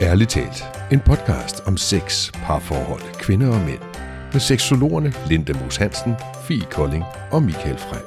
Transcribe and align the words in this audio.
Ærligt 0.00 0.30
talt. 0.30 0.64
En 0.92 1.00
podcast 1.00 1.60
om 1.66 1.76
sex, 1.76 2.32
parforhold, 2.32 3.02
kvinder 3.20 3.48
og 3.48 3.60
mænd. 3.60 3.78
Med 4.32 4.40
seksologerne 4.40 5.12
Linda 5.28 5.52
Moos 5.52 5.76
Hansen, 5.76 6.12
Fie 6.48 6.64
Kolding 6.70 7.04
og 7.30 7.42
Michael 7.42 7.78
Frey. 7.78 8.00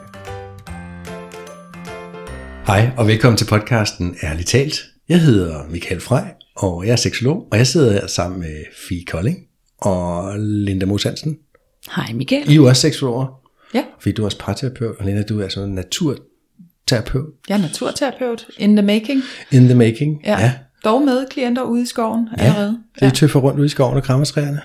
Hej 2.67 2.89
og 2.97 3.07
velkommen 3.07 3.37
til 3.37 3.45
podcasten 3.45 4.15
Ærligt 4.23 4.47
talt. 4.49 4.75
Jeg 5.09 5.21
hedder 5.21 5.67
Michael 5.69 6.01
Frey, 6.01 6.23
og 6.55 6.85
jeg 6.85 6.91
er 6.91 6.95
seksolog, 6.95 7.47
og 7.51 7.57
jeg 7.57 7.67
sidder 7.67 7.91
her 7.93 8.07
sammen 8.07 8.39
med 8.39 8.63
Fie 8.89 9.05
Kolding 9.05 9.37
og 9.77 10.33
Linda 10.39 10.85
Moos 10.85 11.03
Hansen. 11.03 11.37
Hej 11.95 12.13
Michael. 12.13 12.49
I 12.49 12.51
er 12.51 12.55
jo 12.55 12.65
også 12.67 12.81
seksologer, 12.81 13.27
Ja, 13.73 13.83
fordi 13.99 14.13
du 14.13 14.21
er 14.21 14.25
også 14.25 14.39
parterapeut, 14.39 14.95
og 14.99 15.05
Linda, 15.05 15.23
du 15.23 15.39
er 15.41 15.49
sådan 15.49 15.69
en 15.69 15.75
naturterapeut. 15.75 17.25
jeg 17.49 17.57
er 17.57 17.61
naturterapeut 17.61 18.45
in 18.57 18.75
the 18.75 18.85
making. 18.85 19.21
In 19.51 19.65
the 19.65 19.75
making. 19.75 20.21
Ja. 20.25 20.39
ja. 20.39 20.53
Dog 20.83 21.01
med 21.01 21.25
klienter 21.29 21.61
ude 21.61 21.81
i 21.81 21.85
skoven 21.85 22.29
allerede. 22.37 22.79
Så 22.99 23.05
I 23.05 23.11
tøffer 23.11 23.39
rundt 23.39 23.59
ude 23.59 23.65
i 23.65 23.69
skoven 23.69 23.97
og 23.97 24.03
krammer 24.03 24.25
træerne, 24.25 24.61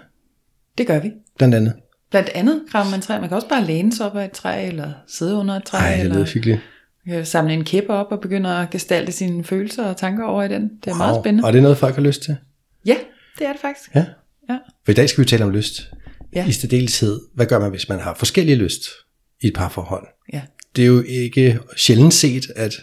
Det 0.78 0.86
gør 0.86 0.98
vi. 0.98 1.12
blandt 1.38 1.54
andet. 1.54 1.73
Blandt 2.10 2.28
andet 2.34 2.62
krammer 2.70 2.90
man 2.90 3.00
træ. 3.00 3.20
Man 3.20 3.28
kan 3.28 3.36
også 3.36 3.48
bare 3.48 3.64
læne 3.64 3.92
sig 3.92 4.06
op 4.06 4.16
af 4.16 4.24
et 4.24 4.30
træ, 4.32 4.66
eller 4.66 4.92
sidde 5.09 5.34
under 5.37 5.54
et 5.54 5.64
træ, 5.64 5.78
Ej, 5.78 5.96
det 5.96 6.06
lyder 6.12 6.24
hyggeligt. 6.24 6.60
øh, 7.09 7.26
samle 7.26 7.52
en 7.54 7.64
kæppe 7.64 7.90
op 7.92 8.06
og 8.12 8.20
begynde 8.20 8.56
at 8.56 8.70
gestalte 8.70 9.12
sine 9.12 9.45
følelser 9.45 9.84
og 9.84 9.96
tanker 9.96 10.24
over 10.24 10.42
i 10.42 10.48
den. 10.48 10.62
Det 10.62 10.87
er 10.87 10.90
wow. 10.90 10.98
meget 10.98 11.23
spændende. 11.23 11.46
Og 11.46 11.52
det 11.52 11.59
er 11.59 11.62
noget, 11.62 11.78
folk 11.78 11.95
har 11.95 12.02
lyst 12.02 12.23
til. 12.23 12.37
Ja, 12.87 12.96
det 13.38 13.46
er 13.46 13.52
det 13.52 13.60
faktisk. 13.60 13.95
Ja. 13.95 14.04
Ja. 14.51 14.59
For 14.84 14.90
i 14.92 14.95
dag 14.95 15.09
skal 15.09 15.24
vi 15.24 15.28
tale 15.28 15.45
om 15.45 15.51
lyst. 15.51 15.90
Ja. 16.34 16.46
I 16.46 16.52
stedelhed, 16.52 17.20
hvad 17.34 17.46
gør 17.46 17.59
man, 17.59 17.70
hvis 17.70 17.88
man 17.88 18.01
har 18.01 18.14
forskellige 18.14 18.56
lyst 18.56 18.82
i 19.42 19.46
et 19.46 19.54
parforhold? 19.54 20.06
ja. 20.32 20.42
Det 20.76 20.82
er 20.82 20.87
jo 20.87 21.02
ikke 21.09 21.59
sjældent 21.76 22.14
set, 22.14 22.46
at 22.56 22.74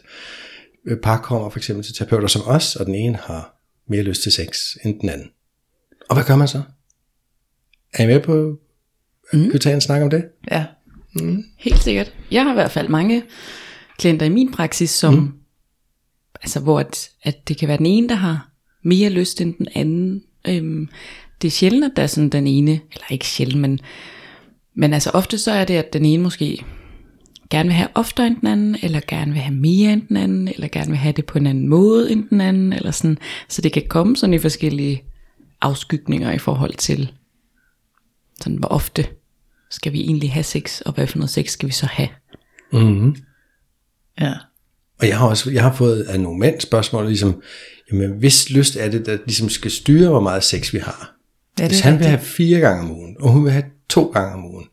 par 1.03 1.21
kommer 1.21 1.49
for 1.49 1.59
eksempel 1.59 1.85
til 1.85 1.95
terapeuter 1.95 2.27
som 2.27 2.41
os, 2.45 2.75
og 2.75 2.85
den 2.85 2.95
ene 2.95 3.17
har 3.17 3.59
mere 3.87 4.03
lyst 4.03 4.23
til 4.23 4.31
sex 4.31 4.75
end 4.85 4.99
den 4.99 5.09
anden. 5.09 5.29
Og 6.09 6.15
hvad 6.15 6.25
gør 6.25 6.35
man 6.35 6.47
så? 6.47 6.61
Er 7.93 8.03
I 8.03 8.07
med 8.07 8.20
på, 8.20 8.59
mm. 9.34 9.43
kan 9.43 9.53
vi 9.53 9.59
tage 9.59 9.75
en 9.75 9.81
snak 9.81 10.01
om 10.01 10.09
det? 10.09 10.25
ja. 10.51 10.65
Helt 11.57 11.84
sikkert. 11.84 12.13
Jeg 12.31 12.43
har 12.43 12.51
i 12.51 12.53
hvert 12.53 12.71
fald 12.71 12.90
mange 12.90 13.23
klienter 13.98 14.25
i 14.25 14.29
min 14.29 14.51
praksis, 14.51 14.90
som, 14.90 15.13
mm. 15.13 15.31
altså 16.41 16.59
hvor 16.59 16.79
at, 16.79 17.09
at 17.23 17.47
det 17.47 17.57
kan 17.57 17.68
være 17.68 17.77
den 17.77 17.85
ene, 17.85 18.09
der 18.09 18.15
har 18.15 18.49
mere 18.84 19.09
lyst 19.09 19.41
end 19.41 19.53
den 19.57 19.68
anden. 19.75 20.23
Øhm, 20.47 20.90
det 21.41 21.47
er 21.47 21.51
sjældent, 21.51 21.85
at 21.85 21.91
der 21.95 22.03
er 22.03 22.07
sådan 22.07 22.29
den 22.29 22.47
ene, 22.47 22.71
eller 22.71 23.12
ikke 23.12 23.25
sjældent, 23.25 23.62
men, 23.62 23.79
men 24.75 24.93
altså 24.93 25.09
ofte 25.09 25.37
så 25.37 25.51
er 25.51 25.65
det, 25.65 25.73
at 25.73 25.93
den 25.93 26.05
ene 26.05 26.23
måske 26.23 26.65
gerne 27.54 27.70
vil 27.70 27.76
have 27.76 27.90
oftere 27.96 28.27
end 28.27 28.35
den 28.40 28.48
anden, 28.48 28.77
eller 28.84 29.01
gerne 29.07 29.32
vil 29.32 29.41
have 29.41 29.55
mere 29.55 29.93
end 29.93 30.07
den 30.07 30.18
anden, 30.18 30.48
eller 30.48 30.68
gerne 30.68 30.90
vil 30.90 30.98
have 30.98 31.13
det 31.13 31.26
på 31.26 31.37
en 31.37 31.48
anden 31.48 31.70
måde 31.70 32.12
end 32.12 32.29
den 32.29 32.41
anden, 32.41 32.73
eller 32.73 32.91
sådan. 32.91 33.18
Så 33.49 33.62
det 33.62 33.73
kan 33.73 33.84
komme 33.90 34.18
sådan 34.18 34.34
i 34.34 34.40
forskellige 34.40 35.04
afskygninger 35.62 36.31
i 36.31 36.37
forhold 36.37 36.74
til, 36.74 37.12
sådan 38.41 38.57
hvor 38.57 38.68
ofte 38.68 39.07
skal 39.70 39.93
vi 39.93 40.01
egentlig 40.01 40.31
have 40.31 40.43
sex, 40.43 40.81
og 40.81 40.93
hvad 40.93 41.07
for 41.07 41.18
noget 41.18 41.29
sex 41.29 41.51
skal 41.51 41.68
vi 41.68 41.74
så 41.74 41.85
have? 41.85 42.09
Mm-hmm. 42.74 43.15
ja. 44.20 44.34
Og 45.01 45.07
jeg 45.07 45.18
har 45.18 45.27
også 45.27 45.51
jeg 45.51 45.63
har 45.63 45.74
fået 45.74 46.01
af 46.01 46.20
nogle 46.20 46.40
mænd 46.40 46.59
spørgsmål, 46.59 47.07
ligesom, 47.07 47.41
jamen 47.91 48.12
hvis 48.12 48.49
lyst 48.49 48.76
er 48.76 48.90
det, 48.90 49.05
der 49.05 49.18
ligesom 49.26 49.49
skal 49.49 49.71
styre, 49.71 50.09
hvor 50.09 50.21
meget 50.21 50.43
sex 50.43 50.74
vi 50.74 50.77
har. 50.77 51.15
Ja, 51.59 51.63
det 51.63 51.71
hvis 51.71 51.79
han 51.79 51.99
vil 51.99 52.07
have 52.07 52.20
fire 52.20 52.59
gange 52.59 52.81
om 52.84 52.91
ugen, 52.91 53.15
og 53.20 53.31
hun 53.31 53.43
vil 53.43 53.51
have 53.51 53.65
to 53.90 54.05
gange 54.05 54.34
om 54.34 54.46
ugen, 54.46 54.65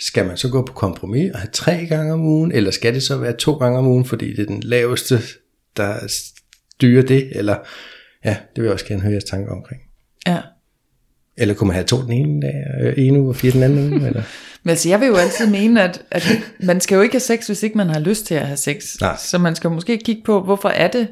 skal 0.00 0.26
man 0.26 0.36
så 0.36 0.50
gå 0.50 0.66
på 0.66 0.72
kompromis 0.72 1.32
og 1.32 1.38
have 1.38 1.50
tre 1.52 1.86
gange 1.86 2.12
om 2.12 2.20
ugen, 2.20 2.52
eller 2.52 2.70
skal 2.70 2.94
det 2.94 3.02
så 3.02 3.16
være 3.16 3.32
to 3.32 3.54
gange 3.54 3.78
om 3.78 3.86
ugen, 3.86 4.04
fordi 4.04 4.30
det 4.30 4.38
er 4.42 4.46
den 4.46 4.60
laveste, 4.60 5.18
der 5.76 5.94
styrer 6.08 7.02
det, 7.02 7.36
eller 7.36 7.56
ja, 8.24 8.30
det 8.30 8.56
vil 8.56 8.64
jeg 8.64 8.72
også 8.72 8.86
gerne 8.86 9.02
høre 9.02 9.12
jeres 9.12 9.24
tanker 9.24 9.52
omkring. 9.52 9.80
ja. 10.26 10.40
Eller 11.36 11.54
kunne 11.54 11.66
man 11.66 11.74
have 11.74 11.86
to 11.86 12.02
den 12.02 12.12
ene 12.12 12.42
dag, 12.42 12.54
øh, 12.82 12.94
en 12.96 13.16
uge 13.16 13.28
og 13.28 13.36
fire 13.36 13.52
den 13.52 13.62
anden 13.62 13.92
uge, 13.92 14.06
eller? 14.06 14.22
Men 14.62 14.70
altså, 14.70 14.88
jeg 14.88 15.00
vil 15.00 15.06
jo 15.06 15.16
altid 15.16 15.50
mene, 15.50 15.82
at, 15.82 16.02
at 16.10 16.28
man 16.60 16.80
skal 16.80 16.96
jo 16.96 17.02
ikke 17.02 17.12
have 17.12 17.20
sex, 17.20 17.46
hvis 17.46 17.62
ikke 17.62 17.76
man 17.76 17.88
har 17.88 18.00
lyst 18.00 18.26
til 18.26 18.34
at 18.34 18.46
have 18.46 18.56
sex. 18.56 19.00
Nej. 19.00 19.16
Så 19.16 19.38
man 19.38 19.54
skal 19.54 19.70
måske 19.70 19.98
kigge 19.98 20.22
på, 20.24 20.42
hvorfor 20.42 20.68
er 20.68 20.88
det, 20.88 21.08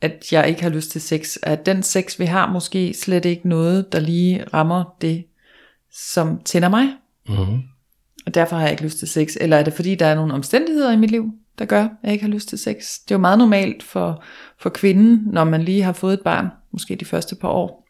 at 0.00 0.32
jeg 0.32 0.48
ikke 0.48 0.62
har 0.62 0.70
lyst 0.70 0.90
til 0.90 1.00
sex? 1.00 1.36
Er 1.42 1.54
den 1.54 1.82
sex, 1.82 2.18
vi 2.18 2.24
har, 2.24 2.52
måske 2.52 2.94
slet 2.94 3.24
ikke 3.24 3.48
noget, 3.48 3.92
der 3.92 4.00
lige 4.00 4.44
rammer 4.54 4.96
det, 5.00 5.24
som 5.92 6.40
tænder 6.44 6.68
mig? 6.68 6.88
Mm-hmm. 7.28 7.62
Og 8.26 8.34
derfor 8.34 8.56
har 8.56 8.62
jeg 8.62 8.70
ikke 8.70 8.82
lyst 8.82 8.98
til 8.98 9.08
sex. 9.08 9.36
Eller 9.40 9.56
er 9.56 9.62
det 9.62 9.72
fordi, 9.72 9.94
der 9.94 10.06
er 10.06 10.14
nogle 10.14 10.34
omstændigheder 10.34 10.92
i 10.92 10.96
mit 10.96 11.10
liv, 11.10 11.24
der 11.58 11.64
gør, 11.64 11.82
at 11.82 11.90
jeg 12.02 12.12
ikke 12.12 12.24
har 12.24 12.32
lyst 12.32 12.48
til 12.48 12.58
sex? 12.58 12.74
Det 13.04 13.10
er 13.10 13.14
jo 13.14 13.20
meget 13.20 13.38
normalt 13.38 13.82
for, 13.82 14.24
for 14.58 14.70
kvinden, 14.70 15.22
når 15.32 15.44
man 15.44 15.62
lige 15.62 15.82
har 15.82 15.92
fået 15.92 16.14
et 16.14 16.20
barn, 16.24 16.48
måske 16.72 16.96
de 16.96 17.04
første 17.04 17.36
par 17.36 17.48
år, 17.48 17.86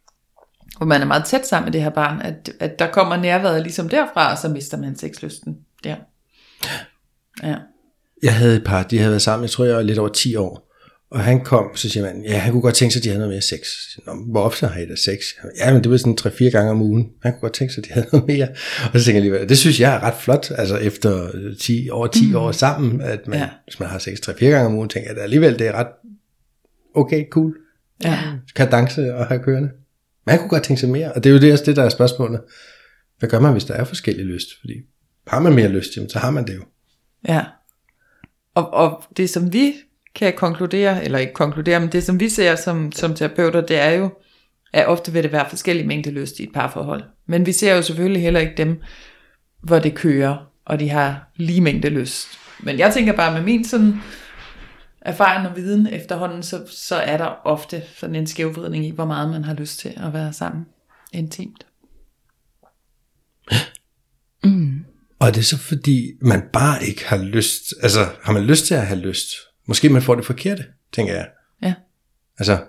hvor 0.76 0.86
man 0.86 1.00
er 1.00 1.06
meget 1.06 1.24
tæt 1.24 1.46
sammen 1.46 1.66
med 1.66 1.72
det 1.72 1.82
her 1.82 1.90
barn, 1.90 2.22
at, 2.22 2.52
at 2.60 2.78
der 2.78 2.90
kommer 2.90 3.16
nærværet 3.16 3.62
ligesom 3.62 3.88
derfra, 3.88 4.32
og 4.32 4.38
så 4.38 4.48
mister 4.48 4.76
man 4.76 4.96
sexlysten 4.96 5.58
der. 5.84 5.96
Ja. 7.42 7.56
Jeg 8.22 8.34
havde 8.34 8.56
et 8.56 8.64
par, 8.64 8.82
de 8.82 8.98
havde 8.98 9.10
været 9.10 9.22
sammen, 9.22 9.42
jeg 9.42 9.50
tror 9.50 9.64
jeg 9.64 9.76
var 9.76 9.82
lidt 9.82 9.98
over 9.98 10.08
10 10.08 10.36
år. 10.36 10.65
Og 11.10 11.20
han 11.20 11.44
kom, 11.44 11.70
så 11.74 11.88
siger 11.88 12.04
man, 12.04 12.24
ja, 12.24 12.38
han 12.38 12.52
kunne 12.52 12.62
godt 12.62 12.74
tænke 12.74 12.92
sig, 12.92 13.00
at 13.00 13.04
de 13.04 13.08
havde 13.08 13.18
noget 13.18 13.34
mere 13.34 13.42
sex. 13.42 13.60
Nå, 14.06 14.12
hvor 14.30 14.42
ofte 14.42 14.66
har 14.66 14.80
I 14.80 14.86
da 14.86 14.96
sex? 14.96 15.18
Ja, 15.58 15.72
men 15.72 15.82
det 15.82 15.90
var 15.90 15.96
sådan 15.96 16.16
3-4 16.20 16.50
gange 16.50 16.70
om 16.70 16.82
ugen. 16.82 17.08
Han 17.22 17.32
kunne 17.32 17.40
godt 17.40 17.52
tænke 17.52 17.74
sig, 17.74 17.82
at 17.82 17.88
de 17.88 17.92
havde 17.92 18.06
noget 18.12 18.26
mere. 18.26 18.48
Og 18.92 19.00
så 19.00 19.04
tænker 19.04 19.10
jeg 19.10 19.16
alligevel, 19.16 19.48
det 19.48 19.58
synes 19.58 19.80
jeg 19.80 19.94
er 19.94 20.02
ret 20.02 20.14
flot, 20.20 20.50
altså 20.50 20.76
efter 20.76 21.30
10, 21.60 21.88
over 21.92 22.06
10 22.06 22.26
mm. 22.28 22.36
år 22.36 22.52
sammen, 22.52 23.00
at 23.00 23.28
man. 23.28 23.38
Ja. 23.38 23.48
hvis 23.64 23.80
man 23.80 23.88
har 23.88 23.98
sex 23.98 24.18
3-4 24.28 24.44
gange 24.44 24.66
om 24.66 24.74
ugen, 24.74 24.88
tænker 24.88 25.10
jeg 25.10 25.16
at 25.16 25.22
alligevel, 25.22 25.58
det 25.58 25.66
er 25.66 25.72
ret 25.72 25.88
okay, 26.94 27.24
cool. 27.30 27.56
ja. 28.04 28.18
Kan 28.56 28.70
danse 28.70 29.14
og 29.14 29.26
have 29.26 29.42
kørende. 29.42 29.70
Men 30.26 30.30
han 30.30 30.38
kunne 30.38 30.50
godt 30.50 30.62
tænke 30.62 30.80
sig 30.80 30.88
mere, 30.88 31.12
og 31.12 31.24
det 31.24 31.30
er 31.30 31.34
jo 31.34 31.40
det, 31.40 31.52
også 31.52 31.64
det, 31.64 31.76
der 31.76 31.82
er 31.82 31.88
spørgsmålet. 31.88 32.40
Hvad 33.18 33.28
gør 33.28 33.40
man, 33.40 33.52
hvis 33.52 33.64
der 33.64 33.74
er 33.74 33.84
forskellige 33.84 34.26
lyst? 34.26 34.48
Fordi 34.60 34.74
har 35.26 35.40
man 35.40 35.54
mere 35.54 35.68
lyst, 35.68 35.96
jamen, 35.96 36.10
så 36.10 36.18
har 36.18 36.30
man 36.30 36.46
det 36.46 36.54
jo. 36.54 36.62
Ja. 37.28 37.44
Og, 38.54 38.74
og 38.74 39.04
det 39.16 39.30
som 39.30 39.52
vi 39.52 39.72
kan 40.16 40.32
konkludere, 40.36 41.04
eller 41.04 41.18
ikke 41.18 41.32
konkludere, 41.32 41.80
men 41.80 41.92
det 41.92 42.04
som 42.04 42.20
vi 42.20 42.28
ser 42.28 42.56
som, 42.56 42.92
som 42.92 43.14
terapeuter, 43.14 43.60
det 43.60 43.78
er 43.78 43.90
jo, 43.90 44.10
at 44.72 44.86
ofte 44.86 45.12
vil 45.12 45.22
det 45.22 45.32
være 45.32 45.48
forskellige 45.48 45.86
mængde 45.86 46.10
lyst 46.10 46.38
i 46.38 46.42
et 46.42 46.52
parforhold. 46.54 47.02
Men 47.26 47.46
vi 47.46 47.52
ser 47.52 47.74
jo 47.74 47.82
selvfølgelig 47.82 48.22
heller 48.22 48.40
ikke 48.40 48.54
dem, 48.56 48.82
hvor 49.62 49.78
det 49.78 49.94
kører, 49.94 50.36
og 50.64 50.80
de 50.80 50.90
har 50.90 51.30
lige 51.36 51.60
mængde 51.60 51.88
lyst. 51.88 52.28
Men 52.60 52.78
jeg 52.78 52.94
tænker 52.94 53.12
bare 53.12 53.32
med 53.32 53.42
min 53.42 53.64
sådan 53.64 53.94
erfaring 55.00 55.48
og 55.48 55.56
viden 55.56 55.86
efterhånden, 55.86 56.42
så, 56.42 56.66
så 56.70 56.96
er 56.96 57.16
der 57.16 57.46
ofte 57.46 57.82
sådan 57.96 58.14
en 58.14 58.26
skævvridning 58.26 58.86
i, 58.86 58.90
hvor 58.90 59.04
meget 59.04 59.30
man 59.30 59.44
har 59.44 59.54
lyst 59.54 59.78
til 59.78 59.94
at 59.96 60.12
være 60.12 60.32
sammen 60.32 60.66
intimt. 61.12 61.66
Og 65.18 65.28
er 65.28 65.32
det 65.32 65.46
så 65.46 65.58
fordi, 65.58 66.12
man 66.20 66.42
bare 66.52 66.84
ikke 66.84 67.04
har 67.04 67.16
lyst, 67.16 67.74
altså 67.82 68.08
har 68.22 68.32
man 68.32 68.44
lyst 68.44 68.66
til 68.66 68.74
at 68.74 68.86
have 68.86 69.00
lyst? 69.00 69.28
Måske 69.66 69.88
man 69.88 70.02
får 70.02 70.14
det 70.14 70.24
forkerte, 70.24 70.64
tænker 70.92 71.14
jeg. 71.14 71.28
Ja. 71.62 71.74
Altså, 72.38 72.64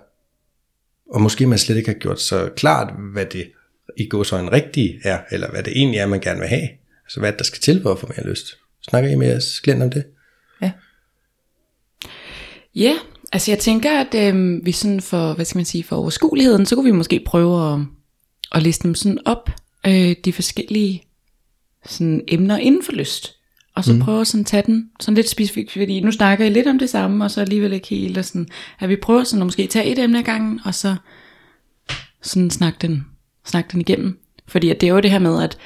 og 1.10 1.20
måske 1.20 1.46
man 1.46 1.58
slet 1.58 1.76
ikke 1.76 1.88
har 1.88 1.98
gjort 1.98 2.20
så 2.20 2.50
klart, 2.56 2.92
hvad 3.12 3.26
det 3.26 3.52
i 3.96 4.08
går 4.08 4.22
så 4.22 4.38
en 4.38 4.52
rigtig 4.52 5.00
er, 5.04 5.20
eller 5.30 5.50
hvad 5.50 5.62
det 5.62 5.72
egentlig 5.76 5.98
er, 5.98 6.06
man 6.06 6.20
gerne 6.20 6.40
vil 6.40 6.48
have. 6.48 6.68
Altså 7.04 7.20
hvad 7.20 7.32
der 7.32 7.44
skal 7.44 7.60
til 7.60 7.82
for 7.82 7.92
at 7.92 7.98
få 7.98 8.06
mere 8.16 8.28
lyst. 8.28 8.46
Snakker 8.88 9.10
I 9.10 9.14
med 9.14 9.28
jeres 9.28 9.60
klient 9.60 9.82
om 9.82 9.90
det? 9.90 10.04
Ja. 10.62 10.72
Ja, 12.74 12.94
altså 13.32 13.50
jeg 13.50 13.58
tænker, 13.58 14.00
at 14.00 14.14
øh, 14.14 14.66
vi 14.66 14.72
sådan 14.72 15.00
for, 15.00 15.34
hvad 15.34 15.44
skal 15.44 15.58
man 15.58 15.64
sige, 15.64 15.84
for 15.84 15.96
overskueligheden, 15.96 16.66
så 16.66 16.74
kunne 16.74 16.84
vi 16.84 16.96
måske 16.96 17.22
prøve 17.26 17.74
at, 17.74 17.80
at 18.52 18.62
liste 18.62 18.82
dem 18.82 18.94
sådan 18.94 19.18
op, 19.24 19.50
øh, 19.86 20.16
de 20.24 20.32
forskellige 20.32 21.02
sådan 21.86 22.24
emner 22.28 22.58
inden 22.58 22.84
for 22.84 22.92
lyst. 22.92 23.37
Og 23.78 23.84
så 23.84 23.92
mm. 23.92 24.00
prøve 24.00 24.20
at 24.20 24.26
sådan 24.26 24.44
tage 24.44 24.62
den 24.66 24.90
sådan 25.00 25.14
lidt 25.14 25.28
specifikt, 25.28 25.72
fordi 25.72 26.00
nu 26.00 26.12
snakker 26.12 26.44
jeg 26.44 26.52
lidt 26.52 26.66
om 26.66 26.78
det 26.78 26.90
samme, 26.90 27.24
og 27.24 27.30
så 27.30 27.40
alligevel 27.40 27.72
ikke 27.72 27.88
helt, 27.88 28.18
og 28.18 28.24
sådan, 28.24 28.48
at 28.80 28.88
vi 28.88 28.96
prøver 28.96 29.24
sådan 29.24 29.42
at 29.42 29.46
måske 29.46 29.66
tage 29.66 29.92
et 29.92 29.98
emne 29.98 30.18
ad 30.18 30.22
gangen, 30.22 30.60
og 30.64 30.74
så 30.74 30.96
sådan 32.22 32.50
snakke 32.50 32.78
den, 32.82 33.06
snakke 33.44 33.68
den 33.72 33.80
igennem. 33.80 34.18
Fordi 34.48 34.70
at 34.70 34.80
det 34.80 34.88
er 34.88 34.92
jo 34.92 35.00
det 35.00 35.10
her 35.10 35.18
med, 35.18 35.42
at, 35.42 35.58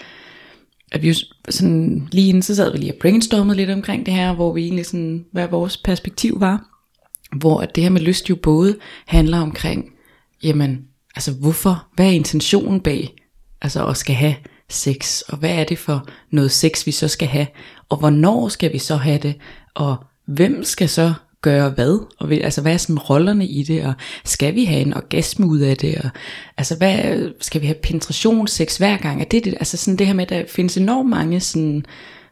at 0.93 1.03
vi 1.03 1.09
jo 1.09 1.15
sådan, 1.49 2.09
lige 2.13 2.29
inden 2.29 2.43
så 2.43 2.55
sad 2.55 2.73
vi 2.73 2.79
lige 2.79 2.93
og 2.93 2.99
brainstormede 3.01 3.57
lidt 3.57 3.71
omkring 3.71 4.07
det 4.07 4.15
her, 4.15 4.35
hvor 4.35 4.53
vi 4.53 4.63
egentlig 4.63 4.87
sådan, 4.87 5.25
hvad 5.33 5.49
vores 5.49 5.77
perspektiv 5.77 6.41
var. 6.41 6.65
Hvor 7.37 7.61
at 7.61 7.75
det 7.75 7.83
her 7.83 7.91
med 7.91 8.01
lyst 8.01 8.31
jo 8.31 8.37
både 8.37 8.77
handler 9.07 9.39
omkring, 9.39 9.85
jamen, 10.43 10.85
altså 11.15 11.33
hvorfor, 11.33 11.87
hvad 11.95 12.07
er 12.07 12.11
intentionen 12.11 12.81
bag, 12.81 13.15
altså 13.63 13.87
at 13.87 13.97
skal 13.97 14.15
have 14.15 14.35
sex, 14.73 15.21
og 15.21 15.39
hvad 15.39 15.51
er 15.51 15.65
det 15.65 15.79
for 15.79 16.09
noget 16.31 16.51
sex, 16.51 16.87
vi 16.87 16.93
så 16.93 17.09
skal 17.09 17.29
have, 17.29 17.47
og 17.93 17.99
hvornår 17.99 18.49
skal 18.49 18.73
vi 18.73 18.79
så 18.79 18.97
have 18.97 19.19
det, 19.19 19.35
og 19.75 19.97
hvem 20.27 20.65
skal 20.65 20.89
så 20.89 21.13
gøre 21.43 21.71
hvad, 21.71 22.07
og 22.19 22.31
vil- 22.31 22.39
altså 22.41 22.63
hvad 22.63 22.73
er 22.73 22.77
sådan 22.77 22.99
rollerne 22.99 23.47
i 23.47 23.63
det, 23.63 23.85
og 23.85 23.93
skal 24.25 24.55
vi 24.55 24.65
have 24.65 24.81
en 24.81 24.95
orgasme 24.95 25.47
ud 25.47 25.59
af 25.59 25.77
det, 25.77 25.99
og 26.05 26.11
altså 26.57 26.77
hvad, 26.77 27.29
skal 27.41 27.61
vi 27.61 27.67
have 27.67 27.77
penetrationssex 27.83 28.77
hver 28.77 28.97
gang, 28.97 29.21
er 29.21 29.25
det 29.25 29.45
det, 29.45 29.55
altså 29.55 29.77
sådan 29.77 29.99
det 29.99 30.07
her 30.07 30.15
med, 30.15 30.23
at 30.25 30.29
der 30.31 30.45
findes 30.49 30.77
enormt 30.77 31.09
mange 31.11 31.41
sådan, 31.41 31.85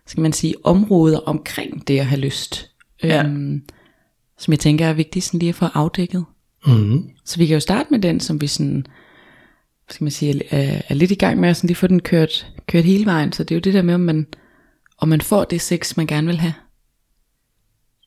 skal 0.07 0.21
man 0.21 0.33
sige, 0.33 0.55
områder 0.65 1.19
omkring 1.19 1.89
det 1.89 1.99
at 1.99 2.07
have 2.07 2.21
lyst, 2.21 2.71
Ja. 3.03 3.25
øhm, 3.25 3.63
som 4.39 4.53
jeg 4.53 4.59
tænker 4.61 4.87
er 4.87 4.93
vigtigt 4.93 5.25
sådan 5.25 5.41
lige 5.41 5.49
at 5.49 5.55
få 5.55 5.67
afdækket. 5.75 6.25
Mm-hmm. 6.67 7.09
Så 7.25 7.37
vi 7.37 7.47
kan 7.47 7.55
jo 7.55 7.61
starte 7.61 7.87
med 7.91 7.99
den, 7.99 8.21
som 8.21 8.41
vi 8.41 8.47
sådan, 8.47 8.87
skal 9.91 10.05
man 10.05 10.11
sige, 10.11 10.43
er, 10.55 10.81
er 10.89 10.95
lidt 10.95 11.11
i 11.11 11.15
gang 11.15 11.41
med 11.41 11.49
at 11.49 11.57
sådan 11.57 11.69
lige 11.69 11.77
få 11.77 11.87
den 11.87 12.01
kørt, 12.01 12.47
kørt 12.69 12.85
hele 12.85 13.07
vejen. 13.07 13.33
Så 13.33 13.45
det 13.45 13.51
er 13.55 13.57
jo 13.57 13.61
det 13.61 13.75
der 13.75 13.83
med, 13.83 13.95
om 13.95 14.01
man, 14.01 14.27
om 15.01 15.09
man 15.09 15.21
får 15.21 15.45
det 15.45 15.61
sex, 15.61 15.97
man 15.97 16.07
gerne 16.07 16.27
vil 16.27 16.39
have. 16.39 16.55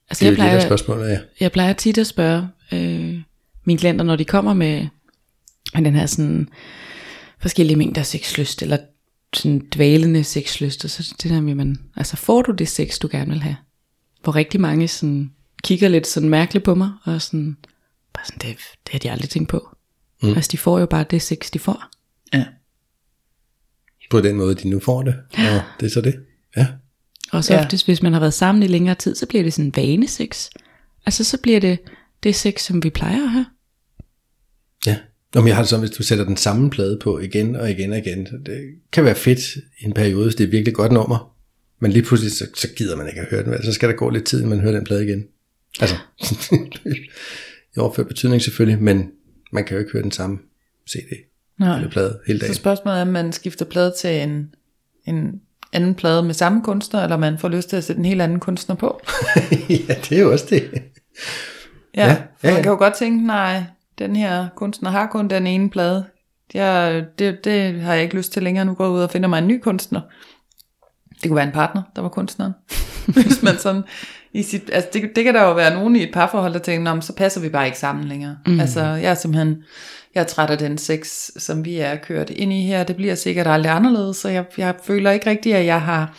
Altså, 0.10 0.26
Det 0.26 0.40
er 0.40 0.44
jeg 0.44 0.52
jo 0.52 0.56
det, 0.56 0.62
der 0.62 0.68
plejer, 0.68 0.68
spørgsmålet 0.68 1.14
er. 1.14 1.20
jeg 1.40 1.52
plejer 1.52 1.74
tit 1.74 1.98
at 1.98 2.08
spørge 2.08 2.48
øh, 2.72 3.22
mine 3.66 3.80
klienter, 3.80 4.06
når 4.06 4.16
de 4.16 4.26
kommer 4.26 4.54
med, 4.54 4.88
med 5.76 5.84
den 5.84 5.96
her 5.96 6.06
sådan 6.06 6.50
forskellige 7.40 7.78
mængder 7.78 8.04
sexlyst, 8.04 8.62
eller 8.62 8.78
sådan 9.34 9.68
dvalende 9.76 10.24
sexlyst, 10.24 10.84
og 10.84 10.90
så 10.90 11.16
det 11.24 11.32
der 11.32 11.42
med, 11.42 11.56
man, 11.56 11.78
altså 11.96 12.18
får 12.18 12.42
du 12.42 12.52
det 12.52 12.68
sex, 12.68 13.00
du 13.00 13.08
gerne 13.12 13.32
vil 13.32 13.42
have? 13.42 13.56
Hvor 14.24 14.36
rigtig 14.36 14.62
mange 14.62 14.88
sådan 14.88 15.32
kigger 15.64 15.88
lidt 15.90 16.08
sådan 16.08 16.30
mærkeligt 16.30 16.66
på 16.66 16.76
mig, 16.76 16.92
og 17.04 17.22
sådan, 17.22 17.58
bare 18.14 18.26
sådan, 18.26 18.40
det, 18.50 18.58
det 18.86 18.92
har 18.92 19.00
de 19.00 19.12
aldrig 19.12 19.30
tænkt 19.30 19.50
på. 19.50 19.70
Mm. 20.24 20.30
Altså, 20.30 20.50
de 20.52 20.58
får 20.58 20.80
jo 20.80 20.86
bare 20.86 21.06
det 21.12 21.22
sex, 21.22 21.52
de 21.52 21.60
får. 21.60 21.84
Ja. 22.34 22.46
På 24.10 24.22
den 24.22 24.36
måde, 24.36 24.56
de 24.56 24.70
nu 24.70 24.80
får 24.80 25.04
det. 25.04 25.16
Og 25.38 25.62
det 25.80 25.86
er 25.86 25.90
så 25.90 26.02
det. 26.02 26.16
Ja. 26.58 26.68
Og 27.34 27.44
så 27.44 27.54
Ja. 27.54 27.64
oftest, 27.64 27.86
hvis 27.86 28.02
man 28.02 28.14
har 28.14 28.20
været 28.20 28.34
sammen 28.34 28.64
i 28.64 28.68
længere 28.68 28.96
tid, 28.96 29.16
så 29.16 29.26
bliver 29.26 29.44
det 29.44 29.54
sådan 29.54 29.74
vanesex. 29.76 30.50
Altså, 31.06 31.24
så 31.24 31.38
bliver 31.38 31.60
det 31.60 31.78
det 32.24 32.36
sex, 32.36 32.62
som 32.62 32.84
vi 32.84 32.90
plejer 32.90 33.24
at 33.24 33.30
have. 33.30 33.46
Ja. 34.86 34.98
Men 35.36 35.48
jeg 35.48 35.56
har 35.56 35.62
det 35.64 35.70
sådan, 35.70 35.86
hvis 35.88 35.98
du 35.98 36.04
sætter 36.04 36.26
den 36.26 36.38
samme 36.38 36.70
plade 36.70 37.00
på 37.02 37.20
igen 37.20 37.56
og 37.56 37.72
igen 37.72 37.92
og 37.92 37.98
igen, 37.98 38.28
så 38.28 38.34
det 38.46 38.58
kan 38.92 39.06
være 39.06 39.16
fedt 39.16 39.40
i 39.82 39.86
en 39.86 39.94
periode, 39.94 40.24
hvis 40.24 40.36
det 40.36 40.44
er 40.44 40.48
virkelig 40.50 40.74
godt 40.76 40.92
nummer. 40.92 41.36
Men 41.80 41.92
lige 41.92 42.04
pludselig, 42.04 42.32
så, 42.32 42.48
så 42.56 42.68
gider 42.76 42.96
man 42.96 43.08
ikke 43.08 43.22
at 43.22 43.28
høre 43.30 43.44
den. 43.44 43.64
Så 43.64 43.72
skal 43.74 43.90
der 43.90 43.96
gå 43.96 44.10
lidt 44.10 44.26
tid, 44.26 44.38
inden 44.40 44.50
man 44.50 44.60
hører 44.60 44.74
den 44.74 44.84
plade 44.84 45.04
igen. 45.06 45.26
Altså, 45.80 45.96
i 47.76 47.80
overført 47.80 48.08
betydning 48.08 48.42
selvfølgelig, 48.42 48.82
men 48.84 49.12
man 49.52 49.66
kan 49.66 49.76
jo 49.76 49.80
ikke 49.80 49.92
høre 49.92 50.04
den 50.04 50.12
samme 50.12 50.38
CD 50.90 51.14
Nej. 51.60 51.76
eller 51.76 51.90
plade 51.90 52.20
hele 52.28 52.40
Så 52.40 52.44
dagen. 52.44 52.56
spørgsmålet 52.56 52.98
er, 52.98 53.02
om 53.02 53.08
man 53.08 53.32
skifter 53.34 53.66
plade 53.66 53.94
til 54.00 54.10
en, 54.10 54.54
en 55.06 55.42
anden 55.74 55.96
plade 55.96 56.24
med 56.24 56.34
samme 56.34 56.62
kunstner, 56.64 57.04
eller 57.04 57.18
man 57.18 57.38
får 57.38 57.48
lyst 57.50 57.70
til 57.70 57.78
at 57.78 57.84
sætte 57.84 58.00
en 58.00 58.06
helt 58.06 58.22
anden 58.22 58.40
kunstner 58.40 58.76
på. 58.76 59.02
ja, 59.70 59.94
det 60.10 60.12
er 60.12 60.22
jo 60.22 60.32
også 60.32 60.46
det. 60.50 60.72
Ja, 61.96 62.08
Ja, 62.08 62.18
ja, 62.44 62.54
man 62.54 62.64
kan 62.64 62.72
jo 62.72 62.78
godt 62.78 62.94
tænke, 62.94 63.26
nej, 63.28 63.64
den 64.00 64.16
her 64.16 64.48
kunstner 64.56 64.90
har 64.90 65.08
kun 65.08 65.28
den 65.28 65.48
ene 65.48 65.70
plade. 65.70 66.06
Jeg, 66.54 67.04
det, 67.20 67.46
det 67.46 67.82
har 67.82 67.94
jeg 67.94 68.04
ikke 68.04 68.16
lyst 68.16 68.34
til 68.34 68.44
længere. 68.44 68.66
Nu 68.66 68.74
går 68.74 68.84
jeg 68.86 68.92
ud 68.92 69.02
og 69.02 69.12
finder 69.12 69.30
mig 69.30 69.38
en 69.40 69.48
ny 69.48 69.60
kunstner. 69.60 70.02
Det 71.22 71.30
kunne 71.30 71.36
være 71.36 71.46
en 71.46 71.52
partner, 71.52 71.82
der 71.96 72.02
var 72.02 72.10
kunstneren. 72.10 72.54
Hvis 73.14 73.44
man 73.44 73.58
sådan 73.58 73.82
i 74.34 74.44
sit, 74.44 74.70
altså 74.74 74.90
det, 74.94 75.12
det 75.16 75.24
kan 75.24 75.34
der 75.34 75.44
jo 75.44 75.54
være 75.54 75.74
nogen 75.76 75.96
i 75.96 76.04
et 76.04 76.10
parforhold, 76.14 76.54
der 76.54 76.60
tænker, 76.60 76.94
"Nå, 76.96 77.02
så 77.02 77.14
passer 77.16 77.42
vi 77.42 77.50
bare 77.50 77.66
ikke 77.66 77.80
sammen 77.80 78.06
længere. 78.06 78.38
Mm. 78.48 78.60
Altså 78.60 78.82
jeg 78.82 79.12
er 79.12 79.14
simpelthen, 79.14 79.64
jeg 80.16 80.22
er 80.22 80.26
træt 80.26 80.50
af 80.50 80.58
den 80.58 80.78
sex, 80.78 81.30
som 81.38 81.66
vi 81.66 81.78
er 81.78 81.96
kørt 81.96 82.30
ind 82.30 82.54
i 82.54 82.62
her. 82.62 82.84
Det 82.84 82.96
bliver 82.96 83.16
sikkert 83.16 83.48
aldrig 83.48 83.72
anderledes, 83.72 84.18
så 84.18 84.30
jeg, 84.30 84.46
jeg 84.58 84.76
føler 84.84 85.12
ikke 85.12 85.30
rigtigt, 85.30 85.56
at 85.56 85.66
jeg 85.66 85.82
har 85.82 86.16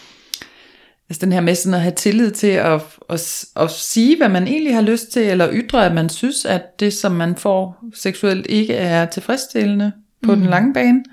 Altså 1.09 1.27
den 1.27 1.33
her 1.33 1.41
med 1.41 1.55
sådan 1.55 1.75
at 1.75 1.81
have 1.81 1.95
tillid 1.95 2.31
til 2.31 2.47
at, 2.47 2.81
at, 3.11 3.45
at 3.57 3.71
sige, 3.71 4.17
hvad 4.17 4.29
man 4.29 4.49
egentlig 4.49 4.75
har 4.75 4.83
lyst 4.83 5.09
til, 5.09 5.23
eller 5.23 5.49
ytre, 5.53 5.87
at 5.87 5.95
man 5.95 6.09
synes, 6.09 6.45
at 6.45 6.81
det, 6.81 6.93
som 6.93 7.13
man 7.13 7.37
får 7.37 7.85
seksuelt, 7.95 8.47
ikke 8.47 8.75
er 8.75 9.07
tilfredsstillende 9.07 9.93
på 10.23 10.35
mm. 10.35 10.41
den 10.41 10.51
lange 10.51 10.75
bane. 10.75 11.05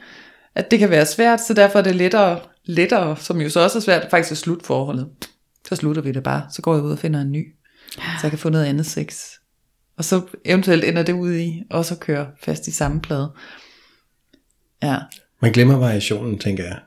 At 0.55 0.71
det 0.71 0.79
kan 0.79 0.89
være 0.89 1.05
svært, 1.05 1.41
så 1.41 1.53
derfor 1.53 1.79
er 1.79 1.83
det 1.83 1.95
lettere, 1.95 2.39
lettere, 2.65 3.17
som 3.17 3.41
jo 3.41 3.49
så 3.49 3.59
også 3.59 3.77
er 3.77 3.81
svært, 3.81 4.07
faktisk 4.09 4.31
at 4.31 4.37
slutte 4.37 4.65
forholdet. 4.65 5.07
Så 5.67 5.75
slutter 5.75 6.01
vi 6.01 6.11
det 6.11 6.23
bare. 6.23 6.43
Så 6.51 6.61
går 6.61 6.75
jeg 6.75 6.83
ud 6.83 6.91
og 6.91 6.99
finder 6.99 7.21
en 7.21 7.31
ny, 7.31 7.47
så 7.95 8.19
jeg 8.23 8.31
kan 8.31 8.39
få 8.39 8.49
noget 8.49 8.65
andet 8.65 8.85
sex. 8.85 9.23
Og 9.97 10.05
så 10.05 10.21
eventuelt 10.45 10.83
ender 10.83 11.03
det 11.03 11.13
ud 11.13 11.35
i 11.35 11.63
også 11.69 11.93
at 11.93 11.99
køre 11.99 12.27
fast 12.43 12.67
i 12.67 12.71
samme 12.71 13.01
plade. 13.01 13.31
Ja. 14.83 14.97
Man 15.41 15.51
glemmer 15.51 15.77
variationen, 15.77 16.39
tænker 16.39 16.63
jeg. 16.63 16.79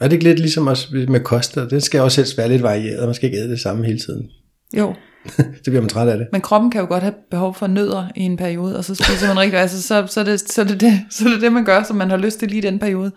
Er 0.00 0.08
det 0.08 0.12
ikke 0.12 0.24
lidt 0.24 0.38
ligesom 0.38 0.66
også 0.66 0.88
med 1.08 1.20
koster? 1.20 1.68
Det 1.68 1.82
skal 1.82 2.00
også 2.00 2.20
helst 2.20 2.38
være 2.38 2.48
lidt 2.48 2.62
varieret. 2.62 3.06
Man 3.06 3.14
skal 3.14 3.26
ikke 3.26 3.38
æde 3.38 3.50
det 3.50 3.60
samme 3.60 3.86
hele 3.86 3.98
tiden. 3.98 4.30
Jo, 4.76 4.94
det 5.36 5.64
bliver 5.64 5.80
man 5.80 5.88
træt 5.88 6.08
af 6.08 6.18
det. 6.18 6.28
Men 6.32 6.40
kroppen 6.40 6.70
kan 6.70 6.80
jo 6.80 6.86
godt 6.86 7.02
have 7.02 7.14
behov 7.30 7.54
for 7.54 7.66
nødder 7.66 8.08
i 8.16 8.20
en 8.20 8.36
periode, 8.36 8.76
og 8.76 8.84
så 8.84 8.94
spiser 8.94 9.28
man 9.28 9.38
rigtig, 9.38 9.60
altså 9.60 9.82
så, 9.82 10.06
så, 10.06 10.20
er 10.20 10.24
det, 10.24 10.40
så, 10.40 10.64
det 10.64 10.80
det, 10.80 11.00
så 11.10 11.24
det 11.24 11.40
det, 11.40 11.52
man 11.52 11.64
gør, 11.64 11.82
som 11.82 11.96
man 11.96 12.10
har 12.10 12.16
lyst 12.16 12.38
til 12.38 12.48
lige 12.48 12.58
i 12.58 12.60
den 12.60 12.78
periode. 12.78 13.12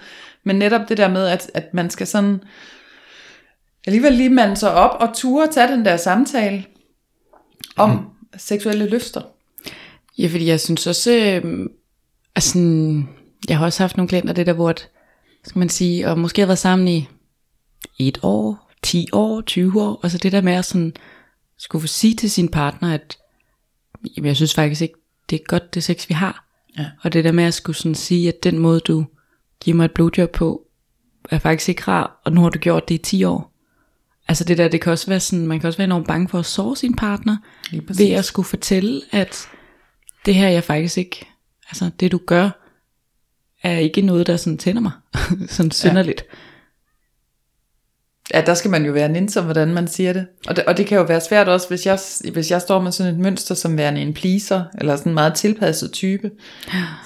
Men 0.45 0.55
netop 0.55 0.81
det 0.89 0.97
der 0.97 1.09
med, 1.09 1.27
at, 1.27 1.51
at 1.53 1.73
man 1.73 1.89
skal 1.89 2.07
sådan, 2.07 2.39
alligevel 3.87 4.13
lige 4.13 4.29
mande 4.29 4.55
sig 4.55 4.73
op 4.73 5.01
og 5.01 5.15
ture 5.15 5.47
tage 5.51 5.71
den 5.71 5.85
der 5.85 5.97
samtale 5.97 6.65
om 7.77 7.89
mm. 7.89 7.97
Seksuelle 8.37 8.85
lyster. 8.85 9.21
Ja, 10.17 10.27
fordi 10.27 10.45
jeg 10.45 10.59
synes 10.59 10.87
også, 10.87 11.11
øh, 11.11 11.69
altså, 12.35 12.59
jeg 13.49 13.57
har 13.57 13.65
også 13.65 13.83
haft 13.83 13.97
nogle 13.97 14.09
klienter, 14.09 14.33
det 14.33 14.45
der, 14.45 14.53
hvor, 14.53 14.69
at, 14.69 14.89
skal 15.43 15.59
man 15.59 15.69
sige, 15.69 16.07
og 16.07 16.19
måske 16.19 16.41
har 16.41 16.47
været 16.47 16.59
sammen 16.59 16.87
i 16.87 17.07
et 17.99 18.19
år, 18.23 18.71
10 18.83 19.07
år, 19.11 19.41
20 19.41 19.81
år, 19.81 19.99
og 20.03 20.11
så 20.11 20.17
det 20.17 20.31
der 20.31 20.41
med 20.41 20.53
at 20.53 20.65
sådan, 20.65 20.93
skulle 21.57 21.81
få 21.81 21.87
sige 21.87 22.15
til 22.15 22.31
sin 22.31 22.49
partner, 22.49 22.93
at 22.93 23.17
jamen, 24.17 24.27
jeg 24.27 24.35
synes 24.35 24.53
faktisk 24.53 24.81
ikke, 24.81 24.95
det 25.29 25.39
er 25.39 25.43
godt 25.47 25.73
det 25.73 25.83
sex, 25.83 26.09
vi 26.09 26.13
har. 26.13 26.45
Ja. 26.77 26.85
Og 27.01 27.13
det 27.13 27.23
der 27.23 27.31
med 27.31 27.43
at 27.43 27.53
skulle 27.53 27.77
sådan 27.77 27.95
sige, 27.95 28.27
at 28.27 28.43
den 28.43 28.57
måde, 28.59 28.79
du 28.79 29.05
giver 29.61 29.77
mig 29.77 29.85
et 29.85 29.91
blowjob 29.91 30.31
på, 30.31 30.67
er 31.29 31.39
faktisk 31.39 31.69
ikke 31.69 31.81
rar, 31.81 32.21
og 32.25 32.31
nu 32.31 32.41
har 32.41 32.49
du 32.49 32.59
gjort 32.59 32.89
det 32.89 32.95
i 32.95 32.97
10 32.97 33.23
år. 33.23 33.53
Altså 34.29 34.43
det 34.43 34.57
der, 34.57 34.67
det 34.67 34.81
kan 34.81 34.91
også 34.91 35.07
være 35.07 35.19
sådan, 35.19 35.47
man 35.47 35.59
kan 35.59 35.67
også 35.67 35.77
være 35.77 35.85
enormt 35.85 36.07
bange 36.07 36.29
for 36.29 36.39
at 36.39 36.45
såre 36.45 36.75
sin 36.75 36.95
partner, 36.95 37.37
ved 37.97 38.11
at 38.11 38.25
skulle 38.25 38.45
fortælle, 38.45 39.01
at 39.11 39.47
det 40.25 40.35
her 40.35 40.49
jeg 40.49 40.63
faktisk 40.63 40.97
ikke, 40.97 41.27
altså 41.69 41.89
det 41.99 42.11
du 42.11 42.19
gør, 42.25 42.49
er 43.63 43.77
ikke 43.77 44.01
noget, 44.01 44.27
der 44.27 44.37
sådan 44.37 44.57
tænder 44.57 44.81
mig, 44.81 44.91
sådan 45.55 45.71
synderligt. 45.71 46.23
Ja, 48.33 48.41
der 48.41 48.53
skal 48.53 48.71
man 48.71 48.85
jo 48.85 48.91
være 48.91 49.09
nænsom, 49.09 49.45
hvordan 49.45 49.73
man 49.73 49.87
siger 49.87 50.13
det. 50.13 50.27
Og, 50.47 50.55
det. 50.55 50.65
og 50.65 50.77
det 50.77 50.87
kan 50.87 50.97
jo 50.97 51.03
være 51.03 51.21
svært 51.21 51.47
også, 51.47 51.67
hvis 51.67 51.85
jeg, 51.85 51.99
hvis 52.33 52.51
jeg 52.51 52.61
står 52.61 52.81
med 52.81 52.91
sådan 52.91 53.13
et 53.13 53.19
mønster 53.19 53.55
som 53.55 53.77
værende 53.77 54.01
en 54.01 54.13
pleaser, 54.13 54.63
eller 54.79 54.95
sådan 54.95 55.09
en 55.09 55.13
meget 55.13 55.33
tilpasset 55.33 55.91
type, 55.91 56.31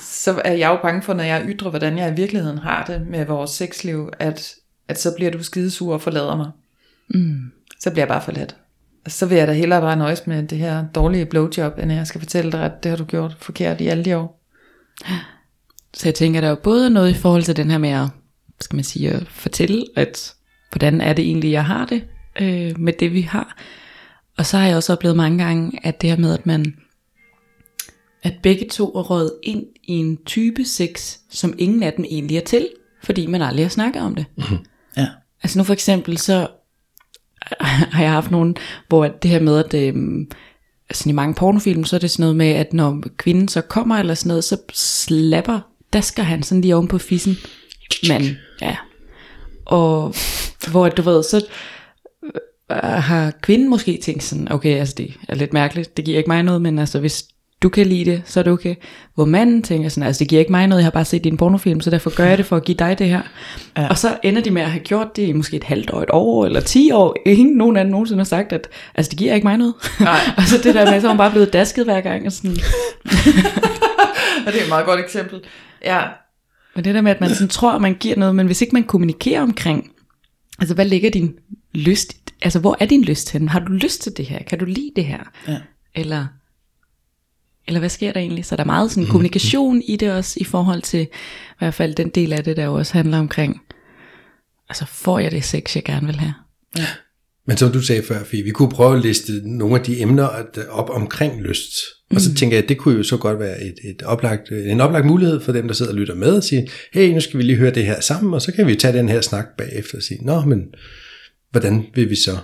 så 0.01 0.41
er 0.45 0.53
jeg 0.53 0.69
jo 0.69 0.79
bange 0.81 1.01
for, 1.01 1.13
når 1.13 1.23
jeg 1.23 1.45
ytrer, 1.47 1.69
hvordan 1.69 1.97
jeg 1.97 2.11
i 2.11 2.15
virkeligheden 2.15 2.57
har 2.57 2.85
det 2.85 3.07
med 3.07 3.25
vores 3.25 3.51
sexliv, 3.51 4.09
at, 4.19 4.55
at 4.87 4.99
så 4.99 5.13
bliver 5.15 5.31
du 5.31 5.43
skidesur 5.43 5.93
og 5.93 6.01
forlader 6.01 6.35
mig. 6.35 6.51
Mm. 7.09 7.51
Så 7.79 7.91
bliver 7.91 8.01
jeg 8.01 8.07
bare 8.07 8.21
forladt. 8.21 8.55
Altså, 9.05 9.19
så 9.19 9.25
vil 9.25 9.37
jeg 9.37 9.47
da 9.47 9.53
hellere 9.53 9.81
bare 9.81 9.95
nøjes 9.95 10.27
med 10.27 10.43
det 10.47 10.57
her 10.57 10.85
dårlige 10.95 11.25
blowjob, 11.25 11.79
end 11.79 11.91
jeg 11.91 12.07
skal 12.07 12.21
fortælle 12.21 12.51
dig, 12.51 12.65
at 12.65 12.83
det 12.83 12.89
har 12.89 12.97
du 12.97 13.05
gjort 13.05 13.37
forkert 13.39 13.81
i 13.81 13.87
alle 13.87 14.05
de 14.05 14.17
år. 14.17 14.43
Så 15.93 16.07
jeg 16.07 16.15
tænker, 16.15 16.41
der 16.41 16.47
er 16.47 16.51
jo 16.51 16.59
både 16.63 16.89
noget 16.89 17.09
i 17.09 17.13
forhold 17.13 17.43
til 17.43 17.55
den 17.55 17.71
her 17.71 17.77
med 17.77 17.89
at, 17.89 18.07
skal 18.61 18.75
man 18.75 18.83
sige, 18.83 19.09
at 19.09 19.27
fortælle, 19.27 19.85
at 19.95 20.33
hvordan 20.71 21.01
er 21.01 21.13
det 21.13 21.25
egentlig, 21.25 21.51
jeg 21.51 21.65
har 21.65 21.85
det 21.85 22.03
øh, 22.41 22.79
med 22.79 22.93
det, 22.93 23.13
vi 23.13 23.21
har. 23.21 23.57
Og 24.37 24.45
så 24.45 24.57
har 24.57 24.67
jeg 24.67 24.75
også 24.75 24.93
oplevet 24.93 25.17
mange 25.17 25.43
gange, 25.43 25.79
at 25.83 26.01
det 26.01 26.09
her 26.09 26.17
med, 26.17 26.33
at 26.33 26.45
man, 26.45 26.75
at 28.23 28.33
begge 28.43 28.67
to 28.69 28.89
er 28.89 29.01
røget 29.01 29.33
ind 29.43 29.65
i 29.83 29.91
en 29.91 30.17
type 30.25 30.65
sex, 30.65 31.17
som 31.29 31.53
ingen 31.57 31.83
af 31.83 31.93
dem 31.93 32.05
egentlig 32.09 32.37
er 32.37 32.41
til, 32.41 32.69
fordi 33.03 33.25
man 33.25 33.41
aldrig 33.41 33.65
har 33.65 33.69
snakket 33.69 34.01
om 34.01 34.15
det. 34.15 34.25
Ja. 34.97 35.07
Altså 35.43 35.59
nu 35.59 35.63
for 35.63 35.73
eksempel, 35.73 36.17
så 36.17 36.47
har 37.95 38.03
jeg 38.03 38.11
haft 38.11 38.31
nogen, 38.31 38.55
hvor 38.87 39.07
det 39.07 39.31
her 39.31 39.39
med, 39.39 39.65
at 39.65 39.73
øh, 39.73 39.95
altså 40.89 41.09
i 41.09 41.11
mange 41.11 41.33
pornofilm, 41.33 41.83
så 41.83 41.95
er 41.95 41.99
det 41.99 42.11
sådan 42.11 42.23
noget 42.23 42.35
med, 42.35 42.47
at 42.47 42.73
når 42.73 43.03
kvinden 43.17 43.47
så 43.47 43.61
kommer 43.61 43.95
eller 43.95 44.13
sådan 44.13 44.27
noget, 44.27 44.43
så 44.43 44.57
slapper, 44.73 45.59
dasker 45.93 46.13
skal 46.13 46.25
han 46.25 46.43
sådan 46.43 46.61
lige 46.61 46.75
oven 46.75 46.87
på 46.87 46.97
fissen. 46.97 47.37
Men, 48.07 48.37
ja. 48.61 48.75
Og 49.65 50.13
hvor 50.71 50.89
du 50.89 51.01
ved, 51.01 51.23
så 51.23 51.45
øh, 52.23 52.77
har 52.77 53.31
kvinden 53.41 53.69
måske 53.69 53.99
tænkt 54.03 54.23
sådan, 54.23 54.51
okay, 54.51 54.79
altså 54.79 54.95
det 54.97 55.13
er 55.29 55.35
lidt 55.35 55.53
mærkeligt, 55.53 55.97
det 55.97 56.05
giver 56.05 56.17
ikke 56.17 56.29
mig 56.29 56.43
noget, 56.43 56.61
men 56.61 56.79
altså 56.79 56.99
hvis 56.99 57.25
du 57.63 57.69
kan 57.69 57.87
lide 57.87 58.11
det, 58.11 58.21
så 58.25 58.39
er 58.39 58.43
det 58.43 58.53
okay. 58.53 58.75
Hvor 59.15 59.25
manden 59.25 59.63
tænker 59.63 59.89
sådan, 59.89 60.07
altså 60.07 60.19
det 60.19 60.27
giver 60.27 60.39
ikke 60.39 60.51
mig 60.51 60.67
noget, 60.67 60.81
jeg 60.81 60.85
har 60.85 60.91
bare 60.91 61.05
set 61.05 61.23
din 61.23 61.37
pornofilm, 61.37 61.81
så 61.81 61.89
derfor 61.89 62.15
gør 62.15 62.25
jeg 62.25 62.37
det 62.37 62.45
for 62.45 62.55
at 62.55 62.63
give 62.63 62.77
dig 62.77 62.99
det 62.99 63.07
her. 63.07 63.21
Ja. 63.77 63.87
Og 63.87 63.97
så 63.97 64.17
ender 64.23 64.41
de 64.41 64.51
med 64.51 64.61
at 64.61 64.71
have 64.71 64.83
gjort 64.83 65.15
det 65.15 65.27
i 65.27 65.31
måske 65.31 65.57
et 65.57 65.63
halvt 65.63 65.91
år, 65.93 66.01
et 66.01 66.09
år 66.11 66.45
eller 66.45 66.61
ti 66.61 66.91
år. 66.91 67.15
Ingen 67.25 67.57
nogen 67.57 67.77
af 67.77 67.83
dem 67.83 67.91
nogensinde 67.91 68.19
har 68.19 68.25
sagt, 68.25 68.53
at 68.53 68.67
altså, 68.95 69.09
det 69.09 69.19
giver 69.19 69.33
ikke 69.33 69.47
mig 69.47 69.57
noget. 69.57 69.73
Nej. 69.99 70.19
og 70.37 70.43
så 70.43 70.57
det 70.57 70.75
der 70.75 70.91
med, 70.91 71.01
så 71.01 71.07
er 71.07 71.11
hun 71.11 71.17
bare 71.17 71.31
blevet 71.31 71.53
dasket 71.53 71.85
hver 71.85 72.01
gang. 72.01 72.25
Og 72.25 72.31
sådan. 72.31 72.51
Og 74.45 74.53
det 74.53 74.59
er 74.59 74.63
et 74.63 74.69
meget 74.69 74.85
godt 74.85 74.99
eksempel. 74.99 75.41
Ja, 75.85 76.01
Men 76.75 76.83
det 76.83 76.95
der 76.95 77.01
med, 77.01 77.11
at 77.11 77.21
man 77.21 77.29
sådan 77.29 77.47
tror, 77.47 77.71
at 77.71 77.81
man 77.81 77.93
giver 77.99 78.15
noget, 78.15 78.35
men 78.35 78.45
hvis 78.45 78.61
ikke 78.61 78.73
man 78.73 78.83
kommunikerer 78.83 79.41
omkring, 79.41 79.91
altså 80.59 80.75
hvad 80.75 80.85
ligger 80.85 81.09
din 81.11 81.33
lyst, 81.73 82.13
altså 82.41 82.59
hvor 82.59 82.77
er 82.79 82.85
din 82.85 83.03
lyst 83.03 83.31
hen? 83.31 83.49
Har 83.49 83.59
du 83.59 83.71
lyst 83.71 84.01
til 84.01 84.17
det 84.17 84.25
her? 84.25 84.43
Kan 84.43 84.59
du 84.59 84.65
lide 84.65 84.91
det 84.95 85.05
her? 85.05 85.19
Ja. 85.47 85.57
Eller, 85.95 86.25
eller 87.67 87.79
hvad 87.79 87.89
sker 87.89 88.11
der 88.11 88.19
egentlig? 88.19 88.45
Så 88.45 88.55
der 88.55 88.61
er 88.63 88.65
meget 88.65 88.91
sådan 88.91 89.07
kommunikation 89.09 89.81
i 89.87 89.95
det 89.95 90.11
også, 90.11 90.37
i 90.41 90.43
forhold 90.43 90.81
til 90.81 91.01
i 91.01 91.07
hvert 91.59 91.73
fald 91.73 91.95
den 91.95 92.09
del 92.09 92.33
af 92.33 92.43
det, 92.43 92.57
der 92.57 92.65
jo 92.65 92.73
også 92.73 92.93
handler 92.93 93.19
omkring, 93.19 93.61
altså 94.69 94.85
får 94.85 95.19
jeg 95.19 95.31
det 95.31 95.43
sex, 95.43 95.75
jeg 95.75 95.83
gerne 95.83 96.05
vil 96.07 96.15
have? 96.15 96.33
Men 97.47 97.57
som 97.57 97.71
du 97.71 97.81
sagde 97.81 98.03
før, 98.03 98.23
Fie, 98.23 98.43
vi 98.43 98.51
kunne 98.51 98.69
prøve 98.69 98.95
at 98.95 99.01
liste 99.01 99.57
nogle 99.57 99.75
af 99.75 99.85
de 99.85 100.01
emner 100.01 100.27
at- 100.27 100.57
op 100.69 100.89
omkring 100.89 101.41
lyst. 101.41 101.73
Og 102.15 102.21
så 102.21 102.33
tænker 102.35 102.57
jeg, 102.57 102.63
at 102.63 102.69
det 102.69 102.77
kunne 102.77 102.97
jo 102.97 103.03
så 103.03 103.17
godt 103.17 103.39
være 103.39 103.63
et, 103.63 103.75
et 103.83 104.01
oplagt, 104.01 104.51
en 104.51 104.81
oplagt 104.81 105.05
mulighed 105.05 105.41
for 105.41 105.51
dem, 105.51 105.67
der 105.67 105.73
sidder 105.73 105.91
og 105.91 105.97
lytter 105.97 106.15
med 106.15 106.31
og 106.31 106.43
siger, 106.43 106.65
hey, 106.93 107.09
nu 107.13 107.19
skal 107.19 107.37
vi 107.37 107.43
lige 107.43 107.57
høre 107.57 107.71
det 107.73 107.85
her 107.85 108.01
sammen, 108.01 108.33
og 108.33 108.41
så 108.41 108.51
kan 108.51 108.67
vi 108.67 108.75
tage 108.75 108.97
den 108.97 109.09
her 109.09 109.21
snak 109.21 109.45
bagefter 109.57 109.97
og 109.97 110.03
sige, 110.03 110.25
nå, 110.25 110.41
men 110.41 110.59
hvordan 111.51 111.85
vil 111.95 112.09
vi 112.09 112.15
så 112.15 112.37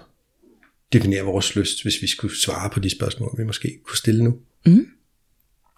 definere 0.93 1.21
vores 1.23 1.55
lyst, 1.55 1.83
hvis 1.83 2.01
vi 2.01 2.07
skulle 2.07 2.35
svare 2.41 2.69
på 2.69 2.79
de 2.79 2.89
spørgsmål, 2.89 3.35
vi 3.37 3.43
måske 3.43 3.77
kunne 3.87 3.97
stille 3.97 4.23
nu? 4.23 4.33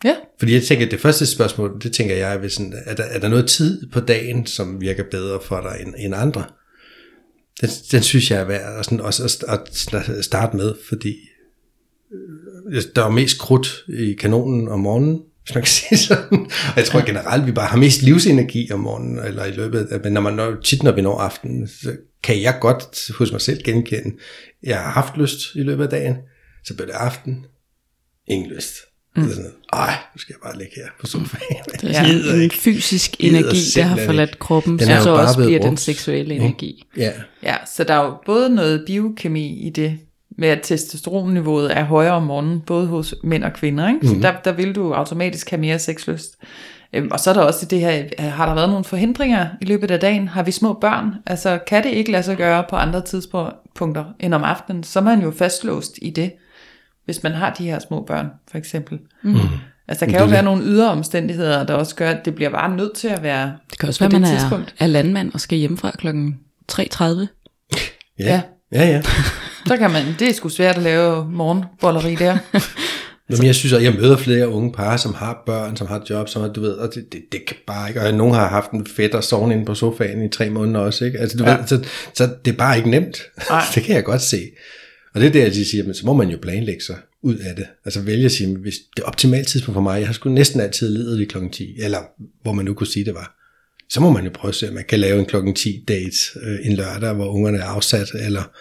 Ja, 0.06 0.16
Fordi 0.40 0.54
jeg 0.54 0.64
tænker, 0.64 0.86
at 0.86 0.92
det 0.92 1.00
første 1.00 1.26
spørgsmål, 1.26 1.80
det 1.84 1.94
tænker 1.94 2.16
jeg, 2.16 2.34
er, 2.34 2.38
ved 2.38 2.50
sådan, 2.50 2.74
er, 2.86 2.96
der, 2.96 3.04
er 3.04 3.20
der 3.20 3.28
noget 3.28 3.48
tid 3.48 3.90
på 3.90 4.00
dagen, 4.00 4.46
som 4.46 4.82
virker 4.82 5.04
bedre 5.12 5.40
for 5.44 5.62
dig 5.62 5.78
end, 5.86 5.94
end 5.98 6.16
andre? 6.16 6.46
Den, 7.62 7.70
den 7.92 8.04
synes 8.04 8.32
jeg 8.32 8.40
er 8.40 8.46
værd 8.46 8.80
at, 8.80 8.86
sådan, 8.86 9.02
også 9.02 9.46
at, 9.48 9.94
at 9.94 10.26
starte 10.26 10.58
med, 10.58 10.74
fordi 10.90 11.16
øh, 12.72 12.84
der 12.96 13.06
er 13.06 13.10
mest 13.10 13.40
krudt 13.40 13.86
i 13.88 14.14
kanonen 14.14 14.68
om 14.68 14.80
morgenen, 14.80 15.22
hvis 15.44 15.56
man 15.56 15.64
kan 15.64 15.72
sige 15.90 15.98
sådan. 15.98 16.40
Og 16.42 16.76
jeg 16.76 16.86
tror 16.86 17.06
generelt, 17.06 17.46
vi 17.46 17.52
bare 17.52 17.68
har 17.68 17.78
mest 17.78 18.02
livsenergi 18.02 18.72
om 18.72 18.80
morgenen, 18.80 19.20
eller 19.20 19.46
i 19.46 19.52
løbet 19.52 19.88
af, 19.92 20.00
men 20.04 20.14
når 20.14 20.22
man 20.22 20.34
når, 20.34 20.56
tit 20.64 20.84
når 20.84 20.92
vi 20.92 21.02
når 21.02 21.20
aftenen, 21.20 21.68
så 21.68 21.96
kan 22.24 22.42
jeg 22.42 22.58
godt 22.62 23.12
hos 23.18 23.32
mig 23.32 23.42
selv 23.42 23.64
genkende, 23.64 24.18
jeg 24.64 24.78
har 24.78 24.92
haft 24.92 25.18
lyst 25.18 25.56
i 25.56 25.64
løbet 25.64 25.84
af 25.84 25.90
dagen, 25.90 26.16
så 26.66 26.74
bliver 26.74 26.88
det 26.88 26.94
aften, 26.94 27.46
ingen 28.28 28.52
lyst. 28.52 28.74
Mm. 29.16 29.22
Det 29.24 29.32
er 29.32 29.36
sådan 29.36 29.52
ej, 29.74 29.94
nu 30.16 30.20
skal 30.20 30.34
jeg 30.34 30.50
bare 30.52 30.58
ligge 30.58 30.74
her 30.76 30.88
på 31.00 31.06
sofaen. 31.08 31.64
Det 31.82 31.90
er 31.90 31.94
sådan 31.94 32.36
en 32.36 32.42
ikke. 32.42 32.56
fysisk 32.56 33.16
energi, 33.20 33.58
der 33.76 33.84
har 33.84 33.98
forladt 34.06 34.40
kroppen, 34.40 34.80
Den 34.80 34.86
som 34.88 34.96
er 34.96 35.02
så 35.02 35.10
også 35.16 35.38
bliver 35.38 35.60
den 35.60 35.68
brugt. 35.70 35.80
seksuelle 35.80 36.34
Ikke? 36.34 36.46
energi. 36.46 36.86
Ja, 36.98 37.12
ja, 37.44 37.56
så 37.76 37.84
der 37.84 37.94
er 37.94 38.06
jo 38.06 38.14
både 38.26 38.50
noget 38.50 38.84
biokemi 38.88 39.68
i 39.68 39.70
det, 39.70 40.00
med 40.38 40.48
at 40.50 40.60
testosteronniveauet 40.64 41.78
er 41.78 41.84
højere 41.84 42.12
om 42.14 42.24
morgenen, 42.24 42.62
både 42.62 42.88
hos 42.88 43.16
mænd 43.24 43.44
og 43.44 43.54
kvinder. 43.54 43.88
Ikke? 43.88 44.08
Så 44.08 44.16
der, 44.22 44.34
der 44.46 44.52
vil 44.52 44.76
du 44.76 44.94
automatisk 44.94 45.50
have 45.50 45.60
mere 45.62 45.80
sexlyst. 45.80 46.38
Øhm, 46.94 47.08
Og 47.12 47.20
så 47.20 47.30
er 47.30 47.34
der 47.34 47.42
også 47.42 47.66
det 47.66 47.80
her, 47.80 48.04
øh, 48.20 48.26
har 48.26 48.46
der 48.46 48.54
været 48.56 48.70
nogle 48.70 48.84
forhindringer 48.86 49.48
i 49.62 49.66
løbet 49.66 49.92
af 49.92 50.00
dagen? 50.00 50.28
Har 50.28 50.44
vi 50.44 50.52
små 50.52 50.74
børn? 50.74 51.14
Altså 51.26 51.60
kan 51.68 51.84
det 51.84 51.90
ikke 51.90 52.12
lade 52.12 52.24
sig 52.24 52.38
gøre 52.38 52.64
på 52.70 52.76
andre 52.76 53.02
tidspunkter 53.02 54.06
end 54.20 54.34
om 54.34 54.44
aftenen? 54.44 54.84
Så 54.84 55.00
er 55.00 55.04
man 55.04 55.22
jo 55.22 55.32
fastlåst 55.32 56.00
i 56.02 56.10
det, 56.10 56.32
hvis 57.12 57.24
man 57.24 57.32
har 57.32 57.54
de 57.54 57.64
her 57.64 57.80
små 57.80 58.04
børn, 58.08 58.28
for 58.52 58.58
eksempel. 58.58 59.00
Mm. 59.24 59.36
Altså 59.88 60.06
der 60.06 60.12
kan 60.12 60.20
jo 60.20 60.26
være 60.26 60.44
nogle 60.44 60.64
ydre 60.64 60.90
omstændigheder, 60.90 61.64
der 61.66 61.74
også 61.74 61.96
gør, 61.96 62.10
at 62.10 62.26
det 62.26 62.36
bliver 62.36 62.50
bare 62.50 62.76
nødt 62.76 62.94
til 62.96 63.08
at 63.08 63.24
være 63.24 63.54
Det 63.70 63.80
kan 63.80 63.88
også 63.88 64.00
være, 64.00 64.08
at 64.08 64.12
det 64.12 64.22
man 64.22 64.30
er, 64.30 64.40
tidspunkt. 64.40 64.76
er 64.80 64.88
landmand 64.88 65.34
og 65.34 65.40
skal 65.42 65.58
hjemmefra 65.58 65.92
klokken 65.98 66.36
3.30. 66.72 67.04
ja, 67.04 67.26
Ja. 68.20 68.42
ja, 68.72 68.86
ja. 68.88 69.02
Så 69.68 69.78
kan 69.78 69.92
man, 69.92 70.04
det 70.20 70.30
er 70.30 70.34
sgu 70.34 70.50
svært 70.50 70.76
at 70.78 70.84
lave 70.84 71.26
morgenbolleri 71.32 72.16
der. 72.16 72.38
Men 73.38 73.46
jeg 73.46 73.56
synes, 73.56 73.74
at 73.74 73.84
jeg 73.84 73.94
møder 73.94 74.18
flere 74.18 74.50
unge 74.50 74.72
par, 74.72 74.98
som 74.98 75.14
har 75.14 75.44
børn, 75.46 75.76
som 75.78 75.88
har 75.88 76.02
job, 76.10 76.30
som 76.30 76.42
har, 76.42 76.50
du 76.50 76.62
ved, 76.62 76.72
og 76.74 76.90
det, 76.96 77.06
det, 77.12 77.22
det 77.32 77.40
kan 77.48 77.56
bare 77.68 77.90
ikke, 77.90 78.02
og 78.02 78.14
nogen 78.14 78.34
har 78.34 78.48
haft 78.48 78.72
en 78.72 78.88
fedt 78.96 79.16
og 79.16 79.24
sovende 79.24 79.56
inde 79.56 79.66
på 79.66 79.76
sofaen 79.76 80.26
i 80.26 80.30
tre 80.30 80.50
måneder 80.50 80.80
også, 80.80 81.06
ikke? 81.06 81.20
Altså, 81.20 81.38
du 81.38 81.44
ja. 81.44 81.58
ved, 81.58 81.68
så, 81.68 81.84
så 82.14 82.30
det 82.46 82.54
er 82.54 82.58
bare 82.58 82.78
ikke 82.78 82.90
nemt. 82.90 83.22
Det 83.76 83.84
kan 83.84 83.96
jeg 83.96 84.04
godt 84.04 84.22
se. 84.22 84.38
Og 85.14 85.22
det 85.22 85.28
er 85.28 85.32
det, 85.32 85.58
jeg 85.58 85.66
siger, 85.66 85.84
men 85.84 85.94
så 85.94 86.06
må 86.06 86.14
man 86.14 86.30
jo 86.30 86.38
planlægge 86.42 86.84
sig 86.84 86.98
ud 87.22 87.36
af 87.36 87.56
det. 87.56 87.66
Altså 87.86 88.02
vælge 88.02 88.26
at 88.26 88.32
sige, 88.32 88.58
hvis 88.58 88.76
det 88.96 89.04
optimalt 89.04 89.48
tidspunkt 89.48 89.76
for 89.76 89.82
mig, 89.82 90.00
jeg 90.00 90.08
har 90.08 90.14
sgu 90.14 90.30
næsten 90.30 90.62
altid 90.62 90.90
ledet 90.90 91.22
i 91.22 91.26
klokken 91.26 91.52
10, 91.52 91.76
eller 91.78 92.00
hvor 92.42 92.54
man 92.54 92.66
nu 92.66 92.74
kunne 92.74 92.88
sige, 92.88 93.06
det 93.06 93.14
var. 93.14 93.38
Så 93.90 94.02
må 94.02 94.12
man 94.12 94.24
jo 94.24 94.32
prøve 94.34 94.50
at 94.50 94.56
se, 94.56 94.68
om 94.68 94.74
man 94.74 94.84
kan 94.90 95.00
lave 95.00 95.20
en 95.20 95.26
klokken 95.26 95.56
10 95.56 95.84
date 95.88 96.18
øh, 96.42 96.60
en 96.64 96.74
lørdag, 96.74 97.14
hvor 97.14 97.26
ungerne 97.26 97.58
er 97.58 97.64
afsat, 97.64 98.08
eller 98.14 98.52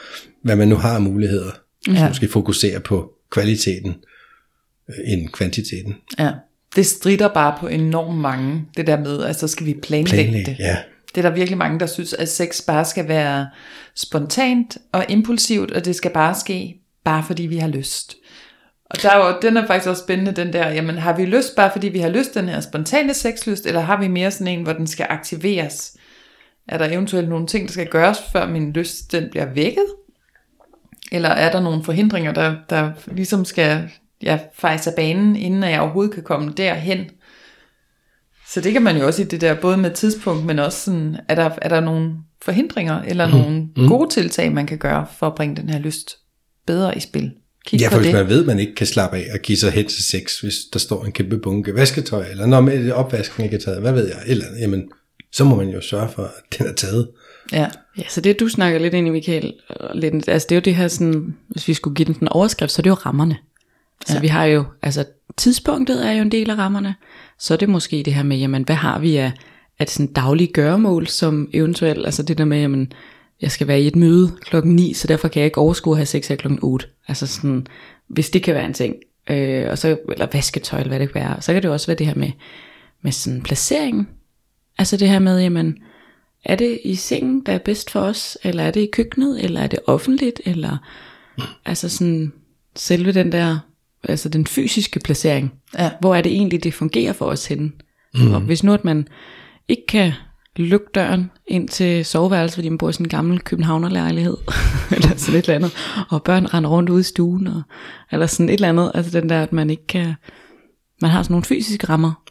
hvad 0.42 0.56
man 0.56 0.68
nu 0.68 0.76
har 0.76 0.94
af 0.94 1.02
muligheder. 1.02 1.50
Ja. 1.88 1.94
Så 1.94 2.04
måske 2.08 2.28
fokusere 2.28 2.80
på 2.80 3.12
kvaliteten 3.30 3.94
øh, 4.88 5.12
end 5.12 5.28
kvantiteten. 5.28 5.94
Ja. 6.18 6.32
Det 6.76 6.86
strider 6.86 7.28
bare 7.28 7.56
på 7.60 7.66
enormt 7.66 8.18
mange, 8.18 8.64
det 8.76 8.86
der 8.86 9.00
med, 9.00 9.22
altså 9.22 9.48
skal 9.48 9.66
vi 9.66 9.74
planlægge, 9.82 10.22
Planlægge, 10.22 10.50
det. 10.50 10.58
ja. 10.58 10.76
Det 11.14 11.24
er 11.24 11.28
der 11.28 11.36
virkelig 11.36 11.58
mange, 11.58 11.80
der 11.80 11.86
synes, 11.86 12.12
at 12.12 12.28
sex 12.28 12.66
bare 12.66 12.84
skal 12.84 13.08
være 13.08 13.48
spontant 13.94 14.78
og 14.92 15.04
impulsivt, 15.08 15.70
og 15.70 15.84
det 15.84 15.96
skal 15.96 16.10
bare 16.10 16.34
ske, 16.34 16.80
bare 17.04 17.22
fordi 17.22 17.42
vi 17.42 17.56
har 17.56 17.68
lyst. 17.68 18.16
Og 18.90 19.02
der 19.02 19.10
er 19.10 19.26
jo, 19.26 19.38
den 19.42 19.56
er 19.56 19.66
faktisk 19.66 19.88
også 19.88 20.02
spændende, 20.02 20.32
den 20.32 20.52
der, 20.52 20.68
jamen 20.70 20.98
har 20.98 21.16
vi 21.16 21.24
lyst, 21.24 21.56
bare 21.56 21.70
fordi 21.72 21.88
vi 21.88 21.98
har 21.98 22.08
lyst, 22.08 22.34
den 22.34 22.48
her 22.48 22.60
spontane 22.60 23.14
sexlyst, 23.14 23.66
eller 23.66 23.80
har 23.80 24.00
vi 24.00 24.08
mere 24.08 24.30
sådan 24.30 24.48
en, 24.48 24.62
hvor 24.62 24.72
den 24.72 24.86
skal 24.86 25.06
aktiveres? 25.10 25.96
Er 26.68 26.78
der 26.78 26.84
eventuelt 26.84 27.28
nogle 27.28 27.46
ting, 27.46 27.66
der 27.66 27.72
skal 27.72 27.88
gøres, 27.88 28.18
før 28.32 28.46
min 28.46 28.72
lyst 28.72 29.12
den 29.12 29.30
bliver 29.30 29.46
vækket? 29.46 29.86
Eller 31.12 31.28
er 31.28 31.52
der 31.52 31.60
nogle 31.60 31.84
forhindringer, 31.84 32.32
der, 32.32 32.56
der 32.70 32.92
ligesom 33.06 33.44
skal 33.44 33.90
ja, 34.22 34.38
fejse 34.54 34.90
af 34.90 34.96
banen, 34.96 35.36
inden 35.36 35.62
jeg 35.62 35.80
overhovedet 35.80 36.14
kan 36.14 36.22
komme 36.22 36.52
derhen? 36.52 37.10
Så 38.54 38.60
det 38.60 38.72
kan 38.72 38.82
man 38.82 38.96
jo 38.96 39.06
også 39.06 39.22
i 39.22 39.24
det 39.24 39.40
der, 39.40 39.54
både 39.54 39.76
med 39.76 39.90
tidspunkt, 39.90 40.46
men 40.46 40.58
også 40.58 40.84
sådan, 40.84 41.16
er 41.28 41.34
der, 41.34 41.50
er 41.62 41.68
der 41.68 41.80
nogle 41.80 42.12
forhindringer, 42.42 43.02
eller 43.02 43.26
mm. 43.26 43.32
nogle 43.32 43.88
gode 43.88 44.10
tiltag, 44.10 44.52
man 44.52 44.66
kan 44.66 44.78
gøre, 44.78 45.06
for 45.18 45.26
at 45.26 45.34
bringe 45.34 45.56
den 45.56 45.70
her 45.70 45.78
lyst 45.78 46.16
bedre 46.66 46.96
i 46.96 47.00
spil? 47.00 47.32
Kig 47.66 47.80
Ja, 47.80 47.88
for 47.88 47.98
hvis 47.98 48.12
man 48.12 48.28
ved, 48.28 48.40
at 48.40 48.46
man 48.46 48.58
ikke 48.58 48.74
kan 48.74 48.86
slappe 48.86 49.16
af 49.16 49.26
og 49.32 49.38
give 49.38 49.58
sig 49.58 49.70
hen 49.72 49.86
til 49.86 50.04
sex, 50.04 50.40
hvis 50.40 50.54
der 50.72 50.78
står 50.78 51.04
en 51.04 51.12
kæmpe 51.12 51.38
bunke 51.38 51.74
vasketøj, 51.74 52.26
eller 52.30 52.46
når 52.46 52.60
med 52.60 52.90
opvasken 52.92 53.44
ikke 53.44 53.56
er 53.56 53.60
taget, 53.60 53.80
hvad 53.80 53.92
ved 53.92 54.08
jeg, 54.08 54.18
eller 54.26 54.44
jamen, 54.60 54.90
så 55.32 55.44
må 55.44 55.56
man 55.56 55.68
jo 55.68 55.80
sørge 55.80 56.08
for, 56.08 56.22
at 56.22 56.58
den 56.58 56.66
er 56.66 56.72
taget. 56.72 57.08
Ja. 57.52 57.68
Ja, 57.98 58.02
så 58.08 58.20
det 58.20 58.40
du 58.40 58.48
snakker 58.48 58.78
lidt 58.78 58.94
ind 58.94 59.06
i, 59.06 59.10
Michael, 59.10 59.54
lidt, 59.94 60.28
altså 60.28 60.46
det 60.48 60.54
er 60.54 60.56
jo 60.56 60.64
det 60.64 60.74
her 60.74 60.88
sådan, 60.88 61.36
hvis 61.48 61.68
vi 61.68 61.74
skulle 61.74 61.94
give 61.94 62.06
den 62.06 62.16
en 62.20 62.28
overskrift, 62.28 62.72
så 62.72 62.80
er 62.80 62.82
det 62.82 62.90
jo 62.90 62.94
rammerne. 62.94 63.36
Så 64.06 64.14
ja. 64.14 64.20
vi 64.20 64.26
har 64.26 64.44
jo, 64.44 64.64
altså 64.82 65.04
tidspunktet 65.36 66.06
er 66.06 66.12
jo 66.12 66.22
en 66.22 66.32
del 66.32 66.50
af 66.50 66.58
rammerne, 66.58 66.94
så 67.38 67.54
er 67.54 67.58
det 67.58 67.68
måske 67.68 68.02
det 68.02 68.14
her 68.14 68.22
med, 68.22 68.36
jamen 68.36 68.62
hvad 68.62 68.76
har 68.76 68.98
vi 68.98 69.16
af, 69.16 69.32
af 69.78 69.88
sådan 69.88 70.12
daglige 70.12 70.52
gøremål, 70.52 71.06
som 71.06 71.50
eventuelt, 71.52 72.04
altså 72.04 72.22
det 72.22 72.38
der 72.38 72.44
med, 72.44 72.60
jamen 72.60 72.92
jeg 73.40 73.50
skal 73.50 73.66
være 73.66 73.80
i 73.80 73.86
et 73.86 73.96
møde 73.96 74.32
klokken 74.40 74.76
9, 74.76 74.92
så 74.92 75.06
derfor 75.06 75.28
kan 75.28 75.40
jeg 75.40 75.46
ikke 75.46 75.58
overskue 75.58 75.92
at 75.92 75.98
have 75.98 76.06
sex 76.06 76.28
her 76.28 76.36
klokken 76.36 76.58
8. 76.62 76.86
Altså 77.08 77.26
sådan, 77.26 77.66
hvis 78.08 78.30
det 78.30 78.42
kan 78.42 78.54
være 78.54 78.64
en 78.64 78.74
ting, 78.74 78.96
øh, 79.30 79.70
og 79.70 79.78
så, 79.78 79.98
eller 80.08 80.26
vasketøj, 80.32 80.78
eller 80.78 80.90
hvad 80.90 81.00
det 81.00 81.12
kan 81.12 81.20
være, 81.20 81.42
så 81.42 81.52
kan 81.52 81.62
det 81.62 81.68
jo 81.68 81.72
også 81.72 81.86
være 81.86 81.96
det 81.96 82.06
her 82.06 82.14
med, 82.14 82.30
med 83.02 83.12
sådan 83.12 83.42
placeringen. 83.42 84.08
Altså 84.78 84.96
det 84.96 85.08
her 85.08 85.18
med, 85.18 85.40
jamen, 85.40 85.78
er 86.44 86.56
det 86.56 86.80
i 86.84 86.94
sengen, 86.94 87.42
der 87.46 87.52
er 87.52 87.58
bedst 87.58 87.90
for 87.90 88.00
os, 88.00 88.38
eller 88.42 88.62
er 88.62 88.70
det 88.70 88.80
i 88.80 88.88
køkkenet, 88.92 89.44
eller 89.44 89.60
er 89.60 89.66
det 89.66 89.78
offentligt, 89.86 90.40
eller 90.44 90.76
altså 91.64 91.88
sådan 91.88 92.32
selve 92.76 93.12
den 93.12 93.32
der, 93.32 93.58
altså 94.08 94.28
den 94.28 94.46
fysiske 94.46 95.00
placering. 95.00 95.52
Ja. 95.78 95.90
Hvor 96.00 96.14
er 96.14 96.22
det 96.22 96.32
egentlig, 96.32 96.64
det 96.64 96.74
fungerer 96.74 97.12
for 97.12 97.26
os 97.26 97.46
henne? 97.46 97.70
Mm. 98.14 98.32
Og 98.34 98.40
hvis 98.40 98.64
nu, 98.64 98.72
at 98.72 98.84
man 98.84 99.08
ikke 99.68 99.86
kan 99.88 100.12
lukke 100.56 100.86
døren 100.94 101.30
ind 101.46 101.68
til 101.68 102.04
soveværelset, 102.04 102.54
fordi 102.54 102.68
man 102.68 102.78
bor 102.78 102.88
i 102.88 102.92
sådan 102.92 103.06
en 103.06 103.10
gammel 103.10 103.40
københavnerlejlighed, 103.40 104.36
eller 104.96 105.16
sådan 105.16 105.38
et 105.38 105.44
eller 105.44 105.54
andet, 105.54 105.72
og 106.10 106.22
børn 106.22 106.46
render 106.46 106.70
rundt 106.70 106.90
ude 106.90 107.00
i 107.00 107.02
stuen, 107.02 107.46
og, 107.46 107.62
eller 108.12 108.26
sådan 108.26 108.48
et 108.48 108.54
eller 108.54 108.68
andet, 108.68 108.92
altså 108.94 109.20
den 109.20 109.28
der, 109.28 109.42
at 109.42 109.52
man 109.52 109.70
ikke 109.70 109.86
kan, 109.86 110.14
man 111.02 111.10
har 111.10 111.22
sådan 111.22 111.32
nogle 111.32 111.44
fysiske 111.44 111.88
rammer. 111.88 112.22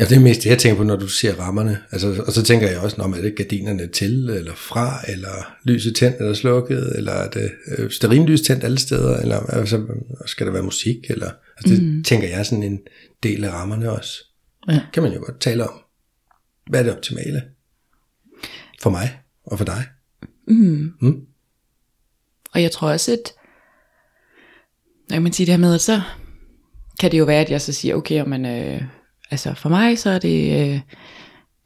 Ja, 0.00 0.04
det 0.04 0.16
er 0.16 0.20
mest 0.20 0.42
det, 0.42 0.50
jeg 0.50 0.58
tænker 0.58 0.76
på, 0.76 0.84
når 0.84 0.96
du 0.96 1.08
ser 1.08 1.34
rammerne. 1.34 1.82
Altså, 1.92 2.22
og 2.26 2.32
så 2.32 2.42
tænker 2.42 2.68
jeg 2.68 2.78
også, 2.78 3.02
om 3.02 3.12
er 3.12 3.20
det 3.20 3.36
gardinerne 3.36 3.86
til, 3.86 4.28
eller 4.30 4.54
fra, 4.54 5.00
eller 5.08 5.56
lyset 5.64 5.96
tændt 5.96 6.16
eller 6.16 6.34
slukket, 6.34 6.96
eller 6.96 7.12
er 7.12 7.30
det 7.30 7.52
øh, 7.78 7.90
stearinlys 7.90 8.40
tændt 8.40 8.64
alle 8.64 8.78
steder, 8.78 9.16
eller 9.16 9.40
altså, 9.40 9.86
skal 10.26 10.46
der 10.46 10.52
være 10.52 10.62
musik, 10.62 10.96
eller 11.08 11.30
altså, 11.56 11.74
det 11.74 11.82
mm. 11.82 12.04
tænker 12.04 12.28
jeg 12.28 12.38
er 12.38 12.42
sådan 12.42 12.62
en 12.62 12.80
del 13.22 13.44
af 13.44 13.50
rammerne 13.50 13.90
også. 13.90 14.24
Ja. 14.68 14.80
Kan 14.92 15.02
man 15.02 15.12
jo 15.12 15.18
godt 15.18 15.40
tale 15.40 15.64
om. 15.68 15.80
Hvad 16.70 16.80
er 16.80 16.84
det 16.84 16.96
optimale? 16.96 17.42
For 18.82 18.90
mig 18.90 19.18
og 19.44 19.58
for 19.58 19.64
dig. 19.64 19.84
Og 22.54 22.62
jeg 22.62 22.70
tror 22.70 22.90
også, 22.90 23.12
at 23.12 23.32
når 25.10 25.20
man 25.20 25.32
siger 25.32 25.46
det 25.46 25.52
her 25.52 25.60
med, 25.60 25.74
at 25.74 25.80
så 25.80 26.00
kan 27.00 27.12
det 27.12 27.18
jo 27.18 27.24
være, 27.24 27.40
at 27.40 27.50
jeg 27.50 27.60
så 27.60 27.72
siger, 27.72 27.94
okay, 27.94 28.20
men, 28.20 28.46
øh, 28.46 28.82
altså 29.30 29.54
for 29.54 29.68
mig, 29.68 29.98
så 29.98 30.10
er 30.10 30.18
det, 30.18 30.60
øh, 30.60 30.80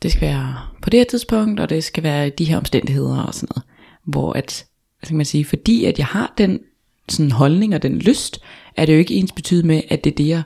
det 0.02 0.12
skal 0.12 0.28
være 0.28 0.56
på 0.82 0.90
det 0.90 1.00
her 1.00 1.04
tidspunkt, 1.04 1.60
og 1.60 1.70
det 1.70 1.84
skal 1.84 2.02
være 2.02 2.28
de 2.28 2.44
her 2.44 2.56
omstændigheder 2.56 3.22
og 3.22 3.34
sådan 3.34 3.48
noget. 3.54 3.64
Hvor 4.04 4.32
at, 4.32 4.66
hvad 4.98 5.06
skal 5.06 5.16
man 5.16 5.26
sige, 5.26 5.44
fordi 5.44 5.84
at 5.84 5.98
jeg 5.98 6.06
har 6.06 6.34
den 6.38 6.60
sådan 7.08 7.30
holdning 7.30 7.74
og 7.74 7.82
den 7.82 7.98
lyst, 7.98 8.40
er 8.76 8.86
det 8.86 8.92
jo 8.92 8.98
ikke 8.98 9.14
ens 9.14 9.32
betydet 9.32 9.64
med, 9.64 9.82
at 9.88 10.04
det 10.04 10.10
er 10.10 10.16
det, 10.16 10.28
jeg 10.28 10.42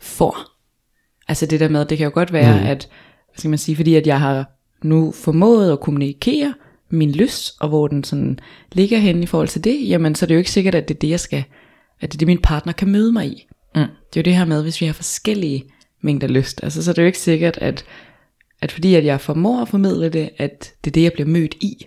får. 0.00 0.36
Altså 1.28 1.46
det 1.46 1.60
der 1.60 1.68
med, 1.68 1.84
det 1.84 1.98
kan 1.98 2.04
jo 2.04 2.10
godt 2.14 2.32
være, 2.32 2.60
mm. 2.60 2.66
at, 2.66 2.88
hvad 3.28 3.38
skal 3.38 3.50
man 3.50 3.58
sige, 3.58 3.76
fordi 3.76 3.94
at 3.94 4.06
jeg 4.06 4.20
har 4.20 4.50
nu 4.82 5.12
formået 5.12 5.72
at 5.72 5.80
kommunikere 5.80 6.54
min 6.90 7.12
lyst, 7.12 7.54
og 7.60 7.68
hvor 7.68 7.88
den 7.88 8.04
sådan 8.04 8.38
ligger 8.72 8.98
hen 8.98 9.22
i 9.22 9.26
forhold 9.26 9.48
til 9.48 9.64
det, 9.64 9.88
jamen 9.88 10.14
så 10.14 10.24
er 10.24 10.26
det 10.26 10.34
jo 10.34 10.38
ikke 10.38 10.50
sikkert, 10.50 10.74
at 10.74 10.88
det 10.88 10.94
er 10.94 10.98
det, 10.98 11.10
jeg 11.10 11.20
skal, 11.20 11.44
at 12.00 12.12
det 12.12 12.16
er 12.16 12.18
det, 12.18 12.26
min 12.26 12.42
partner 12.42 12.72
kan 12.72 12.88
møde 12.88 13.12
mig 13.12 13.26
i. 13.26 13.46
Mm. 13.74 13.80
Det 13.80 14.16
er 14.16 14.20
jo 14.20 14.22
det 14.22 14.36
her 14.36 14.44
med, 14.44 14.62
hvis 14.62 14.80
vi 14.80 14.86
har 14.86 14.92
forskellige 14.92 15.64
mængder 16.00 16.28
lyst, 16.28 16.60
altså 16.62 16.82
så 16.82 16.90
er 16.90 16.94
det 16.94 17.02
jo 17.02 17.06
ikke 17.06 17.18
sikkert, 17.18 17.58
at, 17.58 17.84
at 18.60 18.72
fordi 18.72 18.94
at 18.94 19.04
jeg 19.04 19.20
formår 19.20 19.62
at 19.62 19.68
formidle 19.68 20.08
det, 20.08 20.30
at 20.38 20.72
det 20.84 20.90
er 20.90 20.92
det, 20.92 21.02
jeg 21.02 21.12
bliver 21.12 21.28
mødt 21.28 21.54
i. 21.54 21.86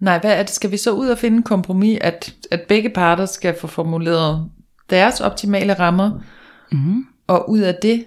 Nej, 0.00 0.18
hvad 0.18 0.32
er 0.32 0.42
det? 0.42 0.50
Skal 0.50 0.70
vi 0.70 0.76
så 0.76 0.92
ud 0.92 1.08
og 1.08 1.18
finde 1.18 1.36
en 1.36 1.42
kompromis, 1.42 1.98
at, 2.00 2.34
at 2.50 2.60
begge 2.68 2.90
parter 2.90 3.26
skal 3.26 3.54
få 3.60 3.66
formuleret 3.66 4.50
deres 4.90 5.20
optimale 5.20 5.74
rammer, 5.74 6.20
mm. 6.72 7.04
og 7.26 7.50
ud 7.50 7.58
af 7.58 7.74
det, 7.82 8.04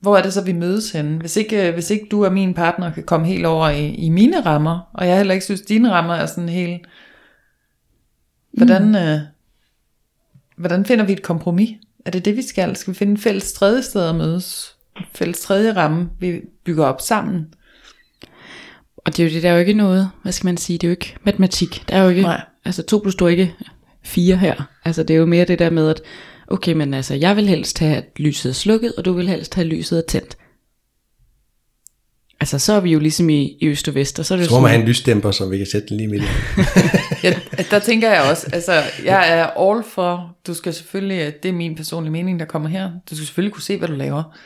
hvor 0.00 0.16
er 0.16 0.22
det 0.22 0.32
så, 0.32 0.44
vi 0.44 0.52
mødes 0.52 0.92
henne? 0.92 1.18
Hvis 1.18 1.36
ikke, 1.36 1.68
øh, 1.68 1.74
hvis 1.74 1.90
ikke 1.90 2.06
du 2.10 2.24
og 2.24 2.32
min 2.32 2.54
partner 2.54 2.92
kan 2.92 3.02
komme 3.02 3.26
helt 3.26 3.46
over 3.46 3.68
i, 3.68 3.94
i 3.94 4.08
mine 4.08 4.40
rammer, 4.40 4.80
og 4.94 5.08
jeg 5.08 5.16
heller 5.16 5.34
ikke 5.34 5.44
synes, 5.44 5.60
dine 5.60 5.90
rammer 5.90 6.14
er 6.14 6.26
sådan 6.26 6.48
helt... 6.48 6.86
Hvordan, 8.52 8.88
mm. 8.88 8.94
øh, 8.94 9.18
hvordan 10.56 10.84
finder 10.84 11.04
vi 11.04 11.12
et 11.12 11.22
kompromis? 11.22 11.70
Er 12.04 12.10
det 12.10 12.24
det, 12.24 12.36
vi 12.36 12.42
skal? 12.42 12.76
Skal 12.76 12.94
vi 12.94 12.98
finde 12.98 13.10
en 13.10 13.18
fælles 13.18 13.52
tredje 13.52 13.82
sted 13.82 14.08
at 14.08 14.14
mødes? 14.14 14.76
Fælles 15.14 15.40
tredje 15.40 15.72
ramme, 15.72 16.10
vi 16.20 16.40
bygger 16.64 16.84
op 16.84 17.00
sammen? 17.00 17.46
Og 18.96 19.16
det 19.16 19.20
er 19.20 19.28
jo 19.28 19.34
det, 19.34 19.42
der 19.42 19.48
er 19.48 19.52
jo 19.52 19.60
ikke 19.60 19.72
noget, 19.72 20.10
hvad 20.22 20.32
skal 20.32 20.44
man 20.44 20.56
sige, 20.56 20.78
det 20.78 20.84
er 20.86 20.88
jo 20.88 20.92
ikke 20.92 21.16
matematik. 21.24 21.84
Der 21.88 21.96
er 21.96 22.02
jo 22.02 22.08
ikke, 22.08 22.22
Nej. 22.22 22.44
altså 22.64 22.82
2 22.82 22.98
plus 22.98 23.14
2 23.14 23.24
er 23.24 23.28
ikke 23.28 23.54
4 24.04 24.36
her. 24.36 24.54
Altså 24.84 25.02
det 25.02 25.14
er 25.14 25.18
jo 25.18 25.26
mere 25.26 25.44
det 25.44 25.58
der 25.58 25.70
med, 25.70 25.90
at 25.90 26.00
okay, 26.46 26.72
men 26.72 26.94
altså 26.94 27.14
jeg 27.14 27.36
vil 27.36 27.48
helst 27.48 27.78
have, 27.78 27.96
at 27.96 28.04
lyset 28.16 28.50
er 28.50 28.54
slukket, 28.54 28.92
og 28.98 29.04
du 29.04 29.12
vil 29.12 29.28
helst 29.28 29.54
have, 29.54 29.64
at 29.64 29.68
lyset 29.68 29.98
er 29.98 30.02
tændt. 30.08 30.36
Altså 32.40 32.58
så 32.58 32.72
er 32.72 32.80
vi 32.80 32.92
jo 32.92 32.98
ligesom 32.98 33.30
i, 33.30 33.56
i 33.60 33.66
øst 33.66 33.88
og 33.88 33.94
vest, 33.94 34.18
og 34.18 34.26
så 34.26 34.34
er 34.34 34.38
det 34.38 34.46
Så 34.46 34.54
jo 34.54 34.56
må 34.56 34.60
man 34.60 34.68
sådan, 34.68 34.80
have 34.80 34.82
en 34.82 34.88
lysdæmper, 34.88 35.30
som 35.30 35.50
vi 35.50 35.58
kan 35.58 35.66
sætte 35.66 35.88
den 35.88 35.96
lige 35.96 36.08
midt 36.08 36.22
i. 36.22 36.26
Ja, 37.24 37.34
der 37.70 37.78
tænker 37.78 38.10
jeg 38.10 38.22
også, 38.30 38.46
altså 38.52 38.72
jeg 39.04 39.38
er 39.38 39.46
all 39.46 39.84
for, 39.84 40.36
du 40.46 40.54
skal 40.54 40.74
selvfølgelig, 40.74 41.34
det 41.42 41.48
er 41.48 41.52
min 41.52 41.74
personlige 41.74 42.12
mening, 42.12 42.40
der 42.40 42.46
kommer 42.46 42.68
her, 42.68 42.90
du 43.10 43.14
skal 43.14 43.26
selvfølgelig 43.26 43.52
kunne 43.52 43.62
se, 43.62 43.76
hvad 43.76 43.88
du 43.88 43.94
laver. 43.94 44.36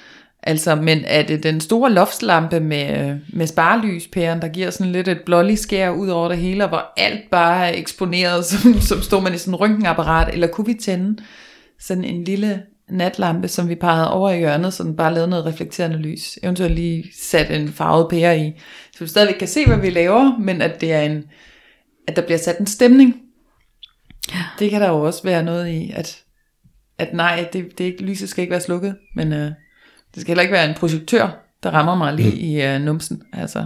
Altså, 0.46 0.74
men 0.74 1.04
er 1.06 1.22
det 1.22 1.42
den 1.42 1.60
store 1.60 1.92
loftslampe 1.92 2.60
med, 2.60 3.18
med 3.32 3.46
sparelyspæren, 3.46 4.42
der 4.42 4.48
giver 4.48 4.70
sådan 4.70 4.92
lidt 4.92 5.08
et 5.08 5.20
blålig 5.26 5.58
skær 5.58 5.90
ud 5.90 6.08
over 6.08 6.28
det 6.28 6.38
hele, 6.38 6.64
og 6.64 6.68
hvor 6.68 6.92
alt 6.96 7.30
bare 7.30 7.68
er 7.68 7.78
eksponeret, 7.78 8.44
som, 8.50 8.80
som 8.80 9.02
står 9.02 9.20
man 9.20 9.34
i 9.34 9.38
sådan 9.38 9.54
en 9.54 9.60
røntgenapparat, 9.60 10.34
eller 10.34 10.46
kunne 10.46 10.66
vi 10.66 10.74
tænde 10.74 11.22
sådan 11.80 12.04
en 12.04 12.24
lille 12.24 12.62
natlampe, 12.90 13.48
som 13.48 13.68
vi 13.68 13.74
pegede 13.74 14.10
over 14.10 14.30
i 14.30 14.38
hjørnet, 14.38 14.74
så 14.74 14.82
den 14.82 14.96
bare 14.96 15.14
lavede 15.14 15.30
noget 15.30 15.46
reflekterende 15.46 15.96
lys. 15.96 16.38
Eventuelt 16.42 16.74
lige 16.74 17.04
sat 17.22 17.50
en 17.50 17.68
farvet 17.68 18.10
pære 18.10 18.38
i, 18.38 18.52
så 18.92 19.04
vi 19.04 19.08
stadigvæk 19.08 19.38
kan 19.38 19.48
se, 19.48 19.66
hvad 19.66 19.78
vi 19.78 19.90
laver, 19.90 20.38
men 20.38 20.62
at 20.62 20.80
det 20.80 20.92
er 20.92 21.00
en, 21.00 21.24
at 22.08 22.16
der 22.16 22.22
bliver 22.22 22.38
sat 22.38 22.58
en 22.58 22.66
stemning. 22.66 23.16
Det 24.58 24.70
kan 24.70 24.80
der 24.80 24.88
jo 24.88 25.00
også 25.00 25.22
være 25.22 25.42
noget 25.42 25.68
i, 25.68 25.92
at, 25.94 26.22
at 26.98 27.14
nej, 27.14 27.48
det, 27.52 27.78
det 27.78 27.84
ikke, 27.84 28.02
lyset 28.02 28.28
skal 28.28 28.42
ikke 28.42 28.52
være 28.52 28.60
slukket, 28.60 28.96
men 29.14 29.32
øh, 29.32 29.50
det 30.16 30.20
skal 30.20 30.30
heller 30.30 30.42
ikke 30.42 30.52
være 30.52 30.68
en 30.68 30.74
projektør, 30.74 31.42
der 31.62 31.70
rammer 31.70 31.94
mig 31.94 32.14
lige 32.14 32.30
mm. 32.30 32.36
i 32.36 32.62
øh, 32.62 32.80
numsen. 32.80 33.22
Altså, 33.32 33.58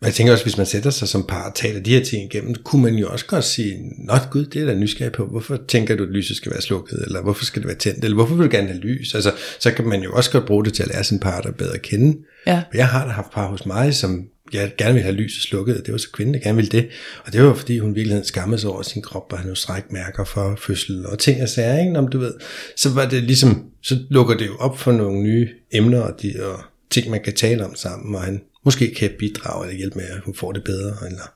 Men 0.00 0.06
jeg 0.06 0.14
tænker 0.14 0.32
også, 0.32 0.44
hvis 0.44 0.56
man 0.56 0.66
sætter 0.66 0.90
sig 0.90 1.08
som 1.08 1.26
par 1.28 1.48
og 1.48 1.54
taler 1.54 1.80
de 1.80 1.94
her 1.94 2.04
ting 2.04 2.22
igennem, 2.22 2.54
kunne 2.54 2.82
man 2.82 2.94
jo 2.94 3.08
også 3.08 3.26
godt 3.26 3.44
sige, 3.44 3.78
Nå 4.06 4.14
gud, 4.30 4.46
det 4.46 4.62
er 4.62 4.66
da 4.66 4.74
nysgerrig 4.74 5.12
på, 5.12 5.26
hvorfor 5.26 5.58
tænker 5.68 5.96
du, 5.96 6.02
at 6.02 6.08
lyset 6.08 6.36
skal 6.36 6.52
være 6.52 6.62
slukket, 6.62 7.02
eller 7.06 7.22
hvorfor 7.22 7.44
skal 7.44 7.62
det 7.62 7.68
være 7.68 7.76
tændt, 7.76 8.04
eller 8.04 8.14
hvorfor 8.14 8.34
vil 8.34 8.46
du 8.46 8.50
gerne 8.56 8.68
have 8.68 8.80
lys? 8.80 9.14
Altså, 9.14 9.32
så 9.60 9.70
kan 9.70 9.84
man 9.84 10.02
jo 10.02 10.12
også 10.12 10.30
godt 10.30 10.46
bruge 10.46 10.64
det 10.64 10.74
til 10.74 10.82
at 10.82 10.88
lære 10.88 11.04
sin 11.04 11.20
partner 11.20 11.52
bedre 11.52 11.74
at 11.74 11.82
kende. 11.82 12.18
ja. 12.46 12.62
Jeg 12.74 12.88
har 12.88 13.04
da 13.06 13.10
haft 13.10 13.30
par 13.32 13.46
hos 13.50 13.66
mig, 13.66 13.94
som 13.94 14.24
jeg 14.54 14.72
gerne 14.78 14.92
ville 14.92 15.04
have 15.04 15.16
lyset 15.16 15.42
slukket, 15.42 15.80
og 15.80 15.86
det 15.86 15.92
var 15.92 15.98
så 15.98 16.10
kvinden, 16.10 16.34
der 16.34 16.40
gerne 16.40 16.56
ville 16.56 16.70
det. 16.70 16.88
Og 17.26 17.32
det 17.32 17.42
var 17.42 17.54
fordi, 17.54 17.78
hun 17.78 17.90
i 17.90 17.94
virkeligheden 17.94 18.26
skammede 18.26 18.60
sig 18.60 18.70
over 18.70 18.82
sin 18.82 19.02
krop, 19.02 19.32
og 19.32 19.38
havde 19.38 19.46
nogle 19.46 19.56
strækmærker 19.56 20.24
for 20.24 20.56
fødsel 20.56 21.06
og 21.06 21.18
ting 21.18 21.42
og 21.42 21.48
sager, 21.48 21.78
ikke? 21.78 21.98
Om 21.98 22.08
du 22.08 22.18
ved. 22.18 22.34
Så 22.76 22.90
var 22.90 23.08
det 23.08 23.22
ligesom, 23.22 23.64
så 23.82 23.98
lukker 24.10 24.36
det 24.36 24.46
jo 24.46 24.56
op 24.56 24.78
for 24.78 24.92
nogle 24.92 25.22
nye 25.22 25.48
emner 25.72 26.00
og, 26.00 26.22
de, 26.22 26.34
og 26.42 26.60
ting, 26.90 27.10
man 27.10 27.22
kan 27.24 27.34
tale 27.34 27.64
om 27.64 27.74
sammen, 27.74 28.14
og 28.14 28.22
han 28.22 28.42
måske 28.64 28.94
kan 28.94 29.10
bidrage 29.18 29.66
eller 29.66 29.78
hjælpe 29.78 29.96
med, 29.98 30.04
at 30.04 30.20
hun 30.24 30.34
får 30.34 30.52
det 30.52 30.64
bedre, 30.64 30.96
eller 31.06 31.34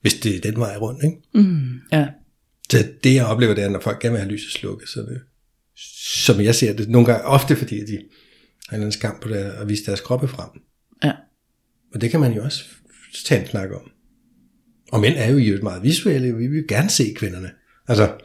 hvis 0.00 0.14
det 0.14 0.36
er 0.36 0.40
den 0.40 0.60
vej 0.60 0.76
rundt, 0.76 1.04
ikke? 1.04 1.16
ja. 1.92 2.06
Så 2.70 2.88
det 3.04 3.14
jeg 3.14 3.26
oplever, 3.26 3.54
det 3.54 3.64
er, 3.64 3.68
når 3.68 3.80
folk 3.80 4.00
gerne 4.00 4.12
vil 4.12 4.20
have 4.20 4.32
lyset 4.32 4.52
slukket, 4.52 4.88
så 4.88 5.00
det, 5.00 5.20
som 6.24 6.40
jeg 6.40 6.54
ser 6.54 6.72
det, 6.72 6.88
nogle 6.88 7.06
gange 7.06 7.24
ofte 7.24 7.56
fordi, 7.56 7.74
de 7.74 7.92
har 7.92 7.96
en 7.96 8.04
eller 8.72 8.74
anden 8.74 8.92
skam 8.92 9.18
på 9.22 9.28
det, 9.28 9.34
at 9.34 9.68
vise 9.68 9.86
deres 9.86 10.00
kroppe 10.00 10.28
frem. 10.28 10.48
Og 11.94 12.00
det 12.00 12.10
kan 12.10 12.20
man 12.20 12.32
jo 12.32 12.44
også 12.44 12.64
tage 13.24 13.40
en 13.40 13.48
snak 13.48 13.70
om. 13.70 13.90
Og 14.92 15.00
mænd 15.00 15.14
er 15.16 15.30
jo 15.30 15.36
i 15.36 15.46
øvrigt 15.46 15.62
meget 15.62 15.82
visuelle, 15.82 16.36
vi 16.36 16.46
vil 16.46 16.58
jo 16.58 16.64
gerne 16.68 16.90
se 16.90 17.14
kvinderne. 17.16 17.50
Altså, 17.88 18.18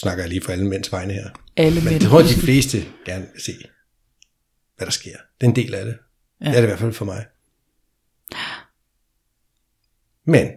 snakker 0.00 0.22
jeg 0.22 0.28
lige 0.28 0.40
for 0.40 0.52
alle 0.52 0.68
mænds 0.68 0.92
vegne 0.92 1.12
her. 1.12 1.30
Alle 1.56 1.80
Men 1.80 1.92
jeg 1.92 2.00
tror, 2.00 2.22
de 2.22 2.28
fleste 2.28 2.78
gerne 3.04 3.26
vil 3.32 3.42
se, 3.42 3.52
hvad 4.76 4.86
der 4.86 4.92
sker. 4.92 5.16
Det 5.40 5.46
er 5.46 5.50
en 5.50 5.56
del 5.56 5.74
af 5.74 5.84
det. 5.84 5.96
Ja. 6.40 6.46
Det 6.46 6.56
er 6.56 6.60
det 6.60 6.66
i 6.66 6.70
hvert 6.70 6.78
fald 6.78 6.92
for 6.92 7.04
mig. 7.04 7.26
Men, 10.26 10.48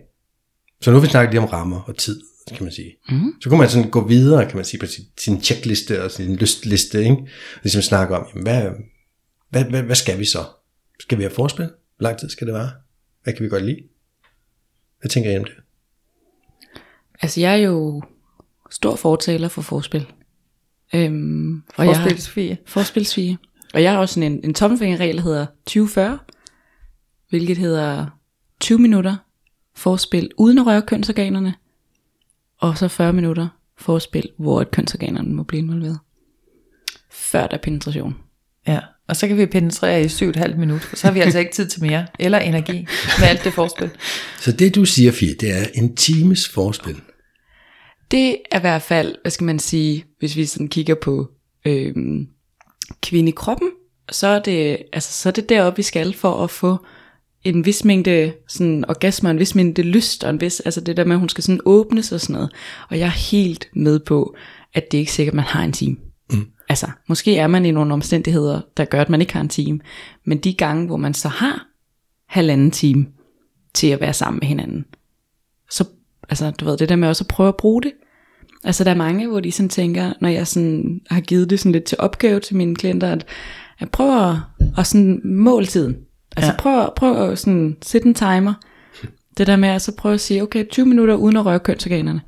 så 0.82 0.92
nu 0.92 0.98
har 0.98 1.02
vi 1.02 1.10
snakket 1.12 1.34
lige 1.34 1.42
om 1.42 1.48
rammer 1.48 1.82
og 1.82 1.98
tid, 1.98 2.22
kan 2.48 2.64
man 2.64 2.74
sige. 2.74 2.96
Mm. 3.10 3.34
Så 3.42 3.50
kunne 3.50 3.60
man 3.60 3.70
sådan 3.70 3.90
gå 3.90 4.08
videre, 4.08 4.46
kan 4.46 4.56
man 4.56 4.66
sige, 4.66 4.80
på 4.80 4.86
sin, 4.86 5.04
sin 5.18 5.42
checkliste 5.42 6.04
og 6.04 6.12
sin 6.12 6.36
lystliste, 6.36 7.00
ikke? 7.00 7.16
Og 7.56 7.60
ligesom 7.64 7.82
snakke 7.82 8.18
om, 8.18 8.28
jamen, 8.30 8.44
hvad, 8.44 8.72
hvad, 9.50 9.64
hvad, 9.64 9.84
hvad 9.84 9.96
skal 9.96 10.20
vi 10.20 10.26
så? 10.26 10.46
Skal 11.00 11.18
vi 11.18 11.24
have 11.24 11.34
forspil? 11.34 11.66
Hvor 11.98 12.04
lang 12.04 12.20
tid 12.20 12.30
skal 12.30 12.48
det 12.48 12.54
vare? 12.54 12.72
Hvad 13.24 13.34
kan 13.34 13.44
vi 13.44 13.50
godt 13.50 13.66
lide? 13.66 13.84
Hvad 15.00 15.10
tænker 15.10 15.32
I 15.32 15.38
om 15.38 15.44
det? 15.44 15.54
altså 17.22 17.40
jeg 17.40 17.54
er 17.54 17.58
jo 17.68 18.02
stor 18.70 18.96
fortaler 18.96 19.48
for 19.48 19.62
forspil. 19.62 20.08
Øhm, 20.96 21.64
og. 21.76 21.86
Forspilsvige. 22.66 23.38
Og 23.74 23.84
jeg 23.84 23.92
har 23.92 24.00
også 24.00 24.14
sådan 24.14 24.32
en, 24.32 24.40
en 24.44 24.54
tommelfingerregel, 24.54 25.18
der 25.18 25.24
hedder 25.24 25.46
2040, 25.66 26.20
hvilket 27.30 27.58
hedder 27.58 28.08
20 28.60 28.80
minutter 28.80 29.16
forspil 29.76 30.32
uden 30.38 30.60
at 30.60 30.66
røre 30.66 30.82
kønsorganerne, 30.82 31.56
og 32.58 32.78
så 32.78 32.88
40 32.88 33.14
minutter 33.14 33.48
forspil, 33.78 34.30
hvor 34.38 34.62
et 34.62 34.72
kønsorganerne 34.72 35.34
må 35.34 35.44
blive 35.44 35.60
involveret. 35.60 36.00
Før 37.10 37.48
der 37.48 37.58
er 37.58 37.62
penetration. 37.62 38.18
Ja. 38.68 38.80
Og 39.10 39.16
så 39.16 39.28
kan 39.28 39.38
vi 39.38 39.46
penetrere 39.46 40.02
i 40.02 40.06
7,5 40.06 40.56
minutter, 40.56 40.88
for 40.88 40.96
så 40.96 41.08
har 41.08 41.14
vi 41.14 41.20
altså 41.20 41.40
ikke 41.40 41.52
tid 41.52 41.68
til 41.68 41.82
mere, 41.82 42.06
eller 42.20 42.40
energi, 42.40 42.88
med 43.20 43.28
alt 43.28 43.44
det 43.44 43.54
forspil. 43.54 43.90
Så 44.40 44.52
det 44.52 44.76
du 44.76 44.86
siger, 44.86 45.12
Fie, 45.12 45.34
det 45.34 45.52
er 45.52 45.66
en 45.74 45.96
times 45.96 46.50
forspil. 46.50 46.96
Det 48.12 48.38
er 48.52 48.58
i 48.58 48.62
hvert 48.62 48.82
fald, 48.82 49.16
hvad 49.22 49.32
skal 49.32 49.46
man 49.46 49.60
sige, 49.60 50.06
hvis 50.20 50.36
vi 50.36 50.46
sådan 50.46 50.68
kigger 50.68 50.96
på 50.96 51.28
øhm, 51.66 52.28
kvindekroppen, 53.04 53.70
så 54.12 54.28
er, 54.28 54.40
det, 54.40 54.78
altså, 54.94 55.14
så 55.22 55.30
er 55.30 55.34
det 55.34 55.50
deroppe, 55.50 55.78
vi 55.78 55.84
skal 55.84 56.14
for 56.14 56.44
at 56.44 56.50
få 56.50 56.78
en 57.44 57.66
vis 57.66 57.86
mængde 57.86 58.34
sådan 58.48 58.86
orgasmer, 58.88 59.30
en 59.30 59.40
vis 59.40 59.56
mængde 59.56 59.82
lyst, 59.82 60.24
og 60.24 60.30
en 60.30 60.42
vis, 60.42 60.60
altså 60.60 60.82
det 60.82 60.98
der 60.98 61.06
med, 61.06 61.16
at 61.16 61.20
hun 61.20 61.30
skal 61.30 61.44
sådan 61.44 61.62
åbnes 61.66 62.12
og 62.12 62.22
sådan 62.22 62.34
noget. 62.34 62.52
Og 62.90 63.00
jeg 63.00 63.06
er 63.06 63.32
helt 63.32 63.70
med 63.74 64.00
på, 64.00 64.36
at 64.74 64.92
det 64.92 64.98
er 64.98 65.00
ikke 65.00 65.12
sikkert, 65.12 65.34
at 65.34 65.36
man 65.36 65.46
har 65.46 65.64
en 65.64 65.74
time. 65.74 65.98
Altså, 66.70 66.88
måske 67.08 67.38
er 67.38 67.48
man 67.48 67.66
i 67.66 67.72
nogle 67.72 67.94
omstændigheder, 67.94 68.62
der 68.78 68.86
gør, 68.86 69.02
at 69.02 69.10
man 69.10 69.22
ikke 69.22 69.34
har 69.34 69.42
en 69.42 69.50
time. 69.50 69.80
Men 70.26 70.38
de 70.38 70.54
gange, 70.54 70.86
hvor 70.86 70.98
man 70.98 71.14
så 71.14 71.28
har 71.28 71.68
halvanden 72.26 72.72
time 72.72 73.08
til 73.74 73.88
at 73.88 74.02
være 74.02 74.14
sammen 74.14 74.40
med 74.40 74.48
hinanden, 74.48 74.86
så, 75.70 75.86
altså 76.30 76.52
du 76.52 76.66
ved, 76.66 76.78
det 76.78 76.90
der 76.90 76.96
med 76.96 77.08
også 77.08 77.24
at 77.24 77.28
prøve 77.28 77.50
at 77.50 77.58
bruge 77.58 77.82
det. 77.82 77.92
Altså 78.64 78.84
der 78.84 78.92
er 78.92 78.96
mange, 78.96 79.28
hvor 79.28 79.40
de 79.40 79.52
sådan 79.52 79.70
tænker, 79.70 80.14
når 80.22 80.30
jeg 80.30 80.48
sådan 80.48 81.02
har 81.10 81.22
givet 81.22 81.50
det 81.50 81.60
sådan 81.60 81.72
lidt 81.72 81.84
til 81.84 81.98
opgave 82.00 82.40
til 82.40 82.56
mine 82.56 82.76
klienter, 82.76 83.12
at 83.12 83.26
jeg 83.80 83.90
prøver 83.90 84.16
at, 84.16 84.38
at 84.78 84.88
sådan 84.88 85.22
måle 85.24 85.66
tiden. 85.66 85.98
Altså 86.38 86.52
ja. 86.52 86.58
prøv, 86.58 86.90
prøv 86.96 87.32
at 87.32 87.40
sådan 87.40 87.78
sætte 87.82 88.08
en 88.08 88.14
timer. 88.14 88.54
Det 89.38 89.48
der 89.48 89.56
med 89.56 89.70
at 89.70 89.82
så 89.82 89.96
prøve 89.96 90.14
at 90.14 90.22
sige, 90.22 90.44
okay, 90.44 90.70
20 90.70 90.86
minutter 90.86 91.16
uden 91.16 91.38
at 91.38 91.46
røre 91.46 91.60
kønsorganerne. 91.60 92.22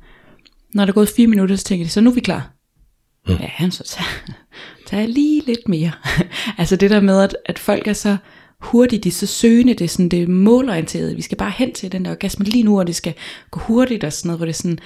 Når 0.74 0.84
der 0.84 0.92
er 0.92 0.94
gået 0.94 1.08
4 1.08 1.26
minutter, 1.26 1.56
så 1.56 1.64
tænker 1.64 1.84
de, 1.84 1.90
så 1.90 2.00
nu 2.00 2.10
er 2.10 2.14
vi 2.14 2.20
klar. 2.20 2.51
Mm. 3.26 3.34
Ja, 3.34 3.70
så 3.70 3.84
tager, 3.84 4.34
tager 4.86 5.00
jeg 5.00 5.10
lige 5.10 5.42
lidt 5.46 5.68
mere. 5.68 5.92
altså 6.58 6.76
det 6.76 6.90
der 6.90 7.00
med, 7.00 7.20
at, 7.20 7.36
at 7.46 7.58
folk 7.58 7.88
er 7.88 7.92
så 7.92 8.16
hurtige, 8.58 9.00
de 9.00 9.08
er 9.08 9.12
så 9.12 9.26
søgende, 9.26 9.74
det 9.74 9.84
er 9.84 9.88
sådan, 9.88 10.08
det 10.08 10.22
er 10.22 10.26
målorienteret. 10.26 11.16
Vi 11.16 11.22
skal 11.22 11.38
bare 11.38 11.52
hen 11.56 11.72
til 11.72 11.92
den 11.92 12.04
der 12.04 12.10
orgasme 12.10 12.44
lige 12.44 12.62
nu, 12.62 12.78
og 12.78 12.86
det 12.86 12.96
skal 12.96 13.14
gå 13.50 13.60
hurtigt 13.60 14.04
og 14.04 14.12
sådan 14.12 14.28
noget, 14.28 14.38
hvor 14.38 14.46
det 14.46 14.52
er 14.52 14.56
sådan, 14.56 14.78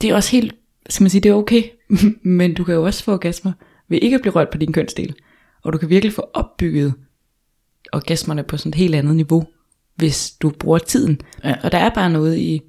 det 0.00 0.10
er 0.10 0.14
også 0.14 0.30
helt, 0.30 0.54
skal 0.88 1.04
man 1.04 1.10
sige, 1.10 1.20
det 1.20 1.28
er 1.28 1.34
okay, 1.34 1.62
men 2.22 2.54
du 2.54 2.64
kan 2.64 2.74
jo 2.74 2.84
også 2.84 3.04
få 3.04 3.12
orgasmer 3.12 3.52
ved 3.88 3.98
ikke 4.02 4.14
at 4.14 4.20
blive 4.20 4.34
rørt 4.34 4.50
på 4.50 4.58
din 4.58 4.72
kønsdel. 4.72 5.14
Og 5.62 5.72
du 5.72 5.78
kan 5.78 5.88
virkelig 5.88 6.12
få 6.12 6.24
opbygget 6.34 6.94
orgasmerne 7.92 8.42
på 8.42 8.56
sådan 8.56 8.70
et 8.70 8.74
helt 8.74 8.94
andet 8.94 9.16
niveau, 9.16 9.44
hvis 9.96 10.30
du 10.30 10.50
bruger 10.50 10.78
tiden. 10.78 11.20
Ja. 11.44 11.54
Og 11.62 11.72
der 11.72 11.78
er 11.78 11.90
bare 11.94 12.10
noget 12.10 12.38
i 12.38 12.60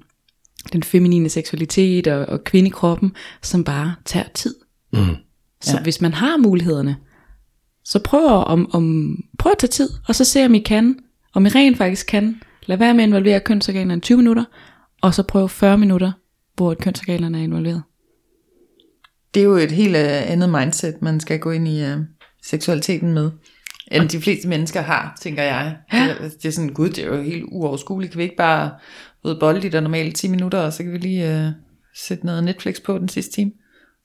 den 0.72 0.82
feminine 0.82 1.28
seksualitet 1.28 2.06
og, 2.06 2.26
og 2.26 2.44
kvindekroppen, 2.44 3.12
som 3.42 3.64
bare 3.64 3.94
tager 4.04 4.26
tid. 4.34 4.54
Mm. 4.92 5.16
Så 5.60 5.76
Ja. 5.76 5.82
hvis 5.82 6.00
man 6.00 6.12
har 6.14 6.36
mulighederne, 6.36 6.96
så 7.84 7.98
prøv 7.98 8.24
at, 8.24 8.46
om, 8.46 8.70
om, 8.74 9.16
prøv 9.38 9.52
at 9.52 9.58
tage 9.58 9.68
tid, 9.68 9.88
og 10.08 10.14
så 10.14 10.24
se 10.24 10.44
om 10.44 10.54
I 10.54 10.58
kan, 10.58 10.98
om 11.34 11.46
I 11.46 11.48
rent 11.48 11.76
faktisk 11.78 12.06
kan, 12.06 12.40
lad 12.66 12.76
være 12.76 12.94
med 12.94 13.02
at 13.04 13.08
involvere 13.08 13.40
kønsorganerne 13.40 13.98
i 13.98 14.00
20 14.00 14.16
minutter, 14.18 14.44
og 15.00 15.14
så 15.14 15.22
prøv 15.22 15.48
40 15.48 15.78
minutter, 15.78 16.12
hvor 16.56 16.74
kønsorganerne 16.74 17.38
er 17.38 17.42
involveret. 17.42 17.82
Det 19.34 19.40
er 19.40 19.44
jo 19.44 19.54
et 19.56 19.70
helt 19.72 19.96
øh, 19.96 20.30
andet 20.32 20.50
mindset, 20.50 21.02
man 21.02 21.20
skal 21.20 21.38
gå 21.38 21.50
ind 21.50 21.68
i 21.68 21.84
øh, 21.84 21.98
seksualiteten 22.42 23.14
med, 23.14 23.30
end 23.92 24.08
de 24.08 24.20
fleste 24.20 24.48
mennesker 24.48 24.80
har, 24.80 25.18
tænker 25.20 25.42
jeg. 25.42 25.76
Ja. 25.92 26.14
Det, 26.22 26.44
er 26.44 26.50
sådan, 26.50 26.72
gud, 26.74 26.88
det 26.88 26.98
er 27.04 27.06
jo 27.16 27.22
helt 27.22 27.44
uoverskueligt. 27.48 28.12
Kan 28.12 28.18
vi 28.18 28.22
ikke 28.22 28.36
bare 28.36 28.70
ud 29.24 29.40
bolde 29.40 29.66
i 29.66 29.70
der 29.70 29.80
normale 29.80 30.12
10 30.12 30.28
minutter, 30.28 30.58
og 30.58 30.72
så 30.72 30.82
kan 30.82 30.92
vi 30.92 30.98
lige 30.98 31.38
øh, 31.46 31.50
sætte 31.96 32.26
noget 32.26 32.44
Netflix 32.44 32.82
på 32.82 32.98
den 32.98 33.08
sidste 33.08 33.32
time? 33.32 33.50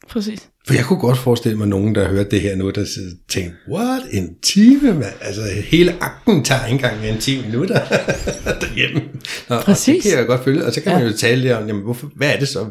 Præcis. 0.10 0.50
For 0.68 0.74
jeg 0.74 0.86
kunne 0.86 1.00
godt 1.00 1.18
forestille 1.18 1.58
mig 1.58 1.68
nogen, 1.68 1.96
der 1.96 2.10
hørte 2.10 2.30
det 2.30 2.42
her 2.42 2.56
nu, 2.56 2.70
der 2.70 2.82
og 2.82 2.88
tænkte, 3.30 3.56
what, 3.72 4.02
en 4.12 4.40
time, 4.42 4.94
mand? 4.94 5.14
Altså, 5.22 5.42
hele 5.64 5.96
akten 6.02 6.44
tager 6.44 6.66
ikke 6.66 6.74
engang 6.74 7.06
end 7.06 7.22
10 7.22 7.46
minutter 7.46 7.80
derhjemme. 8.62 9.02
Nå, 9.50 9.56
og 9.56 9.64
Præcis. 9.64 10.04
Det 10.04 10.12
kan 10.12 10.20
jeg 10.20 10.28
godt 10.28 10.44
følge, 10.44 10.66
og 10.66 10.74
så 10.74 10.82
kan 10.82 10.92
ja. 10.92 11.00
man 11.00 11.08
jo 11.08 11.18
tale 11.18 11.42
lidt 11.42 11.54
om, 11.54 11.68
jamen, 11.68 11.84
hvorfor, 11.84 12.12
hvad 12.16 12.34
er 12.34 12.40
det 12.40 12.48
så? 12.48 12.68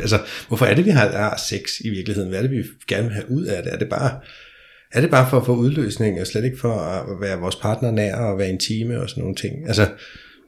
Altså, 0.00 0.20
hvorfor 0.48 0.66
er 0.66 0.74
det, 0.74 0.84
vi 0.84 0.90
har, 0.90 1.08
har 1.08 1.40
sex 1.48 1.80
i 1.80 1.90
virkeligheden? 1.90 2.28
Hvad 2.28 2.38
er 2.38 2.42
det, 2.42 2.50
vi 2.50 2.64
gerne 2.88 3.04
vil 3.04 3.14
have 3.14 3.30
ud 3.30 3.44
af 3.44 3.62
det? 3.62 3.72
Er 3.72 3.78
det 3.78 3.88
bare, 3.88 4.20
er 4.92 5.00
det 5.00 5.10
bare 5.10 5.30
for 5.30 5.36
at 5.36 5.46
få 5.46 5.56
udløsning, 5.56 6.20
og 6.20 6.26
slet 6.26 6.44
ikke 6.44 6.58
for 6.60 6.74
at 6.74 7.20
være 7.20 7.38
vores 7.38 7.56
partner 7.56 7.90
nær 7.90 8.16
og 8.16 8.38
være 8.38 8.48
intime 8.48 9.00
og 9.00 9.10
sådan 9.10 9.20
nogle 9.20 9.36
ting? 9.36 9.54
Altså, 9.66 9.88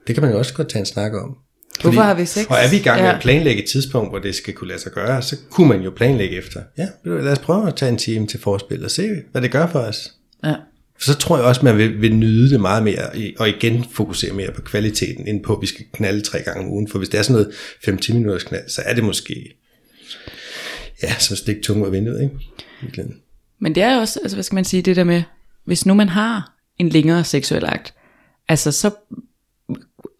det 0.06 0.14
kan 0.14 0.22
man 0.22 0.32
jo 0.32 0.38
også 0.38 0.54
godt 0.54 0.68
tage 0.68 0.80
en 0.80 0.86
snak 0.86 1.12
om. 1.14 1.36
Hvorfor 1.82 2.00
har 2.00 2.14
vi 2.14 2.26
sex? 2.26 2.46
Og 2.46 2.56
er 2.56 2.70
vi 2.70 2.76
i 2.76 2.82
gang 2.82 3.00
med 3.00 3.08
Ja. 3.08 3.16
at 3.16 3.22
planlægge 3.22 3.62
et 3.62 3.68
tidspunkt, 3.68 4.10
hvor 4.12 4.18
det 4.18 4.34
skal 4.34 4.54
kunne 4.54 4.68
lade 4.68 4.80
sig 4.80 4.92
gøre, 4.92 5.22
så 5.22 5.36
kunne 5.50 5.68
man 5.68 5.80
jo 5.82 5.90
planlægge 5.90 6.36
efter. 6.36 6.60
Ja, 6.78 6.86
lad 7.04 7.32
os 7.32 7.38
prøve 7.38 7.68
at 7.68 7.76
tage 7.76 7.88
en 7.92 7.98
time 7.98 8.26
til 8.26 8.40
forspil 8.40 8.84
og 8.84 8.90
se, 8.90 9.08
hvad 9.32 9.42
det 9.42 9.50
gør 9.50 9.66
for 9.66 9.78
os. 9.78 10.12
Ja. 10.44 10.54
Så 11.00 11.14
tror 11.14 11.36
jeg 11.36 11.46
også, 11.46 11.60
man 11.64 11.78
vil, 11.78 12.00
vil 12.00 12.14
nyde 12.14 12.50
det 12.50 12.60
meget 12.60 12.82
mere, 12.82 13.10
og 13.38 13.48
igen 13.48 13.84
fokusere 13.92 14.32
mere 14.32 14.52
på 14.52 14.62
kvaliteten, 14.62 15.28
end 15.28 15.44
på, 15.44 15.54
at 15.56 15.62
vi 15.62 15.66
skal 15.66 15.84
knalde 15.92 16.20
tre 16.20 16.42
gange 16.42 16.62
om 16.64 16.70
ugen. 16.70 16.88
For 16.88 16.98
hvis 16.98 17.08
det 17.08 17.18
er 17.18 17.22
sådan 17.22 17.42
noget 17.42 18.00
5-10 18.08 18.12
minutters 18.12 18.42
knald, 18.44 18.68
så 18.68 18.82
er 18.84 18.94
det 18.94 19.04
måske, 19.04 19.56
ja, 21.02 21.14
som 21.18 21.36
stik 21.36 21.56
tunge 21.62 21.86
af 21.86 21.92
vinduet, 21.92 22.22
ikke? 22.22 22.34
Virkelig. 22.82 23.06
Men 23.60 23.74
det 23.74 23.82
er 23.82 24.00
også, 24.00 24.20
altså 24.22 24.36
hvad 24.36 24.42
skal 24.42 24.54
man 24.54 24.64
sige, 24.64 24.82
det 24.82 24.96
der 24.96 25.04
med, 25.04 25.22
hvis 25.64 25.86
nu 25.86 25.94
man 25.94 26.08
har 26.08 26.54
en 26.78 26.88
længere 26.88 27.24
seksuel 27.24 27.64
akt, 27.64 27.94
altså 28.48 28.72
så 28.72 28.90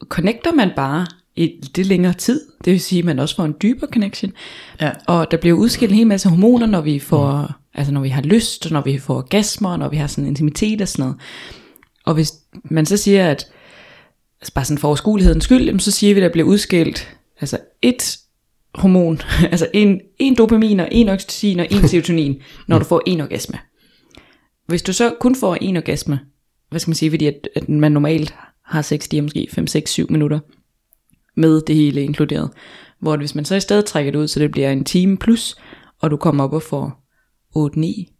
connecter 0.09 0.53
man 0.53 0.71
bare 0.77 1.07
i 1.39 1.61
det 1.77 1.87
længere 1.87 2.13
tid. 2.13 2.41
Det 2.65 2.71
vil 2.71 2.81
sige, 2.81 2.99
at 2.99 3.05
man 3.05 3.19
også 3.19 3.37
får 3.37 3.45
en 3.45 3.55
dybere 3.63 3.91
connection. 3.93 4.33
Ja. 4.81 4.91
Og 5.07 5.31
der 5.31 5.37
bliver 5.37 5.57
udskilt 5.57 5.91
en 5.93 5.99
hel 5.99 6.07
masse 6.07 6.29
hormoner, 6.29 6.67
når 6.67 6.81
vi 6.81 6.99
får, 6.99 7.43
mm. 7.43 7.53
altså 7.75 7.93
når 7.93 8.01
vi 8.01 8.09
har 8.09 8.23
lyst, 8.23 8.71
når 8.71 8.81
vi 8.81 8.99
får 8.99 9.17
orgasmer, 9.17 9.77
når 9.77 9.89
vi 9.89 9.97
har 9.97 10.07
sådan 10.07 10.29
intimitet 10.29 10.81
og 10.81 10.89
sådan 10.89 11.03
noget. 11.03 11.21
Og 12.07 12.15
hvis 12.15 12.33
man 12.65 12.87
så 12.87 12.97
siger, 12.97 13.31
at 13.31 13.47
altså 14.41 14.55
bare 14.55 14.65
sådan 14.65 14.79
for 14.79 14.89
overskuelighedens 14.89 15.45
skyld, 15.45 15.65
jamen 15.65 15.81
så 15.81 15.91
siger 15.91 16.15
vi, 16.15 16.21
at 16.21 16.25
der 16.25 16.33
bliver 16.33 16.49
udskilt 16.49 17.17
altså 17.41 17.59
et 17.83 18.19
hormon, 18.75 19.21
altså 19.53 19.69
en, 19.73 20.01
en 20.19 20.35
dopamin 20.35 20.81
og 20.81 20.89
en 20.93 21.09
oxytocin 21.09 21.61
og 21.61 21.67
en 21.71 21.89
serotonin, 21.89 22.43
når 22.69 22.79
du 22.79 22.85
får 22.85 23.03
en 23.07 23.21
orgasme. 23.21 23.59
Hvis 24.67 24.83
du 24.83 24.93
så 24.93 25.15
kun 25.21 25.35
får 25.35 25.55
en 25.55 25.77
orgasme, 25.77 26.21
hvad 26.71 26.81
skal 26.81 26.91
man 26.91 26.97
sige, 26.97 27.11
fordi 27.11 27.27
at, 27.27 27.49
at 27.55 27.69
man 27.69 27.93
normalt 27.93 28.35
har 28.65 28.83
sex, 28.83 29.09
de 29.09 29.19
er 29.19 29.23
måske 29.23 29.49
5, 29.53 29.67
6, 29.67 29.91
7 29.91 30.07
minutter, 30.11 30.39
med 31.39 31.61
det 31.61 31.77
hele 31.77 32.03
inkluderet. 32.03 32.51
Hvor 33.01 33.17
hvis 33.17 33.35
man 33.35 33.45
så 33.45 33.55
i 33.55 33.61
stedet 33.61 33.85
trækker 33.85 34.13
det 34.13 34.19
ud, 34.19 34.29
så 34.29 34.41
det 34.41 34.51
bliver 34.51 34.71
en 34.73 34.85
time 34.85 35.17
plus, 35.17 35.57
og 36.01 36.11
du 36.11 36.17
kommer 36.17 36.45
op 36.45 36.53
og 36.53 36.63
får 36.63 37.05
8-9 37.57 38.15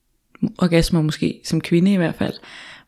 orgasmer 0.59 1.03
måske, 1.03 1.41
som 1.45 1.61
kvinde 1.61 1.93
i 1.93 1.97
hvert 1.97 2.15
fald, 2.15 2.35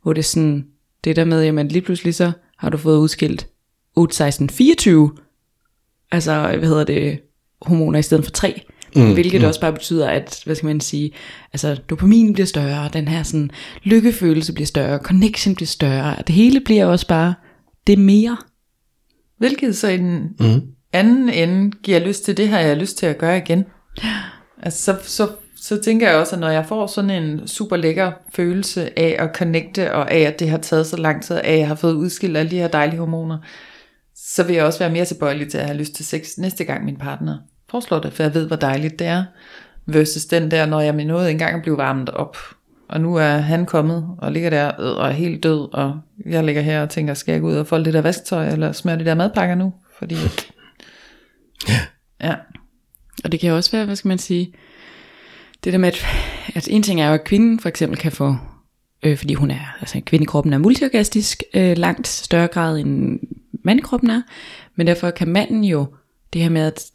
hvor 0.03 0.13
det 0.13 0.19
er 0.19 0.25
sådan, 0.25 0.67
det 1.05 1.17
der 1.17 1.25
med, 1.25 1.45
jamen 1.45 1.69
lige 1.69 1.83
pludselig 1.83 2.15
så 2.15 2.33
har 2.59 2.71
du 2.71 2.77
fået 2.77 2.99
udskilt 2.99 3.47
8, 3.97 4.17
16, 4.17 4.51
24, 4.51 5.13
altså 6.11 6.57
hvad 6.59 6.69
hedder 6.69 6.85
det, 6.85 7.21
hormoner 7.63 7.99
i 7.99 8.03
stedet 8.03 8.25
for 8.25 8.31
3, 8.31 8.63
mm, 8.97 9.13
hvilket 9.13 9.41
mm. 9.41 9.47
også 9.47 9.61
bare 9.61 9.73
betyder, 9.73 10.09
at, 10.09 10.43
hvad 10.45 10.55
skal 10.55 10.67
man 10.67 10.81
sige, 10.81 11.13
altså 11.53 11.75
dopamin 11.75 12.33
bliver 12.33 12.47
større, 12.47 12.91
den 12.93 13.09
her 13.09 13.23
sådan 13.23 13.51
lykkefølelse 13.83 14.53
bliver 14.53 14.67
større, 14.67 14.99
connection 14.99 15.55
bliver 15.55 15.67
større, 15.67 16.17
og 16.17 16.27
det 16.27 16.35
hele 16.35 16.61
bliver 16.61 16.87
også 16.87 17.07
bare 17.07 17.35
det 17.87 17.99
mere. 17.99 18.37
Hvilket 19.41 19.77
så 19.77 19.89
i 19.89 19.97
den 19.97 20.37
Mm. 20.41 20.63
anden 20.93 21.29
ende 21.29 21.71
giver 21.83 21.99
lyst 21.99 22.25
til, 22.25 22.37
det 22.37 22.49
har 22.49 22.59
jeg 22.59 22.77
lyst 22.77 22.99
til 22.99 23.07
at 23.07 23.19
gøre 23.19 23.39
igen. 23.39 23.65
Altså, 24.63 24.85
så, 24.85 24.97
så, 25.03 25.29
så 25.57 25.81
tænker 25.81 26.09
jeg 26.09 26.19
også, 26.19 26.37
at 26.37 26.41
når 26.41 26.49
jeg 26.49 26.67
får 26.67 26.87
sådan 26.87 27.11
en 27.11 27.49
super 27.49 27.77
lækker 27.77 28.13
følelse 28.35 28.99
af 28.99 29.17
at 29.19 29.31
connecte, 29.37 29.95
og 29.95 30.11
af 30.11 30.19
at 30.21 30.41
det 30.41 30.51
har 30.51 30.59
taget 30.59 30.87
så 30.87 30.97
lang 30.97 31.23
tid, 31.23 31.37
af 31.37 31.53
at 31.53 31.59
jeg 31.59 31.69
har 31.69 31.75
fået 31.75 31.93
udskilt 31.95 32.37
alle 32.37 32.51
de 32.51 32.57
her 32.57 32.69
dejlige 32.69 32.99
hormoner, 32.99 33.39
så 34.17 34.43
vil 34.43 34.57
jeg 34.57 34.65
også 34.65 34.79
være 34.79 34.91
mere 34.91 35.05
tilbøjelig 35.05 35.49
til 35.51 35.59
at 35.59 35.67
have 35.67 35.79
lyst 35.79 35.95
til 35.95 36.05
sex 36.05 36.39
næste 36.39 36.65
gang 36.65 36.85
min 36.85 36.97
partner 36.97 37.39
foreslår 37.71 37.99
det, 37.99 38.13
for 38.13 38.23
jeg 38.23 38.35
ved, 38.35 38.47
hvor 38.47 38.57
dejligt 38.57 38.99
det 38.99 39.07
er, 39.07 39.25
versus 39.87 40.25
den 40.25 40.51
der, 40.51 40.67
når 40.67 40.81
jeg 40.81 40.95
med 40.95 41.05
noget 41.05 41.31
engang 41.31 41.59
er 41.59 41.63
blevet 41.63 41.79
varmet 41.79 42.09
op, 42.11 42.37
og 42.91 43.01
nu 43.01 43.17
er 43.17 43.37
han 43.37 43.67
kommet 43.67 44.07
og 44.19 44.33
ligger 44.33 44.51
der 44.51 44.67
øh, 44.67 44.97
og 44.97 45.09
er 45.09 45.13
helt 45.13 45.43
død, 45.43 45.75
og 45.75 46.01
jeg 46.27 46.45
ligger 46.45 46.63
her 46.63 46.83
og 46.83 46.91
tænker, 46.91 47.15
skal 47.15 47.33
jeg 47.33 47.41
gå 47.41 47.49
ud 47.49 47.57
og 47.57 47.67
folde 47.67 47.85
det 47.85 47.95
der 47.95 48.01
vasketøj, 48.01 48.49
eller 48.49 48.73
smøre 48.73 48.99
de 48.99 49.05
der 49.05 49.15
madpakker 49.15 49.55
nu? 49.55 49.73
Fordi, 49.99 50.15
ja, 52.21 52.35
Og 53.25 53.33
det 53.33 53.41
kan 53.41 53.51
jo 53.51 53.57
også 53.57 53.71
være, 53.73 53.85
hvad 53.85 53.97
skal 53.97 54.09
man 54.09 54.19
sige, 54.19 54.55
det 55.65 55.73
der 55.73 55.79
med, 55.79 55.89
at, 55.89 56.07
at 56.55 56.69
en 56.71 56.83
ting 56.83 57.01
er 57.01 57.09
jo, 57.09 57.15
at 57.15 57.25
kvinden 57.25 57.61
for 57.61 57.69
eksempel 57.69 57.99
kan 57.99 58.13
få, 58.13 58.37
øh, 59.03 59.19
fordi 59.19 59.35
hun 59.35 59.51
er, 59.51 59.77
altså 59.81 60.01
kvindekroppen 60.07 60.53
er 60.53 60.59
multiorgastisk, 60.59 61.43
øh, 61.55 61.77
langt 61.77 62.07
større 62.09 62.49
grad 62.49 62.79
end 62.79 63.21
mandekroppen 63.65 64.11
er, 64.11 64.23
men 64.77 64.87
derfor 64.87 65.11
kan 65.11 65.29
manden 65.29 65.65
jo, 65.65 65.87
det 66.33 66.43
her 66.43 66.49
med, 66.49 66.63
at 66.63 66.91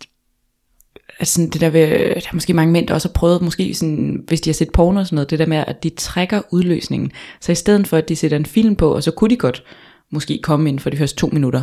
altså 1.20 1.42
det 1.54 1.62
der 1.62 1.70
ved, 1.70 1.90
der 1.90 2.16
er 2.16 2.34
måske 2.34 2.54
mange 2.54 2.74
mænd, 2.74 2.88
der 2.88 2.94
også 2.94 3.08
har 3.08 3.14
prøvet, 3.14 3.42
måske 3.42 3.74
sådan, 3.74 4.24
hvis 4.28 4.42
de 4.42 4.50
har 4.50 4.54
set 4.54 4.72
porno 4.72 5.00
og 5.00 5.06
sådan 5.06 5.16
noget, 5.16 5.30
det 5.30 5.40
der 5.40 5.46
med, 5.46 5.64
at 5.68 5.84
de 5.84 5.90
trækker 5.90 6.42
udløsningen. 6.52 7.12
Så 7.42 7.52
i 7.52 7.56
stedet 7.56 7.88
for, 7.88 7.98
at 7.98 8.10
de 8.10 8.16
sætter 8.16 8.38
en 8.38 8.46
film 8.46 8.76
på, 8.76 8.96
og 8.96 9.04
så 9.04 9.12
kunne 9.12 9.30
de 9.30 9.38
godt 9.38 9.64
måske 10.12 10.40
komme 10.44 10.70
ind 10.70 10.80
for 10.80 10.90
de 10.90 10.98
første 10.98 11.18
to 11.18 11.30
minutter, 11.34 11.62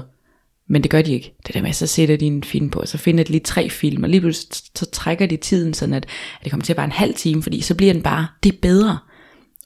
men 0.68 0.82
det 0.82 0.90
gør 0.90 1.02
de 1.02 1.12
ikke. 1.12 1.34
Det 1.46 1.54
der 1.54 1.62
med, 1.62 1.72
så 1.72 1.86
sætter 1.86 2.16
de 2.16 2.26
en 2.26 2.44
film 2.44 2.70
på, 2.70 2.80
og 2.80 2.88
så 2.88 2.98
finder 2.98 3.24
de 3.24 3.30
lige 3.30 3.40
tre 3.40 3.70
film, 3.70 4.02
og 4.02 4.08
lige 4.08 4.20
pludselig 4.20 4.48
så 4.76 4.90
trækker 4.90 5.26
de 5.26 5.36
tiden 5.36 5.74
sådan, 5.74 5.94
at, 5.94 6.06
at 6.38 6.44
det 6.44 6.52
kommer 6.52 6.64
til 6.64 6.72
at 6.72 6.76
være 6.76 6.84
en 6.84 6.92
halv 6.92 7.14
time, 7.14 7.42
fordi 7.42 7.60
så 7.60 7.74
bliver 7.74 7.92
den 7.92 8.02
bare, 8.02 8.26
det 8.42 8.52
er 8.52 8.56
bedre. 8.62 8.98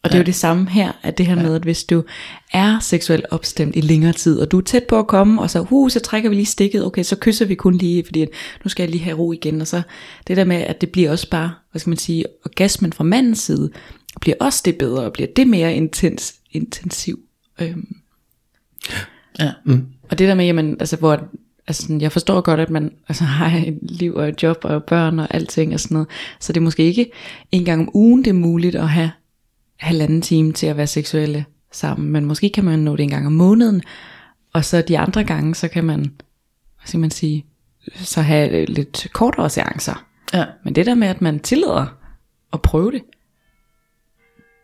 Og 0.07 0.13
det 0.13 0.19
er 0.19 0.23
jo 0.23 0.27
det 0.27 0.35
samme 0.35 0.69
her, 0.69 0.93
at 1.03 1.19
det 1.19 1.27
her 1.27 1.35
med, 1.35 1.55
at 1.55 1.63
hvis 1.63 1.85
du 1.85 2.05
er 2.53 2.79
seksuelt 2.81 3.27
opstemt 3.31 3.77
i 3.77 3.81
længere 3.81 4.13
tid, 4.13 4.41
og 4.41 4.51
du 4.51 4.59
er 4.59 4.63
tæt 4.63 4.85
på 4.85 4.99
at 4.99 5.07
komme, 5.07 5.43
og 5.43 5.51
så, 5.51 5.67
uh, 5.71 5.91
så 5.91 6.01
trækker 6.01 6.29
vi 6.29 6.35
lige 6.35 6.47
stikket, 6.47 6.87
okay, 6.87 7.03
så 7.03 7.17
kysser 7.17 7.45
vi 7.45 7.55
kun 7.55 7.77
lige, 7.77 8.05
fordi 8.05 8.23
at 8.23 8.29
nu 8.65 8.69
skal 8.69 8.83
jeg 8.83 8.91
lige 8.91 9.05
have 9.05 9.19
ro 9.19 9.33
igen, 9.33 9.61
og 9.61 9.67
så 9.67 9.83
det 10.27 10.37
der 10.37 10.45
med, 10.45 10.57
at 10.57 10.81
det 10.81 10.91
bliver 10.91 11.11
også 11.11 11.31
bare, 11.31 11.53
hvad 11.71 11.81
skal 11.81 11.91
man 11.91 11.97
sige, 11.97 12.25
orgasmen 12.45 12.93
fra 12.93 13.05
mandens 13.05 13.39
side, 13.39 13.71
bliver 14.21 14.37
også 14.41 14.63
det 14.65 14.79
bedre, 14.79 15.05
og 15.05 15.13
bliver 15.13 15.29
det 15.37 15.49
mere 15.49 15.75
intens, 15.75 16.35
intensiv. 16.53 17.19
Øhm, 17.61 17.97
ja. 19.39 19.53
og 20.11 20.19
det 20.19 20.29
der 20.29 20.35
med, 20.35 20.45
jamen, 20.45 20.77
altså, 20.81 20.97
hvor, 20.97 21.29
altså, 21.67 21.83
sådan, 21.83 22.01
jeg 22.01 22.13
forstår 22.13 22.41
godt, 22.41 22.61
at 22.61 22.71
man 22.71 22.93
altså, 23.09 23.25
har 23.25 23.59
et 23.59 23.79
liv 23.83 24.15
og 24.15 24.29
et 24.29 24.43
job 24.43 24.59
og 24.63 24.85
børn 24.85 25.19
og 25.19 25.35
alting 25.35 25.75
og 25.75 25.81
sådan 25.81 25.95
noget, 25.95 26.09
så 26.41 26.53
det 26.53 26.61
er 26.61 26.65
måske 26.65 26.83
ikke 26.83 27.11
en 27.53 27.65
gang 27.65 27.81
om 27.81 27.91
ugen, 27.95 28.25
det 28.25 28.31
er 28.31 28.35
muligt 28.35 28.75
at 28.75 28.89
have 28.89 29.11
halvanden 29.79 30.23
time 30.23 30.53
til 30.53 30.67
at 30.67 30.77
være 30.77 30.87
seksuelle 30.87 31.45
sammen, 31.73 32.13
men 32.13 32.25
måske 32.25 32.51
kan 32.51 32.65
man 32.65 32.79
nå 32.79 32.97
det 32.97 33.03
en 33.03 33.11
gang 33.11 33.27
om 33.27 33.33
måneden, 33.33 33.83
og 34.53 34.65
så 34.65 34.83
de 34.83 34.99
andre 34.99 35.25
gange, 35.25 35.55
så 35.55 35.69
kan 35.69 35.85
man, 35.85 35.99
hvad 36.01 36.87
skal 36.87 37.01
man 37.01 37.11
sige, 37.11 37.45
så 37.95 38.23
have 38.23 38.65
lidt 38.65 39.07
kortere 39.13 39.51
seancer. 39.51 40.07
ja, 40.35 40.45
Men 40.65 40.75
det 40.75 40.87
der 40.87 40.95
med, 40.95 41.09
at 41.09 41.23
man 41.23 41.39
tillader 41.41 41.87
at 42.53 42.63
prøve 42.63 42.93
det, 42.93 43.03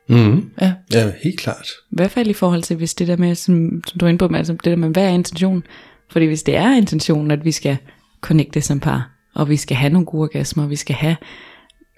Mm. 0.09 0.51
ja. 0.61 0.75
Ja, 0.95 1.13
helt 1.25 1.39
klart. 1.41 1.67
I 1.91 1.95
hvert 1.95 2.11
fald 2.11 2.29
i 2.29 2.33
forhold 2.33 2.63
til, 2.63 2.77
hvis 2.77 2.95
det 2.95 3.09
der 3.09 3.17
med, 3.17 3.35
som, 3.35 3.83
som 3.87 3.99
du 3.99 4.05
er 4.05 4.09
inde 4.09 4.19
på, 4.19 4.29
med, 4.29 4.39
altså 4.39 4.53
det 4.53 4.65
der 4.65 4.77
med, 4.77 4.89
hvad 4.89 5.05
er 5.05 5.09
intentionen? 5.09 5.63
Fordi 6.11 6.27
hvis 6.27 6.43
det 6.43 6.57
er 6.57 6.77
intentionen, 6.77 7.31
at 7.31 7.45
vi 7.45 7.53
skal 7.53 7.77
connecte 8.21 8.61
som 8.61 8.81
par, 8.81 9.11
og 9.35 9.49
vi 9.49 9.57
skal 9.57 9.77
have 9.77 9.93
nogle 9.93 10.07
gode 10.07 10.23
orgasmer, 10.23 10.65
og 10.65 10.71
vi 10.71 10.77
skal 10.77 10.97
have 10.97 11.17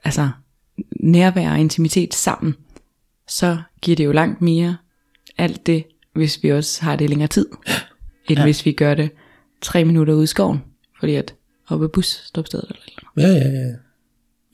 altså, 0.05 0.29
nærvær 1.00 1.50
og 1.50 1.61
intimitet 1.61 2.14
sammen, 2.14 2.55
så 3.28 3.58
giver 3.82 3.96
det 3.96 4.04
jo 4.04 4.12
langt 4.12 4.42
mere 4.42 4.76
alt 5.38 5.66
det, 5.66 5.84
hvis 6.14 6.42
vi 6.42 6.52
også 6.52 6.82
har 6.82 6.96
det 6.96 7.04
i 7.04 7.08
længere 7.08 7.28
tid, 7.28 7.46
end 8.28 8.38
ja. 8.38 8.44
hvis 8.44 8.66
vi 8.66 8.72
gør 8.72 8.94
det 8.94 9.10
tre 9.60 9.84
minutter 9.84 10.14
ude 10.14 10.24
i 10.24 10.26
skoven, 10.26 10.58
fordi 11.00 11.14
at 11.14 11.34
oppe 11.68 11.88
bus 11.88 12.06
stopstedet 12.06 12.64
eller 12.68 12.82
eller 12.87 13.28
Ja, 13.28 13.44
ja, 13.44 13.50
ja. 13.50 13.72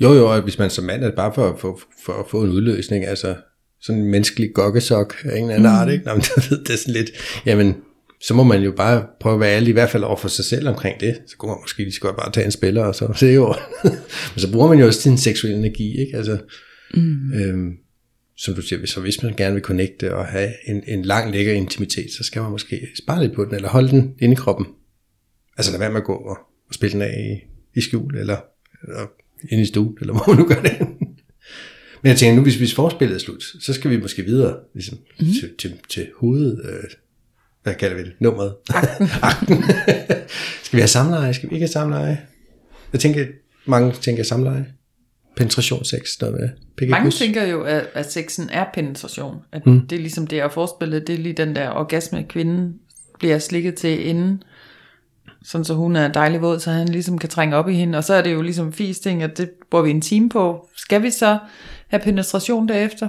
Jo, 0.00 0.12
jo, 0.12 0.32
og 0.32 0.42
hvis 0.42 0.58
man 0.58 0.70
som 0.70 0.84
mand 0.84 1.02
er 1.02 1.06
det 1.06 1.16
bare 1.16 1.34
for, 1.34 1.56
for, 1.60 1.80
for 2.04 2.12
at 2.12 2.26
få 2.30 2.44
en 2.44 2.50
udløsning, 2.50 3.04
altså 3.04 3.36
sådan 3.80 4.02
en 4.02 4.10
menneskelig 4.10 4.54
gokkesok 4.54 5.16
af 5.24 5.36
en 5.36 5.42
eller 5.42 5.54
anden 5.54 5.70
mm. 5.70 5.76
art, 5.76 5.92
ikke? 5.92 6.04
Nå, 6.04 6.14
men 6.14 6.22
det 6.66 6.72
er 6.72 6.76
sådan 6.76 6.94
lidt, 6.94 7.10
jamen, 7.46 7.76
så 8.22 8.34
må 8.34 8.42
man 8.42 8.62
jo 8.62 8.72
bare 8.72 9.06
prøve 9.20 9.34
at 9.34 9.40
være 9.40 9.56
ærlig, 9.56 9.68
i 9.68 9.72
hvert 9.72 9.90
fald 9.90 10.02
over 10.02 10.16
for 10.16 10.28
sig 10.28 10.44
selv 10.44 10.68
omkring 10.68 11.00
det. 11.00 11.18
Så 11.26 11.36
kunne 11.36 11.50
man 11.50 11.58
måske 11.62 11.78
lige 11.78 11.92
så 11.92 12.00
godt 12.00 12.16
bare 12.16 12.32
tage 12.32 12.44
en 12.44 12.52
spiller, 12.52 12.84
og 12.84 12.94
så 12.94 13.12
se 13.16 13.26
jo. 13.26 13.54
Men 14.34 14.40
så 14.40 14.52
bruger 14.52 14.68
man 14.68 14.78
jo 14.78 14.86
også 14.86 15.00
sin 15.00 15.18
seksuelle 15.18 15.58
energi, 15.58 16.00
ikke? 16.00 16.16
Altså, 16.16 16.38
mm. 16.94 17.32
øhm, 17.32 17.72
som 18.40 18.54
du 18.54 18.62
siger, 18.62 18.86
så 18.86 19.00
hvis 19.00 19.22
man 19.22 19.34
gerne 19.36 19.54
vil 19.54 19.62
connecte 19.62 20.14
og 20.14 20.26
have 20.26 20.52
en, 20.66 20.82
en 20.86 21.02
lang, 21.02 21.30
lækker 21.30 21.52
intimitet, 21.52 22.12
så 22.18 22.24
skal 22.24 22.42
man 22.42 22.50
måske 22.50 22.88
spare 23.02 23.22
lidt 23.22 23.34
på 23.34 23.44
den, 23.44 23.54
eller 23.54 23.68
holde 23.68 23.88
den 23.90 24.14
inde 24.18 24.32
i 24.32 24.36
kroppen. 24.36 24.66
Altså 25.56 25.72
lad 25.72 25.78
være 25.78 25.90
med 25.90 26.00
at 26.00 26.06
gå 26.06 26.14
og, 26.14 26.38
og 26.68 26.74
spille 26.74 26.92
den 26.92 27.02
af 27.02 27.16
i, 27.18 27.48
i 27.78 27.80
skjul, 27.80 28.16
eller, 28.16 28.36
eller 28.82 29.06
inde 29.50 29.62
i 29.62 29.66
stuen, 29.66 29.96
eller 30.00 30.14
hvor 30.16 30.24
man 30.28 30.36
nu 30.36 30.48
gør 30.48 30.62
det. 30.62 30.78
Men 32.02 32.10
jeg 32.10 32.16
tænker 32.16 32.36
nu, 32.36 32.42
hvis, 32.42 32.56
hvis 32.56 32.74
forspillet 32.74 33.14
er 33.14 33.18
slut, 33.18 33.42
så 33.60 33.72
skal 33.72 33.90
vi 33.90 33.96
måske 33.96 34.22
videre 34.22 34.58
ligesom, 34.74 34.98
mm. 35.20 35.26
til, 35.40 35.54
til, 35.58 35.78
til 35.88 36.08
hovedet, 36.16 36.60
øh, 36.64 36.90
hvad 37.62 37.74
kalder 37.74 37.96
vi 37.96 38.02
det, 38.02 38.12
nummeret. 38.20 38.54
Akten. 39.22 39.56
skal 40.64 40.76
vi 40.76 40.80
have 40.80 40.88
samleje? 40.88 41.34
Skal 41.34 41.50
vi 41.50 41.54
ikke 41.54 41.64
have 41.64 41.72
samleje? 41.72 42.20
Jeg 42.92 43.00
tænker, 43.00 43.26
mange 43.66 43.92
tænker 43.92 44.22
samleje. 44.22 44.66
Penetrationssex, 45.36 46.20
noget 46.20 46.40
med 46.40 46.88
Mange 46.88 47.10
tænker 47.10 47.46
jo, 47.46 47.62
at, 47.62 47.86
at 47.94 48.12
sexen 48.12 48.50
er 48.52 48.64
penetration. 48.74 49.36
At 49.52 49.66
mm. 49.66 49.86
det 49.86 49.96
er 49.96 50.00
ligesom 50.00 50.26
det, 50.26 50.36
jeg 50.36 50.52
forspillet, 50.52 51.06
det 51.06 51.14
er 51.14 51.18
lige 51.18 51.32
den 51.32 51.56
der 51.56 51.70
orgasme, 51.70 52.24
kvinden 52.28 52.74
bliver 53.18 53.38
slikket 53.38 53.74
til 53.74 54.06
inden, 54.06 54.42
sådan 55.44 55.64
så 55.64 55.74
hun 55.74 55.96
er 55.96 56.08
dejlig 56.08 56.42
våd, 56.42 56.60
så 56.60 56.70
han 56.70 56.88
ligesom 56.88 57.18
kan 57.18 57.28
trænge 57.28 57.56
op 57.56 57.68
i 57.68 57.74
hende. 57.74 57.98
Og 57.98 58.04
så 58.04 58.14
er 58.14 58.22
det 58.22 58.32
jo 58.32 58.42
ligesom 58.42 58.72
fis 58.72 59.00
ting, 59.00 59.22
at 59.22 59.38
det 59.38 59.50
bruger 59.70 59.84
vi 59.84 59.90
en 59.90 60.00
time 60.00 60.28
på. 60.28 60.68
Skal 60.76 61.02
vi 61.02 61.10
så 61.10 61.38
have 61.88 62.00
penetration 62.00 62.68
derefter? 62.68 63.08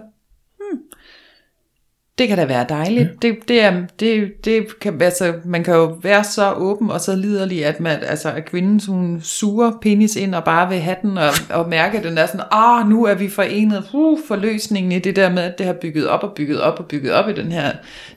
Det 2.18 2.28
kan 2.28 2.38
da 2.38 2.46
være 2.46 2.66
dejligt. 2.70 3.10
Ja. 3.24 3.28
Det, 3.28 3.38
det 3.48 3.62
er, 3.62 3.82
det, 4.00 4.32
det 4.46 4.80
kan, 4.80 5.02
altså, 5.02 5.34
man 5.46 5.64
kan 5.64 5.74
jo 5.74 5.98
være 6.04 6.24
så 6.24 6.54
åben 6.54 6.92
og 6.92 7.02
så 7.02 7.16
liderlig, 7.16 7.66
at, 7.66 7.80
man, 7.80 8.00
altså, 8.04 8.32
at 8.32 8.46
kvinden 8.46 8.82
hun 8.88 9.22
suger 9.22 9.72
penis 9.82 10.16
ind 10.16 10.36
og 10.36 10.44
bare 10.44 10.70
vil 10.70 10.80
have 10.80 10.96
den 11.02 11.18
og, 11.18 11.30
og 11.50 11.70
mærke, 11.70 11.98
at 11.98 12.04
den 12.04 12.18
er 12.18 12.26
sådan, 12.26 12.46
ah, 12.52 12.90
nu 12.90 13.06
er 13.06 13.14
vi 13.14 13.30
forenet. 13.30 13.90
Uh, 13.94 14.20
forløsningen 14.28 14.92
i 14.92 15.00
det 15.00 15.16
der 15.16 15.30
med, 15.30 15.44
at 15.44 15.58
det 15.58 15.66
har 15.66 15.74
bygget 15.74 16.08
op 16.08 16.24
og 16.24 16.32
bygget 16.36 16.62
op 16.62 16.80
og 16.80 16.86
bygget 16.86 17.14
op 17.14 17.30
i 17.30 17.34
den 17.34 17.52
her 17.52 17.72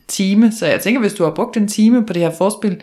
time. 0.08 0.52
Så 0.52 0.66
jeg 0.66 0.80
tænker, 0.80 1.00
hvis 1.00 1.14
du 1.14 1.24
har 1.24 1.30
brugt 1.30 1.56
en 1.56 1.68
time 1.68 2.06
på 2.06 2.12
det 2.12 2.22
her 2.22 2.30
forspil, 2.30 2.80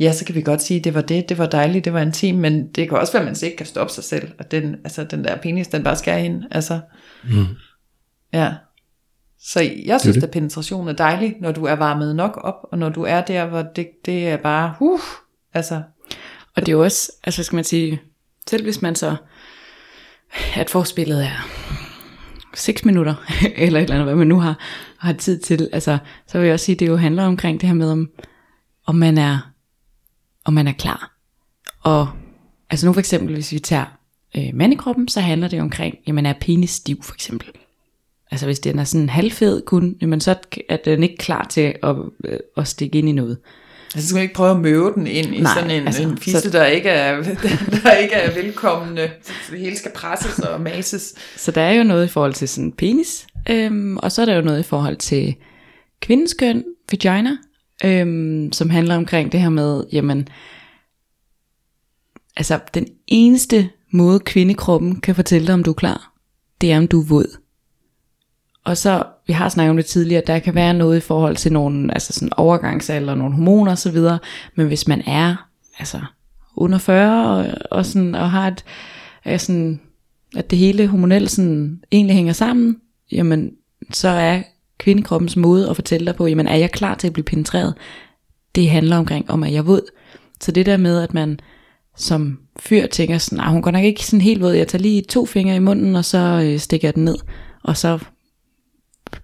ja, 0.00 0.12
så 0.12 0.24
kan 0.24 0.34
vi 0.34 0.42
godt 0.42 0.62
sige, 0.62 0.78
at 0.78 0.84
det 0.84 0.94
var 0.94 1.00
det, 1.00 1.28
det 1.28 1.38
var 1.38 1.46
dejligt, 1.46 1.84
det 1.84 1.92
var 1.92 2.02
en 2.02 2.12
time, 2.12 2.38
men 2.38 2.66
det 2.66 2.88
kan 2.88 2.98
også 2.98 3.12
være, 3.12 3.22
at 3.22 3.26
man 3.26 3.36
ikke 3.44 3.56
kan 3.56 3.66
stoppe 3.66 3.92
sig 3.92 4.04
selv, 4.04 4.28
og 4.38 4.50
den, 4.50 4.76
altså, 4.84 5.04
den 5.04 5.24
der 5.24 5.36
penis, 5.36 5.68
den 5.68 5.84
bare 5.84 5.96
skærer 5.96 6.18
ind. 6.18 6.42
Altså, 6.50 6.80
mm. 7.24 7.46
Ja. 8.32 8.52
Så 9.44 9.60
jeg 9.86 10.00
synes, 10.00 10.16
det, 10.16 10.22
at 10.22 10.30
penetration 10.30 10.88
er 10.88 10.92
dejlig, 10.92 11.36
når 11.40 11.52
du 11.52 11.64
er 11.64 11.72
varmet 11.72 12.16
nok 12.16 12.40
op, 12.42 12.54
og 12.72 12.78
når 12.78 12.88
du 12.88 13.02
er 13.02 13.20
der, 13.20 13.46
hvor 13.46 13.62
det, 13.62 13.88
det 14.04 14.28
er 14.28 14.36
bare, 14.36 14.74
uh, 14.80 15.00
altså. 15.54 15.82
Og 16.56 16.62
det 16.62 16.68
er 16.68 16.72
jo 16.72 16.82
også, 16.82 17.12
altså 17.24 17.42
skal 17.42 17.56
man 17.56 17.64
sige, 17.64 18.02
selv 18.50 18.64
hvis 18.64 18.82
man 18.82 18.94
så, 18.94 19.16
at 20.54 20.70
forspillet 20.70 21.24
er 21.24 21.48
6 22.54 22.84
minutter, 22.84 23.14
eller 23.56 23.80
et 23.80 23.82
eller 23.82 23.94
andet, 23.94 24.06
hvad 24.06 24.14
man 24.14 24.26
nu 24.26 24.40
har, 24.40 24.58
har 24.98 25.12
tid 25.12 25.38
til, 25.38 25.68
altså, 25.72 25.98
så 26.26 26.38
vil 26.38 26.44
jeg 26.44 26.54
også 26.54 26.66
sige, 26.66 26.76
at 26.76 26.80
det 26.80 26.88
jo 26.88 26.96
handler 26.96 27.24
omkring 27.24 27.60
det 27.60 27.68
her 27.68 27.76
med, 27.76 27.90
om, 27.90 28.10
om 28.86 28.94
man 28.94 29.18
er, 29.18 29.52
om 30.44 30.54
man 30.54 30.68
er 30.68 30.72
klar. 30.72 31.16
Og 31.82 32.08
altså 32.70 32.86
nu 32.86 32.92
for 32.92 33.00
eksempel, 33.00 33.34
hvis 33.34 33.52
vi 33.52 33.58
tager 33.58 33.84
øh, 34.36 34.50
mandekroppen, 34.54 35.08
så 35.08 35.20
handler 35.20 35.48
det 35.48 35.60
omkring, 35.60 35.94
jamen 36.06 36.26
er 36.26 36.34
penis 36.40 36.70
stiv 36.70 37.02
for 37.02 37.14
eksempel 37.14 37.48
altså 38.32 38.46
hvis 38.46 38.58
den 38.58 38.78
er 38.78 38.84
sådan 38.84 39.08
halvfed 39.08 39.62
kun, 39.66 39.96
jamen 40.00 40.20
så 40.20 40.34
er 40.68 40.76
den 40.76 41.02
ikke 41.02 41.16
klar 41.16 41.46
til 41.50 41.74
at, 41.82 41.96
øh, 42.24 42.38
at 42.56 42.68
stikke 42.68 42.98
ind 42.98 43.08
i 43.08 43.12
noget. 43.12 43.38
Altså 43.94 44.08
skal 44.08 44.16
man 44.16 44.22
ikke 44.22 44.34
prøve 44.34 44.50
at 44.50 44.60
møve 44.60 44.92
den 44.94 45.06
ind 45.06 45.34
i 45.34 45.40
Nej, 45.40 45.54
sådan 45.54 45.70
en, 45.70 45.86
altså, 45.86 46.02
en 46.02 46.18
fisse, 46.18 46.40
så, 46.40 46.50
der, 46.50 46.66
ikke 46.66 46.88
er, 46.88 47.22
der 47.84 47.92
ikke 47.92 48.14
er 48.14 48.34
velkommende. 48.34 49.10
Så 49.22 49.32
det 49.50 49.60
hele 49.60 49.76
skal 49.76 49.90
presses 49.94 50.38
og 50.38 50.60
mases. 50.60 51.14
Så 51.36 51.50
der 51.50 51.62
er 51.62 51.72
jo 51.72 51.84
noget 51.84 52.04
i 52.04 52.08
forhold 52.08 52.34
til 52.34 52.48
sådan 52.48 52.72
penis, 52.72 53.26
øhm, 53.50 53.96
og 53.96 54.12
så 54.12 54.22
er 54.22 54.26
der 54.26 54.34
jo 54.34 54.42
noget 54.42 54.60
i 54.60 54.62
forhold 54.62 54.96
til 54.96 55.34
kvindens 56.00 56.34
køn, 56.34 56.64
vagina, 56.90 57.36
øhm, 57.84 58.52
som 58.52 58.70
handler 58.70 58.96
omkring 58.96 59.32
det 59.32 59.40
her 59.40 59.50
med, 59.50 59.84
jamen, 59.92 60.28
altså 62.36 62.58
den 62.74 62.86
eneste 63.06 63.70
måde 63.90 64.20
kvindekroppen 64.20 65.00
kan 65.00 65.14
fortælle 65.14 65.46
dig, 65.46 65.54
om 65.54 65.64
du 65.64 65.70
er 65.70 65.74
klar, 65.74 66.12
det 66.60 66.72
er, 66.72 66.78
om 66.78 66.88
du 66.88 67.00
er 67.00 67.06
våd. 67.06 67.41
Og 68.64 68.76
så, 68.76 69.02
vi 69.26 69.32
har 69.32 69.48
snakket 69.48 69.70
om 69.70 69.76
det 69.76 69.86
tidligere, 69.86 70.22
der 70.26 70.38
kan 70.38 70.54
være 70.54 70.74
noget 70.74 70.96
i 70.96 71.00
forhold 71.00 71.36
til 71.36 71.52
nogle, 71.52 71.94
altså 71.94 72.12
sådan 72.12 72.32
overgangsalder, 72.36 73.14
nogle 73.14 73.34
hormoner 73.34 73.72
osv., 73.72 73.98
men 74.56 74.66
hvis 74.66 74.88
man 74.88 75.02
er, 75.06 75.48
altså 75.78 76.00
under 76.56 76.78
40 76.78 77.38
og, 77.38 77.54
og, 77.70 77.86
sådan, 77.86 78.14
og 78.14 78.30
har 78.30 78.48
et, 78.48 78.64
er 79.24 79.36
sådan, 79.36 79.80
at 80.36 80.50
det 80.50 80.58
hele 80.58 80.86
hormonelt 80.86 81.30
sådan 81.30 81.80
egentlig 81.92 82.16
hænger 82.16 82.32
sammen, 82.32 82.76
jamen 83.12 83.50
så 83.92 84.08
er 84.08 84.42
kvindekroppens 84.78 85.36
måde 85.36 85.70
at 85.70 85.76
fortælle 85.76 86.06
dig 86.06 86.16
på, 86.16 86.26
jamen 86.26 86.46
er 86.46 86.56
jeg 86.56 86.70
klar 86.70 86.94
til 86.94 87.06
at 87.06 87.12
blive 87.12 87.24
penetreret? 87.24 87.74
Det 88.54 88.70
handler 88.70 88.96
omkring, 88.96 89.30
om 89.30 89.42
at 89.42 89.52
jeg 89.52 89.66
våd. 89.66 89.82
Så 90.40 90.52
det 90.52 90.66
der 90.66 90.76
med, 90.76 91.02
at 91.02 91.14
man 91.14 91.40
som 91.96 92.38
fyr 92.60 92.86
tænker 92.86 93.18
sådan, 93.18 93.36
nej, 93.36 93.52
hun 93.52 93.62
går 93.62 93.70
nok 93.70 93.84
ikke 93.84 94.06
sådan 94.06 94.20
helt 94.20 94.42
våd, 94.42 94.52
jeg 94.52 94.68
tager 94.68 94.82
lige 94.82 95.02
to 95.02 95.26
fingre 95.26 95.56
i 95.56 95.58
munden, 95.58 95.96
og 95.96 96.04
så 96.04 96.18
øh, 96.18 96.58
stikker 96.58 96.88
jeg 96.88 96.94
den 96.94 97.04
ned, 97.04 97.16
og 97.62 97.76
så 97.76 97.98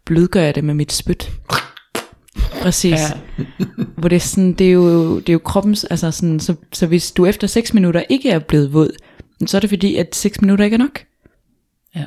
blødgør 0.04 0.42
jeg 0.42 0.54
det 0.54 0.64
med 0.64 0.74
mit 0.74 0.92
spyt. 0.92 1.30
Præcis. 2.62 2.92
Ja. 2.92 3.44
Hvor 3.98 4.08
det 4.08 4.16
er 4.16 4.20
sådan, 4.20 4.52
det 4.52 4.68
er 4.68 4.72
jo, 4.72 5.18
det 5.18 5.28
er 5.28 5.32
jo 5.32 5.38
kroppens, 5.38 5.84
altså 5.84 6.10
sådan, 6.10 6.40
så, 6.40 6.54
så 6.72 6.86
hvis 6.86 7.12
du 7.12 7.26
efter 7.26 7.46
6 7.46 7.74
minutter 7.74 8.02
ikke 8.08 8.30
er 8.30 8.38
blevet 8.38 8.72
våd, 8.72 8.90
så 9.46 9.56
er 9.56 9.60
det 9.60 9.70
fordi, 9.70 9.96
at 9.96 10.16
6 10.16 10.40
minutter 10.40 10.64
ikke 10.64 10.74
er 10.74 10.78
nok. 10.78 11.00
Ja. 11.94 12.06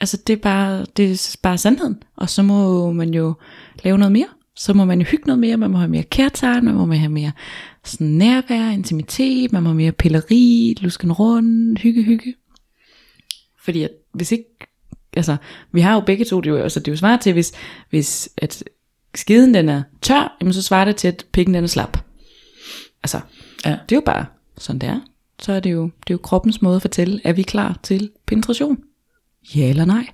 Altså 0.00 0.16
det 0.26 0.32
er 0.32 0.36
bare, 0.42 0.86
det 0.96 1.10
er 1.10 1.36
bare 1.42 1.58
sandheden. 1.58 2.02
Og 2.16 2.30
så 2.30 2.42
må 2.42 2.92
man 2.92 3.14
jo 3.14 3.34
lave 3.84 3.98
noget 3.98 4.12
mere. 4.12 4.28
Så 4.56 4.74
må 4.74 4.84
man 4.84 5.00
jo 5.00 5.06
hygge 5.06 5.26
noget 5.26 5.38
mere, 5.38 5.56
man 5.56 5.70
må 5.70 5.78
have 5.78 5.90
mere 5.90 6.02
kærtegn, 6.02 6.64
man 6.64 6.74
må 6.74 6.92
have 6.92 7.12
mere 7.12 7.32
sådan 7.84 8.06
nærvær, 8.06 8.70
intimitet, 8.70 9.52
man 9.52 9.62
må 9.62 9.68
have 9.68 9.76
mere 9.76 9.92
pilleri, 9.92 10.76
lusken 10.80 11.12
rundt, 11.12 11.78
hygge, 11.78 12.02
hygge. 12.02 12.34
Fordi 13.64 13.82
at 13.82 13.90
hvis 14.14 14.32
ikke 14.32 14.71
altså, 15.16 15.36
vi 15.72 15.80
har 15.80 15.94
jo 15.94 16.00
begge 16.00 16.24
to, 16.24 16.40
det 16.40 16.50
er 16.50 16.54
jo, 16.54 16.62
altså, 16.62 16.80
det 16.80 16.88
er 16.88 16.92
jo 16.92 16.96
svaret 16.96 17.20
til, 17.20 17.32
hvis, 17.32 17.52
hvis 17.90 18.28
at 18.38 18.64
skiden 19.14 19.54
den 19.54 19.68
er 19.68 19.82
tør, 20.02 20.36
jamen, 20.40 20.52
så 20.52 20.62
svarer 20.62 20.84
det 20.84 20.96
til, 20.96 21.08
at 21.08 21.26
pikken 21.32 21.54
den 21.54 21.64
er 21.64 21.68
slap. 21.68 21.98
Altså, 23.02 23.20
ja. 23.64 23.70
det 23.70 23.92
er 23.92 23.96
jo 23.96 24.02
bare 24.06 24.26
sådan 24.58 24.78
det 24.78 24.88
er. 24.88 25.00
Så 25.38 25.52
er 25.52 25.60
det 25.60 25.72
jo, 25.72 25.82
det 25.82 26.10
er 26.10 26.14
jo 26.14 26.18
kroppens 26.22 26.62
måde 26.62 26.76
at 26.76 26.82
fortælle, 26.82 27.20
er 27.24 27.32
vi 27.32 27.42
klar 27.42 27.78
til 27.82 28.10
penetration? 28.26 28.78
Ja 29.56 29.68
eller 29.68 29.84
nej? 29.84 30.06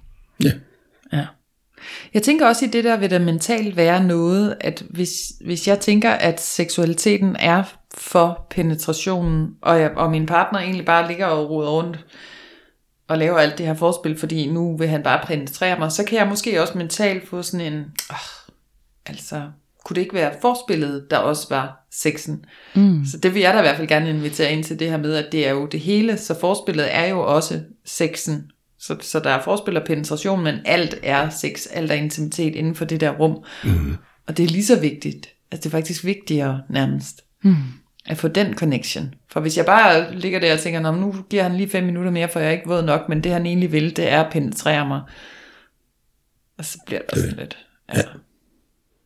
Ja. 0.45 0.53
Ja. 1.13 1.27
Jeg 2.15 2.23
tænker 2.23 2.47
også 2.47 2.65
i 2.65 2.69
det 2.69 2.85
der 2.85 2.97
vil 2.97 3.11
der 3.11 3.19
mentalt 3.19 3.77
være 3.77 4.05
noget, 4.05 4.57
at 4.61 4.85
hvis, 4.91 5.33
hvis 5.45 5.69
jeg 5.69 5.81
tænker, 5.81 6.11
at 6.11 6.41
seksualiteten 6.41 7.37
er 7.39 7.63
for 7.95 8.47
penetrationen, 8.51 9.49
og, 9.63 9.81
jeg, 9.81 9.91
og 9.97 10.11
min 10.11 10.27
partner 10.27 10.59
egentlig 10.59 10.85
bare 10.85 11.09
ligger 11.09 11.27
og 11.27 11.51
roder 11.51 11.71
rundt, 11.71 12.07
og 13.09 13.19
laver 13.19 13.39
alt 13.39 13.59
det 13.59 13.67
her 13.67 13.75
forspil, 13.75 14.19
fordi 14.19 14.51
nu 14.51 14.77
vil 14.77 14.89
han 14.89 15.03
bare 15.03 15.27
penetrere 15.27 15.79
mig, 15.79 15.93
så 15.93 16.05
kan 16.05 16.19
jeg 16.19 16.29
måske 16.29 16.63
også 16.63 16.79
mentalt 16.79 17.29
få 17.29 17.43
sådan 17.43 17.73
en, 17.73 17.85
oh, 18.11 18.53
altså, 19.07 19.43
kunne 19.85 19.95
det 19.95 20.01
ikke 20.01 20.15
være 20.15 20.35
forspillet, 20.41 21.07
der 21.11 21.17
også 21.17 21.47
var 21.51 21.87
sexen? 21.93 22.45
Mm. 22.75 23.05
Så 23.05 23.19
det 23.19 23.35
vil 23.35 23.43
jeg 23.43 23.55
da 23.55 23.59
i 23.59 23.63
hvert 23.63 23.77
fald 23.77 23.89
gerne 23.89 24.11
invitere 24.11 24.53
ind 24.53 24.65
til 24.65 24.79
det 24.79 24.91
her 24.91 24.97
med, 24.97 25.15
at 25.15 25.33
det 25.33 25.47
er 25.47 25.51
jo 25.51 25.67
det 25.67 25.81
hele, 25.81 26.19
så 26.19 26.41
forspillet 26.41 26.95
er 26.95 27.07
jo 27.07 27.21
også 27.21 27.61
sexen. 27.85 28.51
Så, 28.79 28.97
så 29.01 29.21
der 29.21 29.31
er 29.31 29.43
forspil 29.43 29.77
og 29.77 29.87
penetration, 29.87 30.45
men 30.45 30.55
alt 30.65 30.95
er 31.03 31.29
sex, 31.29 31.67
alt 31.71 31.91
er 31.91 31.95
intimitet 31.95 32.55
inden 32.55 32.75
for 32.75 32.85
det 32.85 33.01
der 33.01 33.11
rum. 33.11 33.45
Mm. 33.65 33.97
Og 34.27 34.37
det 34.37 34.45
er 34.45 34.49
lige 34.49 34.65
så 34.65 34.81
vigtigt. 34.81 35.29
Altså 35.51 35.69
det 35.69 35.75
er 35.75 35.79
faktisk 35.79 36.05
vigtigere 36.05 36.63
nærmest. 36.69 37.25
Mm 37.43 37.57
at 38.09 38.17
få 38.17 38.29
den 38.29 38.55
connection. 38.55 39.15
For 39.33 39.41
hvis 39.41 39.57
jeg 39.57 39.67
bare 39.67 40.15
ligger 40.15 40.41
der 40.41 40.53
og 40.53 40.59
tænker, 40.59 40.93
nu 40.97 41.15
giver 41.31 41.43
han 41.43 41.57
lige 41.57 41.69
fem 41.69 41.85
minutter 41.85 42.11
mere, 42.11 42.29
for 42.29 42.41
jeg 42.41 42.49
er 42.49 42.53
ikke 42.53 42.69
våd 42.69 42.83
nok, 42.83 43.09
men 43.09 43.25
det 43.25 43.33
han 43.33 43.47
egentlig 43.47 43.73
vil, 43.73 43.97
det 43.97 44.13
er 44.13 44.25
at 44.25 44.33
penetrere 44.33 44.89
mig. 44.89 45.01
Og 46.59 46.65
så 46.65 46.79
bliver 46.87 47.01
det 47.01 47.11
også 47.11 47.37
lidt... 47.39 47.59
Ja. 47.95 47.99
ja. 47.99 48.03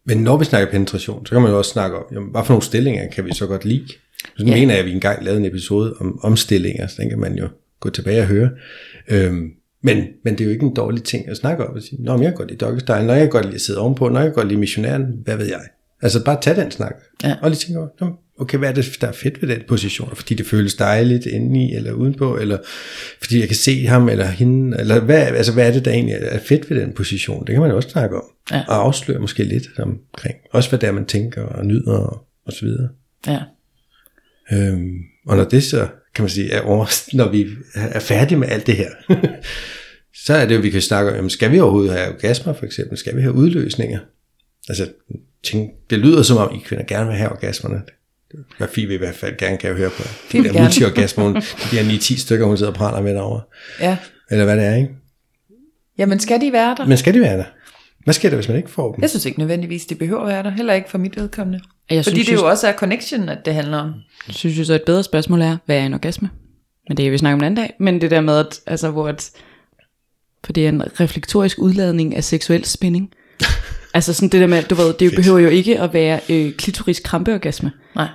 Men 0.05 0.19
når 0.19 0.37
vi 0.37 0.45
snakker 0.45 0.71
penetration, 0.71 1.27
så 1.27 1.33
kan 1.33 1.43
man 1.43 1.51
jo 1.51 1.59
også 1.59 1.71
snakke 1.71 1.97
om, 1.97 2.05
jamen, 2.13 2.31
hvad 2.31 2.45
for 2.45 2.53
nogle 2.53 2.63
stillinger 2.63 3.09
kan 3.09 3.25
vi 3.25 3.35
så 3.35 3.47
godt 3.47 3.65
lide? 3.65 3.89
Så 4.37 4.45
ja. 4.47 4.55
mener 4.55 4.75
jeg, 4.75 4.81
at 4.81 4.87
vi 4.87 4.93
engang 4.93 5.25
lavede 5.25 5.41
en 5.41 5.47
episode 5.47 5.95
om 6.01 6.25
omstillinger, 6.25 6.87
så 6.87 6.95
den 6.99 7.09
kan 7.09 7.19
man 7.19 7.39
jo 7.39 7.49
gå 7.81 7.91
tilbage 7.91 8.21
og 8.21 8.27
høre. 8.27 8.51
Øhm, 9.09 9.51
men, 9.83 10.05
men 10.25 10.33
det 10.33 10.41
er 10.41 10.45
jo 10.45 10.51
ikke 10.51 10.67
en 10.67 10.75
dårlig 10.75 11.03
ting 11.05 11.29
at 11.29 11.37
snakke 11.37 11.67
om. 11.67 11.77
At 11.77 11.83
sige, 11.83 12.03
Nå, 12.03 12.13
men 12.13 12.23
jeg 12.23 12.31
kan 12.31 12.37
godt 12.37 12.51
lide 12.51 12.65
doggy 12.65 12.79
style, 12.79 13.07
når 13.07 13.15
jeg 13.15 13.23
kan 13.23 13.31
godt 13.31 13.45
lide 13.45 13.55
at 13.55 13.61
sidde 13.61 13.79
ovenpå, 13.79 14.09
når 14.09 14.21
jeg 14.21 14.27
kan 14.27 14.35
godt 14.35 14.49
lide 14.49 14.61
missionæren, 14.61 15.05
hvad 15.25 15.37
ved 15.37 15.47
jeg. 15.47 15.61
Altså 16.03 16.25
bare 16.25 16.41
tag 16.41 16.57
den 16.57 16.71
snak, 16.71 16.95
ja. 17.25 17.37
og 17.43 17.51
lige 17.51 17.59
tænke 17.59 17.79
over, 17.79 17.89
okay, 18.39 18.59
hvad 18.59 18.69
er 18.69 18.73
det, 18.73 18.97
der 19.01 19.07
er 19.07 19.13
fedt 19.13 19.43
ved 19.43 19.49
den 19.49 19.63
position? 19.69 20.17
Fordi 20.17 20.35
det 20.35 20.47
føles 20.47 20.75
dejligt 20.75 21.27
indeni 21.27 21.75
eller 21.75 21.93
udenpå, 21.93 22.37
eller 22.37 22.59
fordi 23.21 23.41
jeg 23.41 23.49
kan 23.49 23.57
se 23.57 23.87
ham 23.87 24.09
eller 24.09 24.27
hende, 24.27 24.81
eller 24.81 25.01
hvad, 25.01 25.23
altså, 25.23 25.53
hvad 25.53 25.69
er 25.69 25.73
det, 25.73 25.85
der 25.85 25.91
egentlig 25.91 26.17
er 26.21 26.39
fedt 26.39 26.71
ved 26.71 26.81
den 26.81 26.93
position? 26.93 27.47
Det 27.47 27.53
kan 27.53 27.61
man 27.61 27.71
jo 27.71 27.77
også 27.77 27.89
snakke 27.89 28.17
om, 28.17 28.25
ja. 28.51 28.65
og 28.69 28.77
afsløre 28.77 29.19
måske 29.19 29.45
lidt 29.45 29.79
omkring. 29.79 30.37
Også 30.51 30.69
hvad 30.69 30.79
det 30.79 30.87
er, 30.87 30.93
man 30.93 31.07
tænker 31.07 31.43
og 31.43 31.67
nyder 31.67 31.93
og, 31.93 32.27
og 32.47 32.53
så 32.53 32.65
videre. 32.65 32.89
Ja. 33.27 33.39
Øhm, 34.53 34.99
og 35.27 35.37
når 35.37 35.45
det 35.45 35.65
så, 35.65 35.89
kan 36.15 36.23
man 36.23 36.31
sige, 36.31 36.53
er 36.53 36.61
over, 36.61 36.87
når 37.17 37.31
vi 37.31 37.47
er 37.75 38.01
færdige 38.01 38.39
med 38.39 38.49
alt 38.49 38.67
det 38.67 38.77
her, 38.77 38.91
så 40.25 40.35
er 40.35 40.47
det 40.47 40.55
jo, 40.55 40.61
vi 40.61 40.71
kan 40.71 40.83
snakke 40.83 41.19
om, 41.19 41.31
skal 41.31 41.53
vi 41.53 41.61
overhovedet 41.61 41.93
have 41.93 42.09
orgasmer 42.09 42.53
for 42.53 42.67
eksempel? 42.67 42.99
Skal 42.99 43.17
vi 43.17 43.23
have 43.23 43.35
udløsninger? 43.35 43.99
Altså, 44.69 44.89
tænk, 45.45 45.71
det 45.91 45.99
lyder 45.99 46.23
som 46.23 46.37
om, 46.37 46.55
I 46.55 46.59
kvinder 46.65 46.85
gerne 46.85 47.07
vil 47.07 47.17
have 47.17 47.33
orgasmerne. 47.33 47.83
Hvad 48.59 48.69
Fie 48.69 48.87
vil 48.87 48.95
i 48.95 48.99
hvert 48.99 49.15
fald 49.15 49.37
gerne 49.37 49.57
kan 49.57 49.75
høre 49.75 49.91
på. 49.91 50.03
Det 50.33 50.45
der 50.45 50.63
multiorgasme, 50.63 51.25
de 51.25 51.77
der 51.77 51.83
9-10 51.83 52.21
stykker, 52.21 52.47
hun 52.47 52.57
sidder 52.57 52.73
og 52.73 52.77
praler 52.79 53.03
med 53.03 53.15
derovre. 53.15 53.41
Ja. 53.81 53.97
Eller 54.31 54.45
hvad 54.45 54.57
det 54.57 54.65
er, 54.65 54.75
ikke? 54.75 54.91
Jamen 55.99 56.21
skal 56.21 56.41
de 56.41 56.53
være 56.53 56.75
der? 56.79 56.87
Men 56.87 56.97
skal 56.97 57.15
de 57.15 57.21
være 57.21 57.37
der? 57.37 57.45
Hvad 58.05 58.15
sker 58.15 58.29
der, 58.29 58.37
hvis 58.37 58.49
man 58.49 58.57
ikke 58.57 58.71
får 58.71 58.93
dem? 58.93 59.03
Jeg 59.03 59.11
synes 59.11 59.27
ikke 59.27 59.39
nødvendigvis, 59.39 59.87
de 59.87 59.95
behøver 59.95 60.21
at 60.21 60.29
være 60.29 60.43
der. 60.43 60.51
Heller 60.51 60.75
ikke 60.75 60.91
for 60.91 60.99
mit 60.99 61.17
vedkommende. 61.17 61.61
Jeg 61.91 62.05
Fordi 62.05 62.17
synes, 62.17 62.29
det 62.29 62.35
jo 62.35 62.49
også 62.49 62.69
er 62.69 62.73
connection, 62.73 63.29
at 63.29 63.39
det 63.45 63.55
handler 63.55 63.79
om. 63.79 63.95
Jeg 64.27 64.35
synes 64.35 64.59
jo 64.59 64.65
så 64.65 64.75
et 64.75 64.83
bedre 64.87 65.03
spørgsmål 65.03 65.41
er, 65.43 65.57
hvad 65.67 65.77
er 65.77 65.87
en 65.87 65.95
orgasme? 65.95 66.31
men 66.89 66.97
det 66.97 67.03
kan 67.03 67.13
vi 67.13 67.19
snakke 67.19 67.35
om 67.35 67.41
en 67.41 67.45
anden 67.45 67.65
dag, 67.65 67.75
men 67.79 68.01
det 68.01 68.11
der 68.11 68.21
med, 68.21 68.39
at, 68.39 68.61
altså, 68.67 68.91
hvor 68.91 69.09
at, 69.09 69.31
for 70.45 70.53
det 70.53 70.65
er 70.65 70.69
en 70.69 71.01
reflektorisk 71.01 71.59
udladning 71.59 72.17
af 72.17 72.25
seksuel 72.25 72.65
spænding. 72.65 73.11
altså 73.95 74.15
sådan 74.15 74.29
det 74.29 74.41
der 74.41 74.47
med, 74.47 74.63
du 74.63 74.75
ved, 74.75 74.95
det 74.95 75.13
behøver 75.17 75.39
jo 75.39 75.49
ikke 75.49 75.81
at 75.81 75.93
være 75.93 76.21
øh, 76.29 76.53
klitoris 76.53 77.01
krampeorgasme. 77.01 77.73
Nej. 77.97 78.09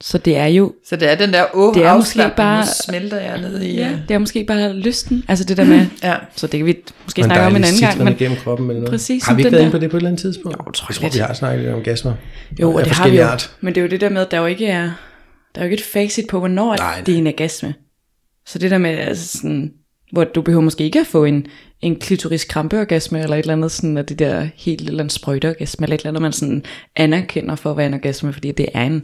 Så 0.00 0.18
det 0.18 0.36
er 0.36 0.46
jo, 0.46 0.74
Så 0.88 0.96
det 0.96 1.10
er 1.10 1.14
den 1.14 1.32
der, 1.32 1.44
åh, 1.54 1.74
Det 1.74 1.84
er 1.84 1.96
måske 1.96 2.20
bare- 2.36 2.60
nu 2.60 2.66
smelter 2.86 3.20
jeg 3.20 3.40
ned 3.40 3.60
i... 3.62 3.74
ja, 3.76 3.98
det 4.08 4.14
er 4.14 4.18
måske 4.18 4.44
bare 4.44 4.72
lysten, 4.72 5.24
altså 5.28 5.44
det 5.44 5.56
der 5.56 5.64
med, 5.64 5.86
ja. 6.02 6.14
så 6.36 6.46
det 6.46 6.58
kan 6.58 6.66
vi 6.66 6.76
måske 7.04 7.22
snakke 7.22 7.44
om 7.46 7.56
en 7.56 7.64
anden 7.64 7.80
gang, 7.80 8.04
men 8.04 8.16
gennem 8.16 8.38
kroppen 8.44 8.68
eller 8.70 8.80
noget. 8.80 8.90
Præcis 8.90 9.24
Har 9.24 9.34
vi 9.34 9.40
ikke 9.40 9.52
været 9.52 9.62
inde 9.62 9.72
på 9.72 9.78
det 9.78 9.90
på 9.90 9.96
et 9.96 10.00
eller 10.00 10.08
andet 10.10 10.20
tidspunkt? 10.20 10.58
Jo, 10.58 10.70
tror 10.72 10.86
jeg 10.90 11.02
jeg 11.02 11.10
tror, 11.12 11.16
vi 11.18 11.26
har 11.26 11.34
snakket 11.34 11.60
lidt 11.64 11.74
om 11.74 11.82
gasmer. 11.82 12.12
jo, 12.60 12.72
og 12.74 12.84
det 12.84 12.92
har 12.92 13.08
vi 13.08 13.16
jo, 13.16 13.24
art. 13.24 13.50
men 13.60 13.74
det 13.74 13.80
er 13.80 13.82
jo 13.82 13.88
det 13.90 14.00
der 14.00 14.08
med, 14.08 14.22
at 14.22 14.30
der 14.30 14.38
jo 14.38 14.46
ikke 14.46 14.66
er, 14.66 14.90
der 15.54 15.60
er 15.60 15.64
jo 15.64 15.70
ikke 15.70 15.80
et 15.80 15.86
facit 15.86 16.26
på, 16.26 16.38
hvornår 16.38 16.66
Nej, 16.66 16.76
nej, 16.76 17.02
det 17.06 17.14
er 17.14 17.18
en 17.18 17.26
orgasme. 17.26 17.74
Så 18.46 18.58
det 18.58 18.70
der 18.70 18.78
med, 18.78 18.90
altså 18.90 19.38
sådan, 19.38 19.72
hvor 20.12 20.24
du 20.24 20.42
behøver 20.42 20.62
måske 20.64 20.84
ikke 20.84 21.00
at 21.00 21.06
få 21.06 21.24
en, 21.24 21.46
en 21.80 21.96
klitoris 21.96 22.44
krampeorgasme, 22.44 23.22
eller 23.22 23.36
et 23.36 23.40
eller 23.40 23.52
andet 23.52 23.72
sådan, 23.72 23.98
at 23.98 24.08
det 24.08 24.18
der 24.18 24.46
helt 24.56 24.88
eller 24.88 25.04
en 25.04 25.10
sprøjteorgasme, 25.10 25.84
eller 25.84 25.94
et 25.94 26.00
eller 26.00 26.10
andet, 26.10 26.22
man 26.22 26.32
sådan 26.32 26.64
anerkender 26.96 27.54
for 27.56 27.70
at 27.70 27.76
være 27.76 27.86
en 27.86 27.94
orgasme, 27.94 28.32
fordi 28.32 28.52
det 28.52 28.66
er 28.74 28.82
en 28.84 29.02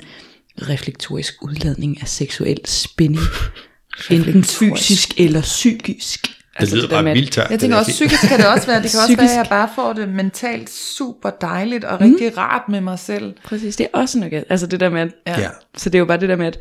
reflektorisk 0.58 1.34
udladning 1.42 2.00
af 2.02 2.08
seksuel 2.08 2.60
spænding. 2.64 3.22
Enten 4.10 4.44
fysisk 4.44 5.20
eller 5.20 5.40
psykisk. 5.42 6.26
Altså 6.56 6.76
Det 6.76 6.84
lyder 6.84 6.96
ret 6.96 7.04
med, 7.04 7.12
at- 7.12 7.16
vildt. 7.18 7.36
Jeg 7.36 7.60
tænker 7.60 7.76
også, 7.76 7.90
psykisk 7.90 8.22
kan 8.28 8.38
det 8.38 8.46
også 8.48 8.66
være. 8.66 8.82
Det 8.82 8.90
kan 8.90 9.00
også 9.00 9.08
være, 9.08 9.16
Psykisk. 9.16 9.32
at 9.32 9.36
jeg 9.36 9.46
bare 9.48 9.68
får 9.74 9.92
det 9.92 10.08
mentalt 10.08 10.70
super 10.70 11.30
dejligt 11.30 11.84
og 11.84 12.00
rigtig 12.00 12.36
rart 12.38 12.62
med 12.68 12.80
mig 12.80 12.98
selv. 12.98 13.34
Præcis, 13.44 13.76
det 13.76 13.86
er 13.94 13.98
også 13.98 14.18
orgasme. 14.18 14.44
Altså 14.52 14.66
det 14.66 14.80
der 14.80 14.88
med, 14.90 15.00
at, 15.00 15.38
Ja. 15.40 15.48
Så 15.76 15.90
det 15.90 15.94
er 15.94 15.98
jo 15.98 16.04
bare 16.04 16.20
det 16.20 16.28
der 16.28 16.36
med, 16.36 16.46
at, 16.46 16.58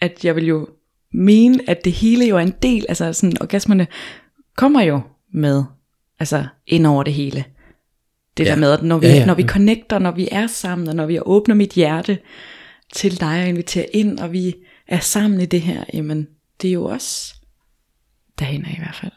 at 0.00 0.24
jeg 0.24 0.36
vil 0.36 0.46
jo 0.46 0.68
mene, 1.12 1.58
at 1.70 1.84
det 1.84 1.92
hele 1.92 2.24
jo 2.26 2.36
er 2.36 2.40
en 2.40 2.54
del, 2.62 2.86
altså 2.88 3.12
sådan 3.12 3.36
orgasmerne 3.40 3.86
kommer 4.56 4.82
jo 4.82 5.00
med, 5.34 5.64
altså 6.20 6.46
ind 6.66 6.86
over 6.86 7.02
det 7.02 7.12
hele. 7.12 7.44
Det 8.36 8.44
Ja. 8.44 8.50
der 8.50 8.56
med, 8.56 8.72
at 8.72 8.82
når 8.82 8.98
vi, 8.98 9.06
Ja, 9.06 9.10
ja, 9.12 9.14
ja. 9.16 9.20
ja. 9.20 9.26
når 9.26 9.34
vi 9.34 9.42
connecter, 9.46 9.98
når 9.98 10.10
vi 10.10 10.28
er 10.32 10.46
sammen, 10.46 10.88
og 10.88 10.96
når 10.96 11.06
vi 11.06 11.18
åbner 11.22 11.54
mit 11.54 11.70
hjerte 11.72 12.18
til 12.92 13.20
dig 13.20 13.42
og 13.42 13.48
inviterer 13.48 13.86
ind, 13.92 14.18
og 14.18 14.32
vi 14.32 14.54
er 14.88 15.00
sammen 15.00 15.40
i 15.40 15.46
det 15.46 15.60
her, 15.60 15.84
jamen 15.94 16.28
det 16.62 16.68
er 16.68 16.72
jo 16.72 16.84
også 16.84 17.34
derhen 18.38 18.60
i 18.60 18.78
hvert 18.78 18.96
fald. 19.00 19.12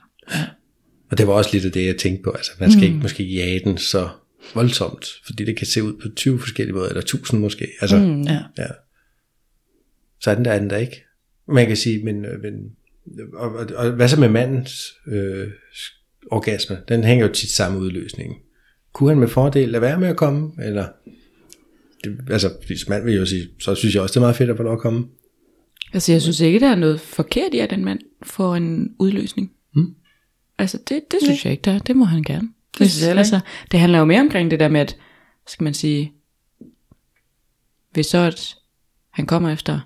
Og 1.12 1.18
det 1.18 1.28
var 1.28 1.34
også 1.34 1.50
lidt 1.54 1.66
af 1.66 1.72
det, 1.72 1.86
jeg 1.86 1.98
tænkte 1.98 2.24
på. 2.24 2.32
Altså, 2.32 2.52
man 2.60 2.72
skal 2.72 2.82
mm. 2.82 2.88
ikke 2.88 3.02
måske 3.02 3.24
jage 3.24 3.62
den 3.64 3.78
så 3.78 4.10
voldsomt, 4.54 5.08
fordi 5.26 5.46
det 5.46 5.58
kan 5.58 5.68
se 5.68 5.84
ud 5.84 5.94
på 5.94 6.08
20 6.16 6.40
forskellige 6.40 6.74
måder, 6.74 6.88
eller 6.88 7.02
1000 7.02 7.42
måske. 7.42 7.68
Altså, 7.82 7.98
mm. 7.98 8.22
Ja. 8.22 8.40
ja. 8.58 8.68
Så 10.20 10.32
er 10.32 10.36
den 10.36 10.46
der, 10.46 10.52
er 10.52 10.60
den 10.60 10.70
der 10.70 10.78
ikke. 10.78 11.04
Man 11.48 11.68
kan 11.68 11.78
sige, 11.78 12.04
men, 12.04 12.26
øh, 12.26 12.42
men 12.42 12.54
og, 13.34 13.52
og, 13.54 13.68
og 13.76 13.92
hvad 13.92 14.10
så 14.10 14.20
med 14.20 14.30
mandens 14.30 14.94
øh, 15.08 15.48
orgasme? 16.32 16.78
Den 16.88 17.04
hænger 17.04 17.28
jo 17.28 17.34
tit 17.34 17.50
sammen 17.50 17.80
med 17.80 17.88
udløsningen. 17.88 18.38
Kunne 18.94 19.10
han 19.10 19.20
med 19.20 19.28
fordel 19.28 19.70
lade 19.70 19.82
være 19.82 20.00
med 20.00 20.08
at 20.08 20.18
komme, 20.18 20.52
eller... 20.64 20.88
Det, 22.04 22.18
altså, 22.30 22.50
som 22.68 22.90
mand 22.90 23.04
vil 23.04 23.14
jeg 23.14 23.20
jo 23.20 23.26
sige, 23.26 23.48
så 23.60 23.76
synes 23.76 23.96
jeg 23.96 24.04
også, 24.04 24.14
det 24.14 24.18
er 24.18 24.22
meget 24.22 24.36
fedt 24.36 24.50
at 24.50 24.58
få 24.58 24.64
lov 24.64 24.74
at 24.74 24.80
komme. 24.80 25.08
Altså 25.94 26.12
jeg 26.12 26.22
synes 26.22 26.40
ikke, 26.40 26.60
der 26.60 26.70
er 26.72 26.76
noget 26.76 27.00
forkert 27.00 27.54
i, 27.54 27.60
at 27.60 27.74
en 27.74 27.86
mand 27.86 28.00
får 28.24 28.56
en 28.56 28.96
udløsning. 29.00 29.52
Mm. 29.76 29.96
Altså 30.58 30.78
det, 30.90 31.02
det 31.12 31.20
synes 31.24 31.46
jeg 31.46 31.52
ikke, 31.52 31.62
der 31.62 31.72
er. 31.72 31.80
Det 31.80 31.96
må 31.96 32.06
han 32.06 32.24
gerne. 32.24 32.50
Det 32.78 32.92
synes 32.92 33.08
jeg 33.08 33.18
altså, 33.18 33.40
det 33.72 33.80
handler 33.80 34.00
jo 34.00 34.06
mere 34.06 34.22
omkring 34.22 34.52
det 34.52 34.60
der 34.60 34.68
med, 34.68 34.82
at, 34.82 34.98
skal 35.48 35.64
man 35.64 35.74
sige, 35.74 36.14
hvis 37.92 38.06
så 38.06 38.18
at 38.18 38.56
han 39.10 39.26
kommer 39.26 39.50
efter 39.50 39.80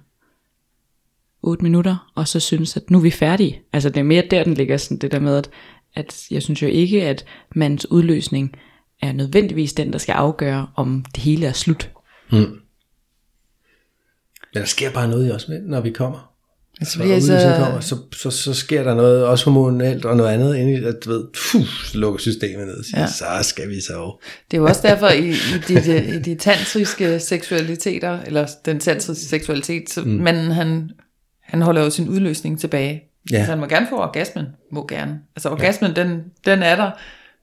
8 1.41 1.63
minutter, 1.63 2.11
og 2.15 2.27
så 2.27 2.39
synes, 2.39 2.77
at 2.77 2.91
nu 2.91 2.97
er 2.97 3.01
vi 3.01 3.11
færdige. 3.11 3.61
Altså 3.73 3.89
det 3.89 3.97
er 3.97 4.03
mere 4.03 4.23
der, 4.31 4.43
den 4.43 4.53
ligger 4.53 4.77
sådan 4.77 4.97
det 4.97 5.11
der 5.11 5.19
med, 5.19 5.37
at, 5.37 5.49
at 5.93 6.27
jeg 6.31 6.43
synes 6.43 6.61
jo 6.61 6.67
ikke, 6.67 7.03
at 7.03 7.25
mandens 7.55 7.91
udløsning 7.91 8.55
er 9.01 9.11
nødvendigvis 9.11 9.73
den, 9.73 9.93
der 9.93 9.97
skal 9.97 10.13
afgøre, 10.13 10.67
om 10.75 11.05
det 11.15 11.23
hele 11.23 11.45
er 11.45 11.51
slut. 11.51 11.91
Men 12.31 12.59
der 14.53 14.65
sker 14.65 14.91
bare 14.91 15.07
noget 15.07 15.27
i 15.27 15.31
os 15.31 15.47
mænd, 15.47 15.65
når 15.65 15.81
vi 15.81 15.91
kommer. 15.91 16.31
Altså, 16.81 16.91
Så, 16.93 16.99
fordi 16.99 17.11
altså, 17.11 17.33
altså- 17.33 17.63
kommer, 17.63 17.79
så, 17.79 17.97
så, 18.13 18.31
så 18.31 18.53
sker 18.53 18.83
der 18.83 18.95
noget, 18.95 19.25
også 19.25 19.45
hormonelt 19.45 20.05
og 20.05 20.17
noget 20.17 20.29
andet, 20.33 20.55
inde 20.55 20.73
i, 20.73 20.83
at 20.83 20.95
du 21.05 21.09
ved, 21.09 21.23
puh, 21.51 21.65
så 21.85 21.97
lukker 21.97 22.19
systemet 22.19 22.67
ned, 22.67 22.77
og 22.77 22.85
siger, 22.85 23.01
Ja. 23.01 23.07
så 23.07 23.25
skal 23.41 23.69
vi 23.69 23.81
sove. 23.81 24.13
Det 24.51 24.57
er 24.57 24.61
jo 24.61 24.67
også 24.67 24.81
derfor 24.83 25.07
i, 25.07 25.29
i, 25.29 25.33
de, 25.67 25.75
de, 25.75 26.15
i 26.15 26.19
de 26.19 26.35
tantriske 26.35 27.19
seksualiteter, 27.19 28.19
eller 28.21 28.47
den 28.65 28.79
tantriske 28.79 29.25
seksualitet, 29.25 29.89
så 29.89 30.01
mm. 30.01 30.07
manden 30.09 30.51
han, 30.51 30.91
han 31.41 31.61
holder 31.61 31.83
jo 31.83 31.89
sin 31.89 32.09
udløsning 32.09 32.59
tilbage. 32.59 33.03
Ja. 33.31 33.45
Så 33.45 33.49
han 33.49 33.59
må 33.59 33.65
gerne 33.65 33.87
få 33.89 33.95
orgasmen, 34.01 34.45
må 34.71 34.87
gerne. 34.87 35.19
Altså 35.35 35.49
orgasmen, 35.49 35.91
ja. 35.97 36.03
den, 36.03 36.23
den 36.45 36.63
er 36.63 36.75
der, 36.75 36.91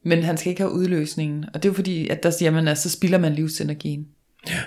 men 0.05 0.23
han 0.23 0.37
skal 0.37 0.51
ikke 0.51 0.63
have 0.63 0.73
udløsningen. 0.73 1.45
Og 1.55 1.63
det 1.63 1.69
er 1.69 1.71
jo 1.71 1.75
fordi, 1.75 2.09
at 2.09 2.23
der 2.23 2.31
siger 2.31 2.51
man, 2.51 2.69
at 2.69 2.79
så 2.79 2.91
spilder 2.91 3.19
man 3.19 3.35
livsenergien. 3.35 4.07
Ja. 4.49 4.61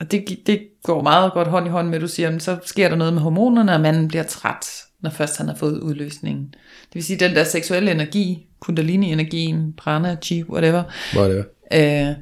Og 0.00 0.10
det, 0.10 0.38
det 0.46 0.68
går 0.82 1.02
meget 1.02 1.32
godt 1.32 1.48
hånd 1.48 1.66
i 1.66 1.70
hånd 1.70 1.88
med, 1.88 1.94
at 1.94 2.02
du 2.02 2.08
siger, 2.08 2.36
at 2.36 2.42
så 2.42 2.58
sker 2.64 2.88
der 2.88 2.96
noget 2.96 3.12
med 3.12 3.22
hormonerne, 3.22 3.74
og 3.74 3.80
manden 3.80 4.08
bliver 4.08 4.22
træt, 4.22 4.66
når 5.00 5.10
først 5.10 5.38
han 5.38 5.48
har 5.48 5.54
fået 5.54 5.80
udløsningen. 5.80 6.44
Det 6.60 6.94
vil 6.94 7.04
sige, 7.04 7.18
den 7.18 7.34
der 7.34 7.44
seksuelle 7.44 7.90
energi, 7.90 8.46
kundalini-energien, 8.60 9.72
prana, 9.72 10.16
chi, 10.22 10.44
whatever, 10.44 10.82
Whatever. 11.16 11.44
øh, 11.72 12.16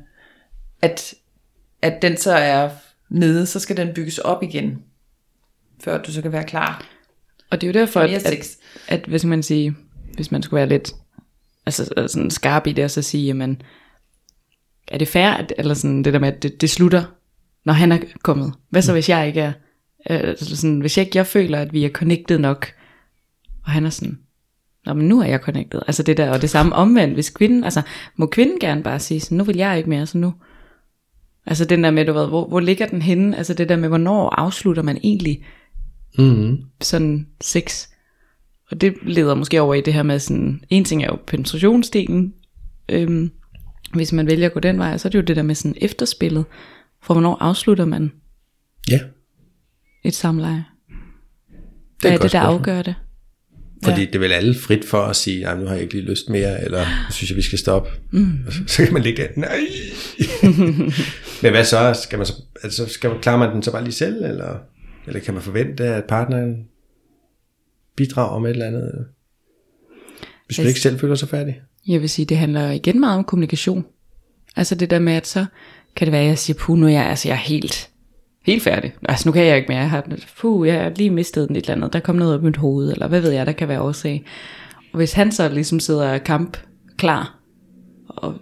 at, 0.83 1.15
at 1.83 2.03
den 2.03 2.17
så 2.17 2.33
er 2.33 2.71
nede, 3.09 3.47
så 3.47 3.61
skal 3.61 3.77
den 3.77 3.95
bygges 3.95 4.19
op 4.19 4.43
igen, 4.43 4.83
før 5.85 6.03
du 6.03 6.13
så 6.13 6.23
kan 6.23 6.33
være 6.33 6.45
klar. 6.45 6.87
Og 7.51 7.61
det 7.61 7.67
er 7.67 7.73
jo 7.73 7.81
derfor, 7.81 8.01
at, 8.01 8.27
at, 8.27 8.57
at 8.89 9.05
hvis 9.07 9.25
man 9.25 9.43
sige, 9.43 9.77
hvis 10.15 10.31
man 10.31 10.43
skulle 10.43 10.59
være 10.59 10.69
lidt 10.69 10.93
altså, 11.67 11.95
altså 11.97 12.15
sådan 12.15 12.31
skarp 12.31 12.67
i 12.67 12.73
det, 12.73 12.85
og 12.85 12.91
så 12.91 13.03
sige, 13.03 13.27
jamen, 13.27 13.63
er 14.89 14.99
det 14.99 15.09
fair, 15.09 15.29
at, 15.29 15.53
eller 15.59 15.75
sådan 15.75 16.03
det 16.03 16.13
der 16.13 16.19
med, 16.19 16.29
at 16.29 16.43
det, 16.43 16.61
det 16.61 16.71
slutter, 16.71 17.05
når 17.65 17.73
han 17.73 17.93
er 17.93 17.99
kommet? 18.23 18.53
Hvad 18.71 18.83
så, 18.83 18.93
hvis 18.93 19.09
jeg 19.09 19.27
ikke 19.27 19.41
er, 19.41 19.53
øh, 20.11 20.21
altså 20.21 20.57
sådan, 20.57 20.81
hvis 20.81 20.99
jeg 20.99 21.07
ikke 21.07 21.19
jeg 21.19 21.27
føler, 21.27 21.59
at 21.59 21.73
vi 21.73 21.85
er 21.85 21.89
connected 21.89 22.39
nok, 22.39 22.67
og 23.65 23.71
han 23.71 23.87
er 23.87 23.91
sådan, 23.91 24.19
Nå, 24.87 24.95
men 24.95 25.09
nu 25.09 25.21
er 25.21 25.27
jeg 25.27 25.41
connected. 25.41 25.81
Altså 25.87 26.03
det 26.03 26.17
der, 26.17 26.31
og 26.31 26.43
det 26.43 26.51
samme 26.51 26.75
omvendt, 26.75 27.15
hvis 27.15 27.31
kvinden, 27.31 27.65
altså 27.65 27.83
må 28.17 28.27
kvinden 28.27 28.59
gerne 28.61 28.83
bare 28.83 28.99
sige 28.99 29.21
sådan, 29.21 29.39
nu 29.39 29.45
vil 29.45 29.57
jeg 29.57 29.79
ikke 29.79 29.91
mere, 29.91 30.07
så 30.07 30.19
nu. 30.19 30.35
Altså 31.47 31.65
den 31.65 31.85
der 31.85 31.91
med, 31.91 32.07
du 32.07 32.13
ved, 32.13 32.27
hvor, 32.27 32.49
hvor 32.49 32.61
ligger 32.61 32.87
den 32.87 33.03
henne? 33.03 33.37
Altså 33.37 33.55
det 33.55 33.69
der 33.69 33.77
med, 33.77 33.89
hvornår 33.89 34.29
afslutter 34.29 34.83
man 34.83 34.99
egentlig 35.03 35.45
Mm-hmm. 36.19 36.65
sådan 36.81 37.27
sex. 37.41 37.89
Og 38.71 38.81
det 38.81 38.95
leder 39.03 39.35
måske 39.35 39.61
over 39.61 39.75
i 39.75 39.81
det 39.81 39.95
her 39.95 40.03
med 40.03 40.19
sådan, 40.19 40.65
en 40.71 40.85
ting 40.85 41.03
er 41.03 41.07
jo 41.07 41.19
penetrationsdelen, 41.27 42.35
øhm, 42.89 43.31
hvis 43.95 44.13
man 44.13 44.27
vælger 44.27 44.47
at 44.47 44.53
gå 44.53 44.61
den 44.61 44.79
vej, 44.79 44.99
så 44.99 45.09
er 45.09 45.11
det 45.11 45.19
jo 45.19 45.23
det 45.25 45.37
der 45.37 45.43
med 45.43 45.55
sådan 45.55 45.75
efterspillet, 45.81 46.45
for 47.03 47.15
hvornår 47.15 47.37
afslutter 47.41 47.85
man 47.85 48.13
Ja, 48.91 49.01
et 50.05 50.15
samleje? 50.15 50.65
det 50.89 50.95
Hvad 52.01 52.11
er 52.11 52.13
er 52.13 52.17
et 52.17 52.23
det, 52.23 52.33
der 52.33 52.39
spørgsmål. 52.39 52.55
afgør 52.59 52.83
det? 52.83 52.95
Fordi 53.85 54.07
det 54.07 54.15
er 54.15 54.19
vel 54.19 54.33
alle 54.33 54.55
frit 54.55 54.85
for 54.85 55.03
at 55.03 55.17
sige, 55.17 55.43
nej, 55.43 55.59
nu 55.59 55.67
har 55.67 55.73
jeg 55.75 55.83
ikke 55.83 55.95
lige 55.95 56.07
lyst 56.11 56.29
mere, 56.29 56.65
eller 56.65 56.79
nu 56.79 57.13
synes 57.13 57.31
jeg, 57.31 57.37
vi 57.37 57.43
skal 57.43 57.59
stoppe. 57.59 57.91
Mm. 58.11 58.39
Og 58.47 58.53
så, 58.53 58.61
så 58.67 58.85
kan 58.85 58.93
man 58.93 59.03
ligge 59.03 59.23
der, 59.23 59.29
nej. 59.37 59.61
Men 61.43 61.51
hvad 61.53 61.65
så? 61.65 62.01
Skal 62.03 62.19
man 62.19 62.27
så 62.27 62.33
altså, 62.63 62.87
skal 62.87 63.11
man, 63.11 63.21
klarer 63.21 63.39
man 63.39 63.55
den 63.55 63.63
så 63.63 63.73
bare 63.73 63.85
lige 63.85 63.93
selv, 63.95 64.25
eller, 64.25 64.59
eller 65.07 65.21
kan 65.21 65.35
man 65.35 65.43
forvente, 65.43 65.85
at 65.85 66.05
partneren 66.05 66.69
bidrager 67.97 68.39
med 68.39 68.51
et 68.51 68.55
eller 68.55 68.67
andet? 68.67 69.07
Hvis 70.47 70.59
man 70.59 70.67
ikke 70.67 70.81
selv 70.81 70.99
føler 70.99 71.15
sig 71.15 71.29
færdig? 71.29 71.61
Jeg 71.89 72.01
vil 72.01 72.09
sige, 72.09 72.27
det 72.27 72.37
handler 72.37 72.71
igen 72.71 73.01
meget 73.01 73.19
om 73.19 73.25
kommunikation. 73.25 73.85
Altså 74.57 74.75
det 74.75 74.91
der 74.91 74.99
med, 74.99 75.13
at 75.13 75.27
så 75.27 75.47
kan 75.97 76.07
det 76.07 76.13
være, 76.13 76.23
at 76.23 76.29
jeg 76.29 76.39
siger, 76.39 76.57
puh, 76.61 76.79
nu 76.79 76.87
er 76.87 76.91
jeg, 76.91 77.07
altså 77.07 77.29
jeg 77.29 77.35
er 77.35 77.39
helt, 77.39 77.91
helt 78.45 78.63
færdig. 78.63 78.95
Altså 79.09 79.29
nu 79.29 79.33
kan 79.33 79.45
jeg 79.47 79.57
ikke 79.57 79.69
mere. 79.69 79.79
Jeg 79.79 79.91
har, 79.91 80.07
puh, 80.41 80.69
jeg 80.69 80.83
har 80.83 80.93
lige 80.97 81.11
mistet 81.11 81.49
den 81.49 81.57
et 81.57 81.61
eller 81.61 81.75
andet. 81.75 81.93
Der 81.93 82.01
kom 82.01 82.17
noget 82.17 82.35
op 82.35 82.41
i 82.41 82.45
mit 82.45 82.57
hoved, 82.57 82.93
eller 82.93 83.09
hvad 83.09 83.21
ved 83.21 83.31
jeg, 83.31 83.47
der 83.47 83.53
kan 83.53 83.69
være 83.69 83.81
årsag. 83.81 84.25
Og 84.93 84.97
hvis 84.97 85.13
han 85.13 85.33
så 85.33 85.49
ligesom 85.49 85.81
sidder 85.81 86.19
kamp 86.19 86.57
klar, 86.97 87.39
og, 88.09 88.35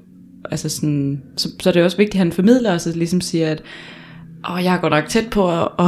altså 0.50 0.68
sådan, 0.68 1.22
så, 1.36 1.48
så 1.60 1.68
er 1.70 1.72
det 1.72 1.84
også 1.84 1.96
vigtigt, 1.96 2.14
at 2.14 2.18
han 2.18 2.32
formidler 2.32 2.74
os, 2.74 2.86
og 2.86 2.92
ligesom 2.94 3.20
siger, 3.20 3.50
at 3.50 3.62
åh, 4.50 4.64
jeg 4.64 4.74
er 4.74 4.80
godt 4.80 4.92
nok 4.92 5.08
tæt 5.08 5.30
på 5.30 5.50
at, 5.50 5.68
at, 5.78 5.86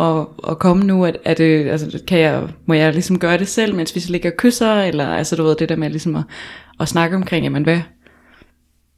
at, 0.00 0.26
at 0.48 0.58
komme 0.58 0.84
nu, 0.84 1.04
at, 1.04 1.16
at 1.24 1.38
det, 1.38 1.68
altså, 1.68 2.02
kan 2.06 2.18
jeg, 2.18 2.48
må 2.66 2.74
jeg 2.74 2.92
ligesom 2.92 3.18
gøre 3.18 3.38
det 3.38 3.48
selv, 3.48 3.74
mens 3.74 3.94
vi 3.94 4.00
så 4.00 4.12
ligger 4.12 4.30
og 4.30 4.36
kysser, 4.36 4.74
eller 4.74 5.06
altså 5.06 5.36
du 5.36 5.42
ved, 5.42 5.56
det 5.56 5.68
der 5.68 5.76
med 5.76 5.90
ligesom 5.90 6.16
at, 6.16 6.22
at 6.80 6.88
snakke 6.88 7.16
omkring, 7.16 7.44
jamen 7.44 7.62
hvad, 7.62 7.80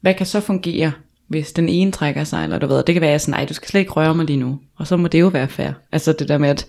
hvad 0.00 0.14
kan 0.14 0.26
så 0.26 0.40
fungere, 0.40 0.92
hvis 1.28 1.52
den 1.52 1.68
ene 1.68 1.92
trækker 1.92 2.24
sig, 2.24 2.44
eller 2.44 2.58
du 2.58 2.66
ved, 2.66 2.84
det 2.84 2.94
kan 2.94 3.02
være 3.02 3.18
sådan, 3.18 3.32
nej, 3.32 3.44
du 3.44 3.54
skal 3.54 3.68
slet 3.68 3.80
ikke 3.80 3.92
røre 3.92 4.14
mig 4.14 4.26
lige 4.26 4.38
nu, 4.38 4.60
og 4.76 4.86
så 4.86 4.96
må 4.96 5.08
det 5.08 5.20
jo 5.20 5.28
være 5.28 5.48
fair. 5.48 5.72
Altså 5.92 6.12
det 6.12 6.28
der 6.28 6.38
med, 6.38 6.48
at, 6.48 6.66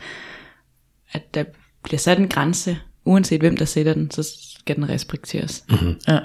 at 1.12 1.34
der 1.34 1.44
bliver 1.84 2.00
sat 2.00 2.20
en 2.20 2.28
grænse, 2.28 2.78
uanset 3.06 3.40
hvem 3.42 3.58
der 3.58 3.66
sætter 3.66 3.94
den, 3.94 4.12
så 4.12 4.24
skal 4.60 4.76
den 4.76 4.90
respekteres. 4.90 5.66
Ja. 6.08 6.20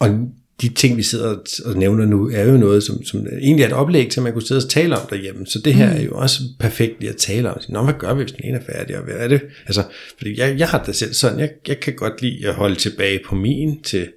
Og 0.00 0.08
de 0.60 0.68
ting, 0.68 0.96
vi 0.96 1.02
sidder 1.02 1.36
og 1.64 1.76
nævner 1.76 2.06
nu, 2.06 2.30
er 2.30 2.44
jo 2.44 2.56
noget, 2.56 2.82
som, 2.82 3.04
som 3.04 3.26
egentlig 3.40 3.62
er 3.62 3.66
et 3.66 3.72
oplæg 3.72 4.10
til, 4.10 4.20
at 4.20 4.24
man 4.24 4.32
kunne 4.32 4.46
sidde 4.46 4.58
og 4.64 4.70
tale 4.70 4.98
om 4.98 5.06
derhjemme. 5.10 5.46
Så 5.46 5.58
det 5.58 5.74
her 5.74 5.90
mm. 5.90 5.96
er 5.96 6.02
jo 6.02 6.18
også 6.18 6.42
perfekt 6.58 7.00
lige 7.00 7.10
at 7.10 7.16
tale 7.16 7.50
om. 7.50 7.60
Nå, 7.68 7.82
hvad 7.82 7.94
gør 7.98 8.14
vi, 8.14 8.22
hvis 8.22 8.32
den 8.32 8.44
ene 8.44 8.58
er 8.58 8.72
færdig, 8.72 8.98
og 8.98 9.04
hvad 9.04 9.14
er 9.14 9.28
det? 9.28 9.40
Altså, 9.66 9.82
fordi 10.18 10.40
jeg, 10.40 10.58
jeg 10.58 10.68
har 10.68 10.84
det 10.84 10.96
selv 10.96 11.14
sådan, 11.14 11.40
jeg, 11.40 11.50
jeg 11.68 11.80
kan 11.80 11.94
godt 11.94 12.22
lide 12.22 12.48
at 12.48 12.54
holde 12.54 12.74
tilbage 12.74 13.20
på 13.26 13.34
min 13.34 13.82
til, 13.82 14.08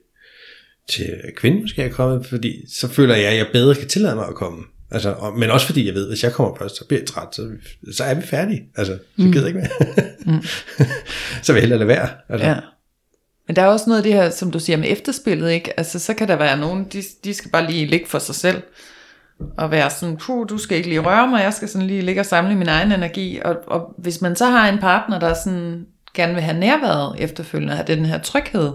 til 0.89 1.15
kvinden 1.35 1.61
måske 1.61 1.81
er 1.81 1.89
kommet, 1.89 2.25
fordi 2.25 2.71
så 2.73 2.87
føler 2.87 3.15
jeg, 3.15 3.31
at 3.31 3.37
jeg 3.37 3.47
bedre 3.53 3.75
kan 3.75 3.87
tillade 3.87 4.15
mig 4.15 4.27
at 4.27 4.35
komme. 4.35 4.63
Altså, 4.91 5.11
og, 5.11 5.39
men 5.39 5.51
også 5.51 5.65
fordi 5.65 5.85
jeg 5.85 5.93
ved, 5.93 6.03
at 6.03 6.09
hvis 6.09 6.23
jeg 6.23 6.33
kommer 6.33 6.55
først, 6.57 6.77
så 6.77 6.85
bliver 6.85 7.01
jeg 7.01 7.07
træt, 7.07 7.35
så, 7.35 7.49
så 7.91 8.03
er 8.03 8.13
vi 8.13 8.21
færdige. 8.21 8.63
Altså, 8.75 8.93
så 8.93 9.25
mm. 9.25 9.31
gider 9.31 9.47
jeg 9.47 9.55
ikke 9.55 9.59
mere. 9.59 10.07
mm. 10.25 10.43
så 11.43 11.53
vil 11.53 11.59
jeg 11.59 11.61
hellere 11.61 11.79
lade 11.79 11.87
være. 11.87 12.09
Altså. 12.29 12.47
Ja. 12.47 12.55
Men 13.51 13.55
der 13.55 13.61
er 13.61 13.67
også 13.67 13.85
noget 13.87 13.97
af 13.97 14.03
det 14.03 14.13
her, 14.13 14.29
som 14.29 14.51
du 14.51 14.59
siger 14.59 14.77
med 14.77 14.91
efterspillet, 14.91 15.51
ikke? 15.51 15.79
Altså, 15.79 15.99
så 15.99 16.13
kan 16.13 16.27
der 16.27 16.35
være 16.35 16.57
nogen, 16.57 16.83
de, 16.83 17.03
de 17.23 17.33
skal 17.33 17.51
bare 17.51 17.71
lige 17.71 17.85
ligge 17.85 18.07
for 18.07 18.19
sig 18.19 18.35
selv. 18.35 18.61
Og 19.57 19.71
være 19.71 19.89
sådan, 19.89 20.17
puh, 20.17 20.49
du 20.49 20.57
skal 20.57 20.77
ikke 20.77 20.89
lige 20.89 21.01
røre 21.01 21.27
mig, 21.27 21.43
jeg 21.43 21.53
skal 21.53 21.67
sådan 21.67 21.87
lige 21.87 22.01
ligge 22.01 22.21
og 22.21 22.25
samle 22.25 22.55
min 22.55 22.67
egen 22.67 22.91
energi. 22.91 23.39
Og, 23.45 23.55
og 23.67 23.93
hvis 23.97 24.21
man 24.21 24.35
så 24.35 24.45
har 24.45 24.69
en 24.69 24.77
partner, 24.77 25.19
der 25.19 25.33
sådan 25.33 25.85
gerne 26.13 26.33
vil 26.33 26.43
have 26.43 26.59
nærværet 26.59 27.15
efterfølgende, 27.19 27.75
have 27.75 27.87
den 27.87 28.05
her 28.05 28.19
tryghed, 28.21 28.71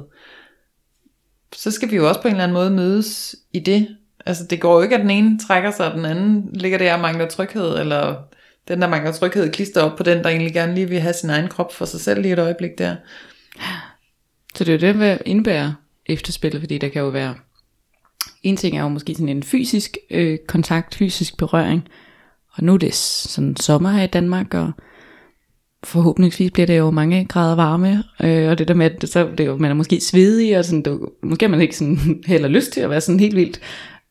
så 1.55 1.71
skal 1.71 1.91
vi 1.91 1.97
jo 1.97 2.09
også 2.09 2.23
på 2.23 2.29
en 2.29 2.35
eller 2.35 2.45
anden 2.45 2.55
måde 2.55 2.71
mødes 2.71 3.37
i 3.53 3.61
det. 3.61 3.89
Altså 4.27 4.45
det 4.45 4.61
går 4.61 4.77
jo 4.77 4.83
ikke, 4.83 4.95
at 4.95 5.01
den 5.01 5.11
ene 5.11 5.39
trækker 5.39 5.71
sig, 5.71 5.87
og 5.87 5.97
den 5.97 6.05
anden 6.05 6.51
ligger 6.53 6.79
der 6.79 6.95
og 6.95 7.01
mangler 7.01 7.29
tryghed, 7.29 7.79
eller 7.79 8.15
den, 8.69 8.83
der 8.83 8.89
mangler 8.89 9.13
tryghed, 9.13 9.53
klister 9.53 9.83
op 9.83 9.97
på 9.97 10.03
den, 10.03 10.25
der 10.25 10.31
egentlig 10.31 10.55
gerne 10.55 10.75
lige 10.75 10.89
vil 10.89 11.01
have 11.01 11.15
sin 11.15 11.31
egen 11.31 11.49
krop 11.49 11.75
for 11.75 11.85
sig 11.85 12.01
selv 12.01 12.23
lige 12.23 12.33
et 12.33 12.39
øjeblik 12.39 12.71
der. 12.79 12.97
Så 14.57 14.65
det 14.65 14.69
er 14.69 14.73
jo 14.73 14.93
det, 14.93 14.95
hvad 14.95 15.19
indebærer 15.27 15.73
efterspillet, 16.07 16.63
fordi 16.63 16.79
der 16.79 16.89
kan 16.89 17.03
jo 17.03 17.09
være, 17.09 17.35
en 18.43 18.57
ting 18.57 18.77
er 18.77 18.83
jo 18.83 18.89
måske 18.89 19.15
sådan 19.15 19.29
en 19.29 19.43
fysisk 19.43 19.97
øh, 20.11 20.39
kontakt, 20.49 20.95
fysisk 20.95 21.37
berøring, 21.37 21.89
og 22.53 22.65
nu 22.65 22.75
er 22.75 22.79
det 22.79 22.95
sådan 22.95 23.57
sommer 23.57 23.91
her 23.91 24.03
i 24.03 24.07
Danmark, 24.07 24.55
og 24.55 24.73
forhåbentligvis 25.85 26.51
bliver 26.51 26.67
det 26.67 26.79
jo 26.79 26.91
mange 26.91 27.25
grader 27.25 27.55
varme, 27.55 28.05
øh, 28.23 28.51
og 28.51 28.59
det 28.59 28.69
der 28.69 28.75
med, 28.75 28.91
at 28.91 29.09
så, 29.09 29.29
det 29.31 29.41
er 29.41 29.45
jo, 29.45 29.57
man 29.57 29.71
er 29.71 29.75
måske 29.75 30.01
svedig, 30.01 30.59
og 30.59 30.65
sådan, 30.65 30.83
det, 30.83 31.01
måske 31.23 31.45
har 31.45 31.51
man 31.51 31.61
ikke 31.61 31.77
sådan, 31.77 31.99
heller 32.27 32.49
lyst 32.49 32.73
til 32.73 32.81
at 32.81 32.91
være 32.91 33.01
sådan 33.01 33.21
helt 33.21 33.37
vildt 33.37 33.61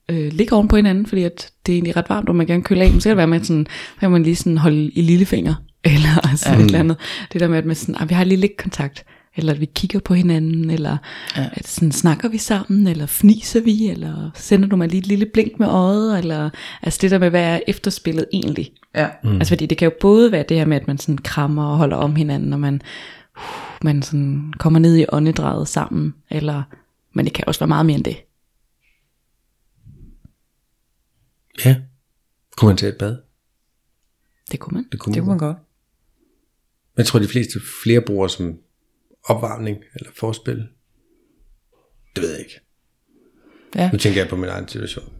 øh, 0.10 0.34
ligge 0.34 0.56
oven 0.56 0.68
på 0.68 0.76
hinanden, 0.76 1.06
fordi 1.06 1.24
at 1.24 1.52
det 1.66 1.72
er 1.72 1.76
egentlig 1.76 1.96
ret 1.96 2.10
varmt, 2.10 2.30
og 2.30 2.36
man 2.36 2.48
gerne 2.48 2.64
køle 2.64 2.84
af, 2.84 2.92
men 2.92 3.02
så 3.02 3.10
kan 3.10 3.12
det 3.12 3.18
være 3.18 3.28
med, 3.28 3.40
at 3.40 3.46
sådan, 3.46 3.68
kan 4.00 4.12
man 4.12 4.24
lige 4.24 4.36
sådan 4.36 4.58
holde 4.58 4.92
i 4.92 5.02
lillefinger, 5.02 5.56
eller 5.84 6.36
sådan 6.36 6.58
ja. 6.58 6.64
et 6.64 6.66
eller 6.66 6.80
andet. 6.80 6.98
Det 7.34 7.42
der 7.42 7.48
med, 7.48 7.58
at 7.58 7.66
man 7.66 7.76
sådan, 7.76 7.96
ah, 8.00 8.10
vi 8.10 8.14
har 8.14 8.24
lige 8.24 8.40
lidt 8.40 8.58
kontakt 8.58 9.06
eller 9.36 9.54
at 9.54 9.60
vi 9.60 9.66
kigger 9.66 10.00
på 10.00 10.14
hinanden, 10.14 10.70
eller 10.70 10.98
ja. 11.38 11.50
at 11.54 11.68
sådan, 11.68 11.92
snakker 11.92 12.30
vi 12.30 12.38
sammen, 12.38 12.88
eller 12.88 13.06
fniser 13.06 13.62
vi, 13.62 13.88
eller 13.88 14.32
sender 14.36 14.68
du 14.68 14.76
mig 14.76 14.88
lige 14.88 15.00
et 15.00 15.08
lille 15.08 15.26
blink 15.26 15.60
med 15.60 15.68
øjet, 15.68 16.20
eller 16.20 16.50
altså 16.82 17.00
det 17.02 17.12
der 17.12 17.20
med, 17.20 17.30
hvad 17.30 17.44
er 17.44 17.60
efterspillet 17.68 18.26
egentlig? 18.34 18.72
Ja. 18.96 19.10
Mm. 19.24 19.36
Altså 19.36 19.52
fordi 19.52 19.66
det 19.66 19.78
kan 19.78 19.86
jo 19.86 19.96
både 20.02 20.32
være 20.32 20.46
det 20.50 20.58
her 20.58 20.66
med, 20.66 20.78
at 20.78 20.88
man 20.88 20.98
sådan 20.98 21.18
krammer 21.18 21.66
og 21.66 21.78
holder 21.78 21.98
om 21.98 22.16
hinanden, 22.16 22.54
og 22.54 22.60
man, 22.60 22.82
uh, 23.38 23.84
man 23.84 24.02
sådan 24.02 24.54
kommer 24.60 24.80
ned 24.80 24.98
i 24.98 25.06
åndedræget 25.10 25.68
sammen, 25.68 26.14
eller, 26.30 26.64
men 27.14 27.26
det 27.26 27.34
kan 27.34 27.44
også 27.48 27.60
være 27.60 27.68
meget 27.68 27.86
mere 27.86 27.96
end 27.96 28.04
det. 28.04 28.18
Ja. 31.66 31.76
Kunne 32.58 32.70
man 32.70 32.78
tage 32.78 32.92
et 32.92 32.98
bad? 32.98 33.18
Det 34.52 34.60
kunne 34.60 34.74
man. 34.74 34.86
Det 34.92 35.00
kunne, 35.00 35.14
det 35.14 35.22
kunne 35.22 35.30
man 35.30 35.38
godt. 35.38 35.58
Jeg 36.98 37.06
tror, 37.06 37.20
de 37.20 37.28
fleste 37.28 37.60
flere 37.84 38.02
bruger 38.02 38.28
som 38.28 38.58
opvarmning 39.26 39.78
eller 39.96 40.10
forspil. 40.16 40.68
Det 42.16 42.24
ved 42.24 42.32
jeg 42.32 42.40
ikke. 42.40 42.60
Ja. 43.76 43.90
Nu 43.92 43.98
tænker 43.98 44.22
jeg 44.22 44.30
på 44.30 44.36
min 44.36 44.50
egen 44.50 44.68
situation. 44.68 45.14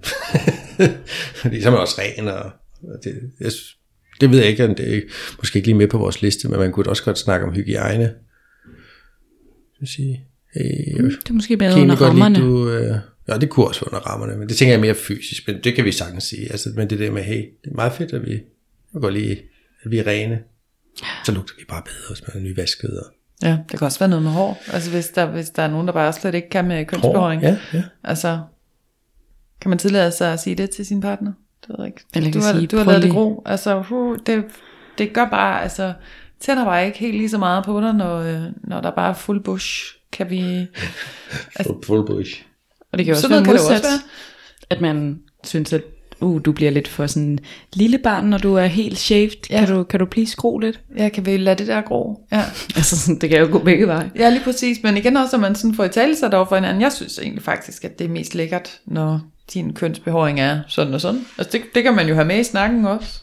Fordi 1.42 1.62
så 1.62 1.68
er 1.68 1.72
man 1.72 1.80
også 1.80 2.02
ren, 2.02 2.28
og 2.28 2.52
det, 3.04 3.32
jeg, 3.40 3.52
det 4.22 4.32
ved 4.32 4.40
jeg 4.40 4.48
ikke, 4.48 4.66
om 4.66 4.76
det 4.76 4.98
er 4.98 5.02
måske 5.38 5.58
ikke 5.58 5.68
lige 5.68 5.78
med 5.78 5.88
på 5.88 5.98
vores 5.98 6.22
liste, 6.22 6.48
men 6.48 6.60
man 6.60 6.72
kunne 6.72 6.90
også 6.90 7.04
godt 7.04 7.18
snakke 7.18 7.46
om 7.46 7.54
hygiejne. 7.54 8.14
Jeg 9.82 9.88
sige, 9.88 10.26
hey, 10.54 11.02
mm, 11.02 11.10
det 11.10 11.30
er 11.30 11.34
måske 11.34 11.58
bedre 11.58 11.82
under 11.82 11.96
rammerne. 11.96 12.36
Lide, 12.36 12.48
du, 12.48 12.70
øh, 12.70 12.98
ja, 13.28 13.38
det 13.38 13.50
kunne 13.50 13.68
også 13.68 13.82
være 13.82 13.94
under 13.94 14.08
rammerne, 14.10 14.38
men 14.38 14.50
det 14.50 14.58
tænker 14.58 14.74
jeg 14.74 14.82
mere 14.82 14.96
fysisk, 14.96 15.48
men 15.48 15.64
det 15.64 15.76
kan 15.76 15.86
vi 15.86 15.92
sagtens 15.92 16.24
sige. 16.24 16.52
Altså, 16.52 16.70
men 16.76 16.90
det 16.90 17.00
der 17.00 17.12
med, 17.12 17.24
hey, 17.24 17.42
det 17.64 17.72
er 17.72 17.76
meget 17.76 17.94
fedt, 17.94 18.14
at 18.14 18.26
vi, 18.26 18.42
går 19.02 19.10
lige, 19.10 19.42
at 19.84 19.92
vi 19.92 19.98
er 19.98 20.08
rene. 20.08 20.40
Så 21.26 21.32
lugter 21.32 21.54
vi 21.60 21.66
bare 21.70 21.84
bedre, 21.86 22.14
hvis 22.14 22.24
man 22.28 22.38
er 22.38 22.50
nyvasket, 22.50 23.00
og 23.00 23.15
Ja, 23.44 23.58
det 23.72 23.80
kan 23.80 23.86
også 23.86 24.00
være 24.00 24.10
noget 24.10 24.24
med 24.24 24.32
hår. 24.32 24.62
Altså 24.74 24.92
hvis 24.92 25.10
der, 25.10 25.26
hvis 25.26 25.50
der 25.50 25.64
er 25.64 25.68
nogen, 25.68 25.88
der 25.88 25.94
bare 25.94 26.14
slet 26.14 26.36
ikke 26.36 26.50
kan 26.50 26.68
med 26.68 26.86
kønsbehåring. 26.86 27.42
Ja, 27.42 27.58
ja. 27.74 27.84
Altså, 28.04 28.40
kan 29.62 29.70
man 29.70 29.78
tillade 29.78 30.12
sig 30.12 30.34
at 30.34 30.40
sige 30.40 30.56
det 30.56 30.70
til 30.70 30.86
sin 30.86 31.02
partner? 31.02 31.32
Det 31.62 31.70
ved 31.70 31.76
jeg 31.80 31.88
ikke. 31.88 32.02
Eller 32.16 32.32
du, 32.32 32.40
har, 32.40 32.54
sige, 32.54 32.68
du 32.68 32.78
har 32.78 32.86
lavet 32.86 33.04
det 33.04 33.12
gro. 33.12 33.44
Altså, 33.46 33.84
uh, 33.92 34.18
det, 34.26 34.46
det 34.98 35.14
gør 35.14 35.30
bare, 35.30 35.62
altså, 35.62 35.94
tænder 36.40 36.66
bare 36.66 36.86
ikke 36.86 37.00
helt 37.00 37.18
lige 37.18 37.30
så 37.30 37.38
meget 37.38 37.66
på 37.66 37.82
dig, 37.82 37.94
når, 37.94 38.18
øh, 38.18 38.42
når 38.64 38.82
der 38.82 38.92
bare 38.92 39.10
er 39.10 39.14
fuld 39.14 39.44
bush. 39.44 39.96
Kan 40.12 40.30
vi... 40.30 40.42
Altså, 41.56 41.76
full 41.86 42.06
bush. 42.06 42.46
Og 42.92 42.98
det 42.98 43.06
kan 43.06 43.16
også 43.16 43.30
være 43.30 43.44
modsat, 43.44 43.86
at 44.70 44.82
man 44.82 45.20
synes, 45.44 45.74
at 45.74 45.84
uh, 46.26 46.42
du 46.46 46.52
bliver 46.52 46.72
lidt 46.72 46.88
for 46.88 47.08
sådan 47.08 47.40
lille 47.74 47.98
barn, 47.98 48.26
når 48.26 48.38
du 48.38 48.56
er 48.56 48.66
helt 48.66 48.98
shaved. 48.98 49.50
Ja. 49.50 49.66
Kan, 49.66 49.76
du, 49.76 49.84
kan 49.84 50.00
du 50.00 50.06
please 50.06 50.36
gro 50.36 50.58
lidt? 50.58 50.82
Ja, 50.98 51.10
kan 51.10 51.26
vi 51.26 51.38
lade 51.38 51.56
det 51.56 51.68
der 51.68 51.82
gro? 51.82 52.26
Ja. 52.32 52.42
altså, 52.78 52.98
sådan, 52.98 53.22
det 53.22 53.30
kan 53.30 53.40
jo 53.40 53.48
gå 53.52 53.60
begge 53.60 53.88
veje. 53.88 54.12
Ja, 54.16 54.30
lige 54.30 54.44
præcis. 54.44 54.84
Men 54.84 54.98
igen 54.98 55.18
også, 55.18 55.36
at 55.36 55.42
man 55.42 55.56
sådan 55.56 55.76
får 55.76 55.84
i 55.84 55.90
tale 55.90 56.16
sig 56.16 56.32
for 56.32 56.56
hinanden. 56.56 56.82
Jeg 56.82 56.92
synes 56.92 57.20
egentlig 57.20 57.44
faktisk, 57.44 57.86
at 57.86 58.00
det 58.00 58.06
er 58.06 58.10
mest 58.10 58.36
lækkert, 58.36 58.80
når 58.86 59.22
din 59.54 59.74
kønsbehåring 59.74 60.40
er 60.40 60.60
sådan 60.68 60.94
og 60.94 61.02
sådan. 61.02 61.22
Altså, 61.38 61.58
det, 61.58 61.62
det 61.76 61.84
kan 61.84 61.96
man 61.96 62.08
jo 62.08 62.16
have 62.16 62.28
med 62.28 62.40
i 62.40 62.44
snakken 62.44 62.86
også. 62.86 63.20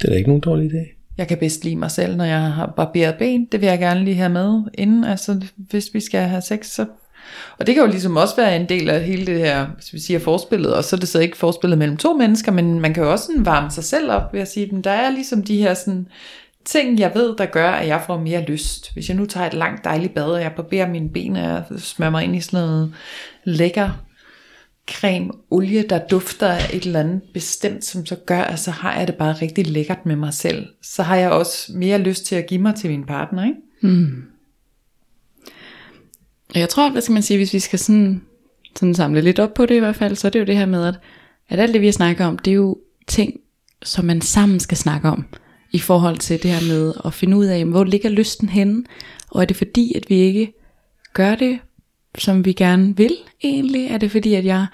Det 0.00 0.04
er 0.04 0.08
da 0.08 0.14
ikke 0.14 0.28
nogen 0.28 0.40
dårlig 0.40 0.70
idé. 0.70 0.98
Jeg 1.18 1.28
kan 1.28 1.38
bedst 1.38 1.64
lide 1.64 1.76
mig 1.76 1.90
selv, 1.90 2.16
når 2.16 2.24
jeg 2.24 2.40
har 2.40 2.72
barberet 2.76 3.14
ben. 3.18 3.48
Det 3.52 3.60
vil 3.60 3.66
jeg 3.66 3.78
gerne 3.78 4.04
lige 4.04 4.16
have 4.16 4.28
med 4.28 4.62
inden. 4.74 5.04
Altså, 5.04 5.46
hvis 5.56 5.90
vi 5.94 6.00
skal 6.00 6.20
have 6.20 6.42
sex, 6.42 6.66
så 6.66 6.86
og 7.58 7.66
det 7.66 7.74
kan 7.74 7.84
jo 7.84 7.90
ligesom 7.90 8.16
også 8.16 8.36
være 8.36 8.56
en 8.56 8.68
del 8.68 8.90
af 8.90 9.04
hele 9.04 9.26
det 9.26 9.38
her, 9.38 9.66
hvis 9.74 9.92
vi 9.92 9.98
siger 9.98 10.18
forspillet, 10.18 10.74
og 10.74 10.84
så 10.84 10.96
er 10.96 11.00
det 11.00 11.08
så 11.08 11.18
ikke 11.18 11.36
forspillet 11.36 11.78
mellem 11.78 11.96
to 11.96 12.12
mennesker, 12.12 12.52
men 12.52 12.80
man 12.80 12.94
kan 12.94 13.02
jo 13.02 13.12
også 13.12 13.26
sådan 13.26 13.46
varme 13.46 13.70
sig 13.70 13.84
selv 13.84 14.10
op 14.10 14.32
ved 14.32 14.40
at 14.40 14.50
sige, 14.50 14.76
at 14.76 14.84
der 14.84 14.90
er 14.90 15.10
ligesom 15.10 15.42
de 15.42 15.62
her 15.62 15.74
sådan, 15.74 16.08
ting, 16.64 16.98
jeg 16.98 17.12
ved, 17.14 17.36
der 17.36 17.46
gør, 17.46 17.70
at 17.70 17.88
jeg 17.88 18.02
får 18.06 18.18
mere 18.20 18.44
lyst. 18.44 18.92
Hvis 18.94 19.08
jeg 19.08 19.16
nu 19.16 19.26
tager 19.26 19.46
et 19.46 19.54
langt 19.54 19.84
dejligt 19.84 20.14
bad, 20.14 20.24
og 20.24 20.40
jeg 20.40 20.52
barberer 20.56 20.88
mine 20.88 21.08
ben, 21.08 21.36
og 21.36 21.42
jeg 21.42 21.64
smører 21.78 22.10
mig 22.10 22.24
ind 22.24 22.36
i 22.36 22.40
sådan 22.40 22.66
noget 22.66 22.94
lækker 23.44 23.90
creme, 24.90 25.30
olie, 25.50 25.82
der 25.82 25.98
dufter 26.10 26.48
af 26.48 26.70
et 26.72 26.86
eller 26.86 27.00
andet 27.00 27.22
bestemt, 27.34 27.84
som 27.84 28.06
så 28.06 28.16
gør, 28.26 28.40
at 28.40 28.58
så 28.58 28.70
har 28.70 28.98
jeg 28.98 29.06
det 29.06 29.14
bare 29.14 29.32
rigtig 29.42 29.66
lækkert 29.66 30.06
med 30.06 30.16
mig 30.16 30.34
selv. 30.34 30.66
Så 30.82 31.02
har 31.02 31.16
jeg 31.16 31.30
også 31.30 31.72
mere 31.74 31.98
lyst 31.98 32.26
til 32.26 32.36
at 32.36 32.46
give 32.46 32.60
mig 32.60 32.74
til 32.74 32.90
min 32.90 33.04
partner, 33.04 33.44
ikke? 33.44 33.56
Mm. 33.82 34.22
Og 36.54 36.60
jeg 36.60 36.68
tror, 36.68 36.90
hvad 36.90 37.02
skal 37.02 37.12
man 37.12 37.22
sige, 37.22 37.36
hvis 37.36 37.54
vi 37.54 37.58
skal 37.58 37.78
sådan, 37.78 38.22
sådan 38.76 38.94
samle 38.94 39.20
lidt 39.20 39.38
op 39.38 39.54
på 39.54 39.66
det 39.66 39.74
i 39.74 39.78
hvert 39.78 39.96
fald, 39.96 40.16
så 40.16 40.28
er 40.28 40.30
det 40.30 40.40
jo 40.40 40.44
det 40.44 40.56
her 40.56 40.66
med, 40.66 40.86
at, 40.86 40.94
at 41.48 41.60
alt 41.60 41.72
det 41.72 41.80
vi 41.80 41.86
har 41.86 41.92
snakket 41.92 42.26
om, 42.26 42.38
det 42.38 42.50
er 42.50 42.54
jo 42.54 42.78
ting, 43.06 43.40
som 43.82 44.04
man 44.04 44.20
sammen 44.20 44.60
skal 44.60 44.76
snakke 44.76 45.08
om, 45.08 45.24
i 45.72 45.78
forhold 45.78 46.16
til 46.16 46.42
det 46.42 46.50
her 46.50 46.74
med 46.74 46.92
at 47.04 47.14
finde 47.14 47.36
ud 47.36 47.46
af, 47.46 47.64
hvor 47.64 47.84
ligger 47.84 48.10
lysten 48.10 48.48
henne, 48.48 48.84
og 49.30 49.42
er 49.42 49.46
det 49.46 49.56
fordi, 49.56 49.92
at 49.96 50.04
vi 50.08 50.14
ikke 50.14 50.52
gør 51.14 51.34
det, 51.34 51.58
som 52.18 52.44
vi 52.44 52.52
gerne 52.52 52.96
vil 52.96 53.16
egentlig? 53.44 53.86
Er 53.86 53.98
det 53.98 54.10
fordi, 54.10 54.34
at 54.34 54.44
jeg 54.44 54.66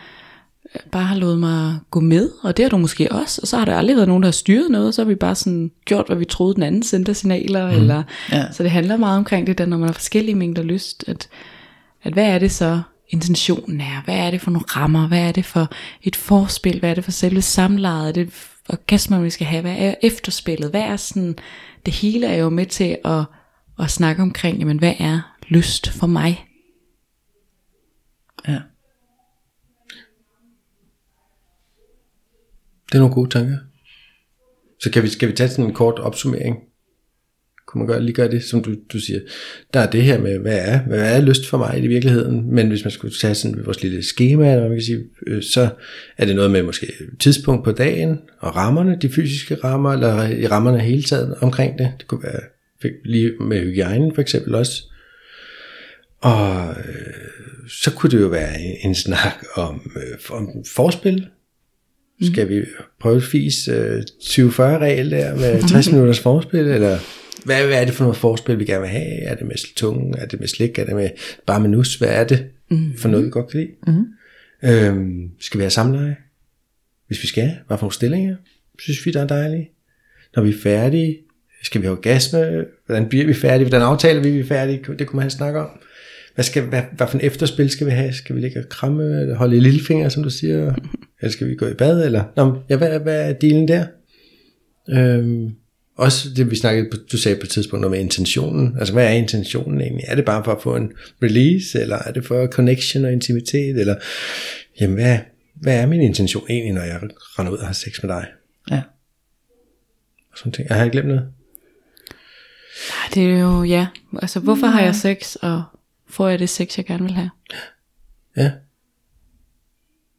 bare 0.93 1.05
har 1.05 1.17
lovet 1.17 1.39
mig 1.39 1.79
gå 1.91 2.01
med, 2.01 2.31
og 2.43 2.57
det 2.57 2.63
har 2.63 2.71
du 2.71 2.77
måske 2.77 3.13
også, 3.13 3.41
og 3.43 3.49
så 3.49 3.57
har 3.57 3.65
der 3.65 3.77
aldrig 3.77 3.97
været 3.97 4.09
nogen, 4.09 4.23
der 4.23 4.27
har 4.27 4.33
styret 4.33 4.71
noget, 4.71 4.95
så 4.95 5.03
har 5.03 5.09
vi 5.09 5.15
bare 5.15 5.35
sådan 5.35 5.71
gjort, 5.85 6.07
hvad 6.07 6.17
vi 6.17 6.25
troede 6.25 6.55
den 6.55 6.63
anden 6.63 6.83
sendte 6.83 7.15
signaler, 7.15 7.71
mm. 7.71 7.77
eller, 7.77 8.03
ja. 8.33 8.53
så 8.53 8.63
det 8.63 8.71
handler 8.71 8.97
meget 8.97 9.19
omkring 9.19 9.47
det 9.47 9.59
der, 9.59 9.67
når 9.67 9.79
man 9.79 9.89
har 9.89 9.93
forskellige 9.93 10.35
mængder 10.35 10.63
lyst, 10.63 11.05
at, 11.07 11.29
at 12.05 12.13
hvad 12.13 12.27
er 12.27 12.39
det 12.39 12.53
så 12.53 12.83
intentionen 13.09 13.81
er, 13.81 14.03
hvad 14.05 14.17
er 14.17 14.31
det 14.31 14.41
for 14.41 14.51
nogle 14.51 14.67
rammer, 14.69 15.09
hvad 15.09 15.29
er 15.29 15.33
det 15.33 15.45
for 15.45 15.73
et 16.03 16.17
forspil, 16.17 16.79
hvad 16.79 16.91
er 16.91 16.95
det 16.95 17.05
for 17.05 17.11
selve 17.11 17.43
samlejet, 17.43 18.09
er 18.09 18.13
det 18.13 18.51
orgasmer, 18.69 19.21
vi 19.21 19.31
skal 19.31 19.47
have, 19.47 19.63
hvad 19.63 19.77
er 19.79 19.95
efterspillet, 20.03 20.71
hvad 20.71 20.81
er 20.81 20.97
sådan, 20.97 21.39
det 21.87 21.95
hele 21.95 22.27
er 22.27 22.37
jo 22.37 22.49
med 22.49 22.67
til 22.67 22.99
at, 23.05 23.25
at 23.79 23.91
snakke 23.91 24.23
omkring, 24.23 24.59
jamen 24.59 24.79
hvad 24.79 24.95
er 24.99 25.37
lyst 25.49 25.89
for 25.89 26.07
mig? 26.07 26.47
Ja. 28.49 28.61
Det 32.87 32.95
er 32.95 32.99
nogle 32.99 33.15
gode 33.15 33.31
tanker. 33.31 33.59
Så 34.83 34.91
kan 34.91 35.03
vi, 35.03 35.09
skal 35.09 35.29
vi 35.29 35.33
tage 35.33 35.49
sådan 35.49 35.65
en 35.65 35.75
kort 35.75 35.99
opsummering? 35.99 36.57
Kunne 37.75 37.87
man 37.87 37.95
gøre, 37.95 38.03
lige 38.03 38.15
gøre 38.15 38.31
det, 38.31 38.45
som 38.45 38.63
du, 38.63 38.75
du 38.93 38.99
siger. 38.99 39.21
Der 39.75 39.81
er 39.81 39.91
det 39.91 40.03
her 40.03 40.21
med, 40.21 40.39
hvad 40.39 40.59
er, 40.59 40.79
hvad 40.79 41.17
er 41.17 41.21
lyst 41.21 41.47
for 41.47 41.59
mig 41.59 41.85
i 41.85 41.87
virkeligheden, 41.87 42.55
men 42.55 42.69
hvis 42.69 42.85
man 42.85 42.91
skulle 42.91 43.15
tage 43.21 43.35
sådan 43.35 43.61
vores 43.65 43.83
lille 43.83 44.03
schema, 44.03 44.53
eller 44.53 44.69
man 44.69 44.77
kan 44.77 44.83
sige, 44.83 45.05
øh, 45.27 45.43
så 45.43 45.69
er 46.17 46.25
det 46.25 46.37
noget 46.37 46.51
med 46.51 46.63
måske 46.63 46.93
tidspunkt 47.19 47.65
på 47.65 47.73
dagen, 47.73 48.19
og 48.39 48.57
rammerne, 48.57 48.99
de 49.03 49.09
fysiske 49.09 49.55
rammer, 49.55 49.93
eller 49.93 50.29
i 50.29 50.47
rammerne 50.47 50.81
hele 50.81 51.03
taget 51.03 51.35
omkring 51.41 51.79
det. 51.79 51.93
Det 51.99 52.07
kunne 52.07 52.23
være 52.23 52.41
lige 53.05 53.33
med 53.41 53.61
hygiejnen 53.61 54.15
for 54.15 54.23
eksempel 54.23 54.55
også. 54.55 54.83
Og 56.21 56.69
øh, 56.69 57.69
så 57.69 57.91
kunne 57.91 58.11
det 58.11 58.21
jo 58.21 58.27
være 58.27 58.61
en, 58.61 58.77
en 58.85 58.95
snak 58.95 59.45
om, 59.55 59.93
øh, 59.97 60.37
om 60.37 60.49
forspil. 60.75 61.27
Skal 62.23 62.49
vi 62.49 62.65
prøve 63.01 63.17
at 63.17 63.23
fise 63.23 63.73
øh, 63.73 64.03
20-40-regel 64.23 65.11
der 65.11 65.35
med 65.37 65.69
60 65.69 65.93
minutters 65.93 66.21
forspil, 66.21 66.61
eller 66.61 66.99
hvad, 67.45 67.67
hvad 67.67 67.81
er 67.81 67.85
det 67.85 67.95
for 67.95 68.05
noget 68.05 68.17
forspil, 68.17 68.59
vi 68.59 68.65
gerne 68.65 68.81
vil 68.81 68.91
have? 68.91 69.23
Er 69.23 69.35
det 69.35 69.47
med 69.47 69.75
tunge? 69.77 70.19
Er 70.19 70.27
det 70.27 70.41
med 70.41 70.49
slik? 70.49 70.79
Er 70.79 70.85
det 70.85 70.95
med 70.95 71.11
bare 71.47 71.61
med 71.61 71.69
nus? 71.69 71.95
Hvad 71.95 72.09
er 72.09 72.25
det 72.25 72.47
for 72.99 73.09
noget, 73.09 73.27
vi 73.27 73.31
godt 73.31 73.51
kan 73.51 73.61
lide? 73.61 73.73
Mm-hmm. 73.87 74.07
Øhm, 74.71 75.31
skal 75.41 75.59
vi 75.59 75.63
have 75.63 75.71
samleje? 75.71 76.17
Hvis 77.07 77.23
vi 77.23 77.27
skal, 77.27 77.57
hvad 77.67 77.79
for 77.79 77.85
nogle 77.85 77.95
stillinger? 77.95 78.37
Synes 78.79 79.07
vi, 79.07 79.11
der 79.11 79.23
er 79.23 79.27
dejlige? 79.27 79.71
Når 80.37 80.43
vi 80.43 80.49
er 80.49 80.59
færdige, 80.63 81.19
skal 81.63 81.81
vi 81.81 81.87
have 81.87 81.97
orgasme? 81.97 82.65
Hvordan 82.87 83.09
bliver 83.09 83.27
vi 83.27 83.35
færdige? 83.35 83.69
Hvordan 83.69 83.87
aftaler 83.87 84.23
vi, 84.23 84.31
vi 84.31 84.41
er 84.41 84.45
færdige? 84.45 84.81
Det 84.99 85.07
kunne 85.07 85.21
man 85.21 85.31
snakke 85.31 85.61
om. 85.61 85.69
Hvad, 86.35 86.45
skal, 86.45 86.63
hvad, 86.63 86.83
hvad 86.97 87.07
for 87.07 87.19
en 87.19 87.25
efterspil 87.25 87.71
skal 87.71 87.87
vi 87.87 87.93
have? 87.93 88.13
Skal 88.13 88.37
vi 88.37 88.41
ligge 88.41 88.59
og 88.59 88.69
kramme, 88.69 89.21
eller 89.21 89.35
holde 89.35 89.57
i 89.57 89.61
lillefinger, 89.61 90.09
som 90.09 90.23
du 90.23 90.31
siger? 90.31 90.75
Eller 91.21 91.33
skal 91.33 91.49
vi 91.49 91.55
gå 91.55 91.67
i 91.67 91.75
bad? 91.75 92.05
Eller? 92.05 92.25
Nå, 92.37 92.57
ja, 92.69 92.77
hvad, 92.77 93.01
hvad 93.01 93.29
er 93.29 93.33
dealen 93.33 93.69
der? 93.69 93.87
Øhm, 94.91 95.51
også 95.97 96.29
det, 96.37 96.51
vi 96.51 96.57
snakkede, 96.57 96.91
på, 96.91 96.97
du 97.13 97.19
sagde 97.19 97.37
på 97.37 97.43
et 97.43 97.49
tidspunkt 97.49 97.91
med 97.91 97.99
intentionen. 97.99 98.79
Altså, 98.79 98.93
hvad 98.93 99.07
er 99.07 99.11
intentionen 99.11 99.81
egentlig? 99.81 100.05
Er 100.09 100.15
det 100.15 100.25
bare 100.25 100.45
for 100.45 100.53
at 100.53 100.63
få 100.63 100.77
en 100.77 100.93
release, 101.23 101.81
eller 101.81 101.97
er 101.97 102.13
det 102.13 102.27
for 102.27 102.47
connection 102.47 103.05
og 103.05 103.13
intimitet? 103.13 103.81
Eller, 103.81 103.97
jamen, 104.81 104.95
hvad, 104.95 105.19
hvad 105.55 105.81
er 105.81 105.87
min 105.87 106.01
intention 106.01 106.47
egentlig, 106.51 106.73
når 106.73 106.83
jeg 106.83 107.01
render 107.39 107.53
ud 107.53 107.59
og 107.59 107.67
har 107.67 107.75
sex 107.75 108.03
med 108.03 108.11
dig? 108.11 108.27
Ja. 108.71 108.83
Og 110.33 110.39
sådan 110.39 110.53
ting. 110.53 110.69
Jeg 110.69 110.77
har 110.77 110.89
glemt 110.89 111.09
noget. 111.09 111.29
Det 113.15 113.25
er 113.25 113.39
jo, 113.39 113.63
ja. 113.63 113.87
Altså, 114.23 114.41
hvorfor 114.41 114.67
har 114.67 114.83
jeg 114.83 114.95
sex, 114.95 115.37
og 115.37 115.63
får 116.09 116.29
jeg 116.29 116.39
det 116.39 116.49
sex, 116.49 116.77
jeg 116.77 116.87
gerne 116.87 117.03
vil 117.03 117.13
have? 117.13 117.31
Ja. 118.37 118.53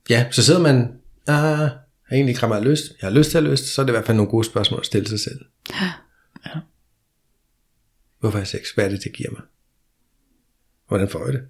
Ja, 0.09 0.26
så 0.32 0.43
sidder 0.43 0.59
man, 0.59 0.91
ah, 1.28 1.69
har 2.05 2.11
egentlig 2.11 2.32
ikke 2.32 2.43
ret 2.43 2.49
meget 2.49 2.63
lyst, 2.63 2.84
jeg 3.01 3.09
har 3.09 3.17
lyst 3.17 3.32
til 3.32 3.38
at 3.38 3.43
have 3.43 3.51
lyst, 3.51 3.65
så 3.65 3.82
er 3.82 3.86
det 3.86 3.91
i 3.91 3.95
hvert 3.95 4.05
fald 4.05 4.17
nogle 4.17 4.32
gode 4.32 4.45
spørgsmål 4.45 4.80
at 4.80 4.86
stille 4.86 5.07
sig 5.07 5.19
selv. 5.19 5.39
Ja. 5.82 6.59
Hvorfor 8.19 8.38
har 8.38 8.41
jeg 8.41 8.47
sex? 8.47 8.71
Hvad 8.76 8.86
er 8.86 8.89
det, 8.89 9.03
det 9.03 9.13
giver 9.13 9.30
mig? 9.32 9.41
Hvordan 10.88 11.09
får 11.09 11.26
jeg 11.26 11.34
det? 11.34 11.41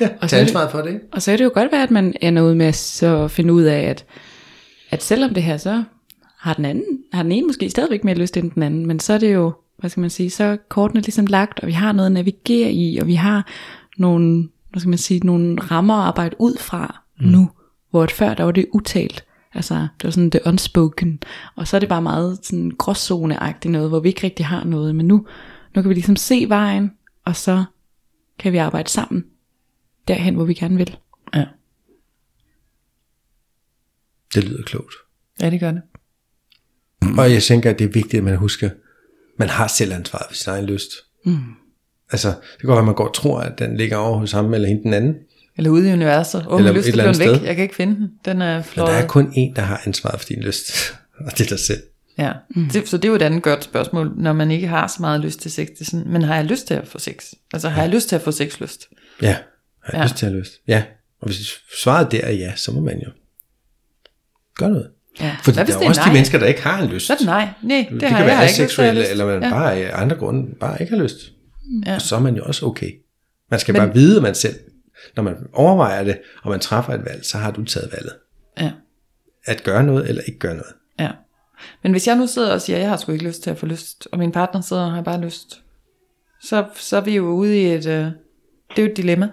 Ja, 0.00 0.08
Og 0.20 0.28
tag 0.28 0.38
er 0.38 0.42
ansvaret 0.42 0.70
for 0.70 0.78
det, 0.78 0.92
ikke? 0.92 1.00
Og 1.12 1.22
så 1.22 1.32
er 1.32 1.36
det 1.36 1.44
jo 1.44 1.50
godt 1.54 1.72
være, 1.72 1.82
at 1.82 1.90
man 1.90 2.14
ender 2.22 2.42
ud 2.42 2.54
med 2.54 2.66
at 2.66 2.74
så 2.74 3.28
finde 3.28 3.52
ud 3.52 3.62
af, 3.62 3.80
at, 3.80 4.04
at 4.90 5.02
selvom 5.02 5.34
det 5.34 5.42
her, 5.42 5.56
så 5.56 5.84
har 6.38 6.54
den 6.54 6.64
anden, 6.64 7.02
har 7.12 7.22
den 7.22 7.32
ene 7.32 7.46
måske 7.46 7.70
stadigvæk 7.70 8.04
mere 8.04 8.14
lyst 8.14 8.36
end 8.36 8.50
den 8.50 8.62
anden, 8.62 8.86
men 8.86 9.00
så 9.00 9.12
er 9.12 9.18
det 9.18 9.34
jo, 9.34 9.52
hvad 9.78 9.90
skal 9.90 10.00
man 10.00 10.10
sige, 10.10 10.30
så 10.30 10.44
er 10.44 10.56
kortene 10.68 11.00
ligesom 11.00 11.26
lagt, 11.26 11.60
og 11.60 11.66
vi 11.66 11.72
har 11.72 11.92
noget 11.92 12.06
at 12.06 12.12
navigere 12.12 12.72
i, 12.72 12.98
og 12.98 13.06
vi 13.06 13.14
har 13.14 13.46
nogle, 13.98 14.48
hvad 14.70 14.80
skal 14.80 14.88
man 14.88 14.98
sige, 14.98 15.20
nogle 15.26 15.60
rammer 15.60 15.94
at 15.94 16.06
arbejde 16.06 16.36
ud 16.38 16.56
fra 16.56 17.02
mm. 17.20 17.26
nu, 17.26 17.50
hvor 17.90 18.02
at 18.02 18.10
før 18.10 18.34
der 18.34 18.44
var 18.44 18.52
det 18.52 18.66
utalt. 18.72 19.24
Altså, 19.58 19.74
det 19.74 20.04
var 20.04 20.10
sådan 20.10 20.30
det 20.30 20.40
unspoken, 20.46 21.22
og 21.54 21.68
så 21.68 21.76
er 21.76 21.80
det 21.80 21.88
bare 21.88 22.02
meget 22.02 22.38
sådan 22.42 22.70
gråzoneagtigt 22.78 23.72
noget, 23.72 23.88
hvor 23.88 24.00
vi 24.00 24.08
ikke 24.08 24.24
rigtig 24.24 24.46
har 24.46 24.64
noget, 24.64 24.96
men 24.96 25.06
nu, 25.06 25.26
nu 25.74 25.82
kan 25.82 25.88
vi 25.88 25.94
ligesom 25.94 26.16
se 26.16 26.44
vejen, 26.48 26.92
og 27.24 27.36
så 27.36 27.64
kan 28.38 28.52
vi 28.52 28.56
arbejde 28.58 28.90
sammen 28.90 29.24
derhen, 30.08 30.34
hvor 30.34 30.44
vi 30.44 30.54
gerne 30.54 30.76
vil. 30.76 30.96
Ja. 31.34 31.44
Det 34.34 34.44
lyder 34.44 34.62
klogt. 34.62 34.94
ja, 35.40 35.50
det 35.50 35.60
gør 35.60 35.70
det. 35.70 35.82
Og 37.18 37.32
jeg 37.32 37.42
tænker, 37.42 37.70
at 37.70 37.78
det 37.78 37.84
er 37.84 37.92
vigtigt, 37.92 38.14
at 38.14 38.24
man 38.24 38.36
husker, 38.36 38.70
man 39.38 39.48
har 39.48 39.66
selv 39.66 39.92
ansvaret 39.92 40.26
for 40.28 40.34
sin 40.34 40.52
egen 40.52 40.66
lyst. 40.66 40.90
Mm. 41.24 41.38
Altså, 42.12 42.28
det 42.28 42.60
kan 42.60 42.66
godt 42.66 42.76
være, 42.76 42.82
at 42.82 42.86
man 42.86 42.94
går 42.94 43.08
og 43.08 43.14
tror, 43.14 43.40
at 43.40 43.58
den 43.58 43.76
ligger 43.76 43.96
over 43.96 44.18
hos 44.18 44.32
ham 44.32 44.54
eller 44.54 44.68
hende 44.68 44.82
den 44.82 44.94
anden. 44.94 45.14
Eller 45.58 45.70
ude 45.70 45.90
i 45.90 45.92
universet. 45.92 46.46
Åh, 46.48 46.58
Eller 46.60 46.72
min 46.72 46.76
lyst 46.78 46.88
et 46.88 46.94
er 46.94 47.02
eller 47.02 47.04
blevet 47.04 47.20
andet 47.20 47.30
væk. 47.32 47.36
sted. 47.36 47.46
Jeg 47.46 47.56
kan 47.56 47.62
ikke 47.62 47.74
finde 47.74 47.96
den. 47.96 48.08
Den 48.24 48.42
er 48.42 48.62
fløjet. 48.62 48.92
der 48.92 48.98
er 49.02 49.06
kun 49.06 49.26
én, 49.26 49.54
der 49.56 49.62
har 49.62 49.82
ansvaret 49.86 50.20
for 50.20 50.26
din 50.28 50.42
lyst, 50.42 50.94
og 51.26 51.32
det 51.38 51.40
er 51.44 51.48
dig 51.48 51.58
selv. 51.58 51.82
Ja, 52.18 52.32
mm. 52.56 52.68
det, 52.70 52.88
så 52.88 52.96
det 52.96 53.04
er 53.04 53.08
jo 53.08 53.14
et 53.14 53.22
andet 53.22 53.42
godt 53.42 53.64
spørgsmål, 53.64 54.12
når 54.16 54.32
man 54.32 54.50
ikke 54.50 54.66
har 54.68 54.86
så 54.86 54.96
meget 55.00 55.20
lyst 55.20 55.40
til 55.40 55.50
sex. 55.50 55.66
Det 55.66 55.80
er 55.80 55.84
sådan, 55.84 56.08
men 56.08 56.22
har 56.22 56.34
jeg 56.34 56.44
lyst 56.44 56.66
til 56.66 56.74
at 56.74 56.88
få 56.88 56.98
sex? 56.98 57.14
Altså 57.52 57.68
har 57.68 57.82
jeg 57.82 57.90
lyst 57.90 58.08
til 58.08 58.16
at 58.16 58.22
få 58.22 58.30
sexlyst? 58.32 58.88
Ja, 59.22 59.26
har 59.26 59.32
jeg 59.86 59.92
Ja. 59.94 59.98
ja. 59.98 60.04
lyst 60.04 60.16
til 60.16 60.26
at 60.26 60.32
have 60.32 60.40
lyst? 60.40 60.52
Ja, 60.68 60.82
og 61.20 61.26
hvis 61.26 61.36
svaret 61.82 62.12
der 62.12 62.20
er 62.22 62.32
ja, 62.32 62.52
så 62.56 62.72
må 62.72 62.80
man 62.80 62.98
jo 63.00 63.10
gøre 64.58 64.70
noget. 64.70 64.88
Ja. 65.20 65.36
For 65.42 65.52
Hvad 65.52 65.54
der 65.54 65.64
hvis 65.64 65.74
er 65.84 65.88
også 65.88 66.00
nej? 66.00 66.08
de 66.08 66.12
mennesker, 66.12 66.38
der 66.38 66.46
ikke 66.46 66.62
har 66.62 66.82
en 66.82 66.88
lyst. 66.90 67.06
Så 67.06 67.12
er 67.12 67.16
det 67.16 67.26
nej. 67.26 67.48
Nej, 67.62 67.86
det, 67.90 68.00
det, 68.00 68.00
kan 68.00 68.10
har 68.10 68.24
være 68.24 68.36
jeg 68.38 68.44
ikke 68.50 68.62
aseksuelle, 68.62 69.00
lyst. 69.00 69.10
eller 69.10 69.26
man 69.26 69.42
ja. 69.42 69.50
bare 69.50 69.74
af 69.76 70.02
andre 70.02 70.16
grunde 70.16 70.54
bare 70.60 70.76
ikke 70.82 70.96
har 70.96 71.02
lyst. 71.02 71.16
Ja. 71.86 71.94
Og 71.94 72.02
så 72.02 72.16
er 72.16 72.20
man 72.20 72.36
jo 72.36 72.42
også 72.44 72.66
okay. 72.66 72.90
Man 73.50 73.60
skal 73.60 73.72
Men- 73.72 73.80
bare 73.82 73.94
vide, 73.94 74.16
at 74.16 74.22
man 74.22 74.34
selv, 74.34 74.54
når 75.16 75.22
man 75.22 75.36
overvejer 75.52 76.04
det, 76.04 76.18
og 76.42 76.50
man 76.50 76.60
træffer 76.60 76.92
et 76.94 77.04
valg, 77.04 77.24
så 77.26 77.38
har 77.38 77.50
du 77.50 77.64
taget 77.64 77.92
valget. 77.92 78.12
Ja. 78.60 78.70
At 79.44 79.62
gøre 79.64 79.82
noget, 79.82 80.08
eller 80.08 80.22
ikke 80.22 80.38
gøre 80.38 80.54
noget. 80.54 80.72
ja. 81.00 81.10
Men 81.82 81.92
hvis 81.92 82.06
jeg 82.06 82.16
nu 82.16 82.26
sidder 82.26 82.52
og 82.52 82.60
siger, 82.62 82.78
jeg 82.78 82.88
har 82.88 82.96
sgu 82.96 83.12
ikke 83.12 83.24
lyst 83.24 83.42
til 83.42 83.50
at 83.50 83.58
få 83.58 83.66
lyst, 83.66 84.08
og 84.12 84.18
min 84.18 84.32
partner 84.32 84.60
sidder 84.60 84.82
og 84.84 84.92
har 84.92 85.02
bare 85.02 85.20
lyst, 85.20 85.62
så, 86.42 86.64
så 86.74 86.96
er 86.96 87.00
vi 87.00 87.16
jo 87.16 87.24
ude 87.28 87.58
i 87.62 87.66
et... 87.66 87.86
Øh, 87.86 88.04
det 88.70 88.78
er 88.78 88.82
jo 88.82 88.84
et 88.84 88.96
dilemma. 88.96 89.28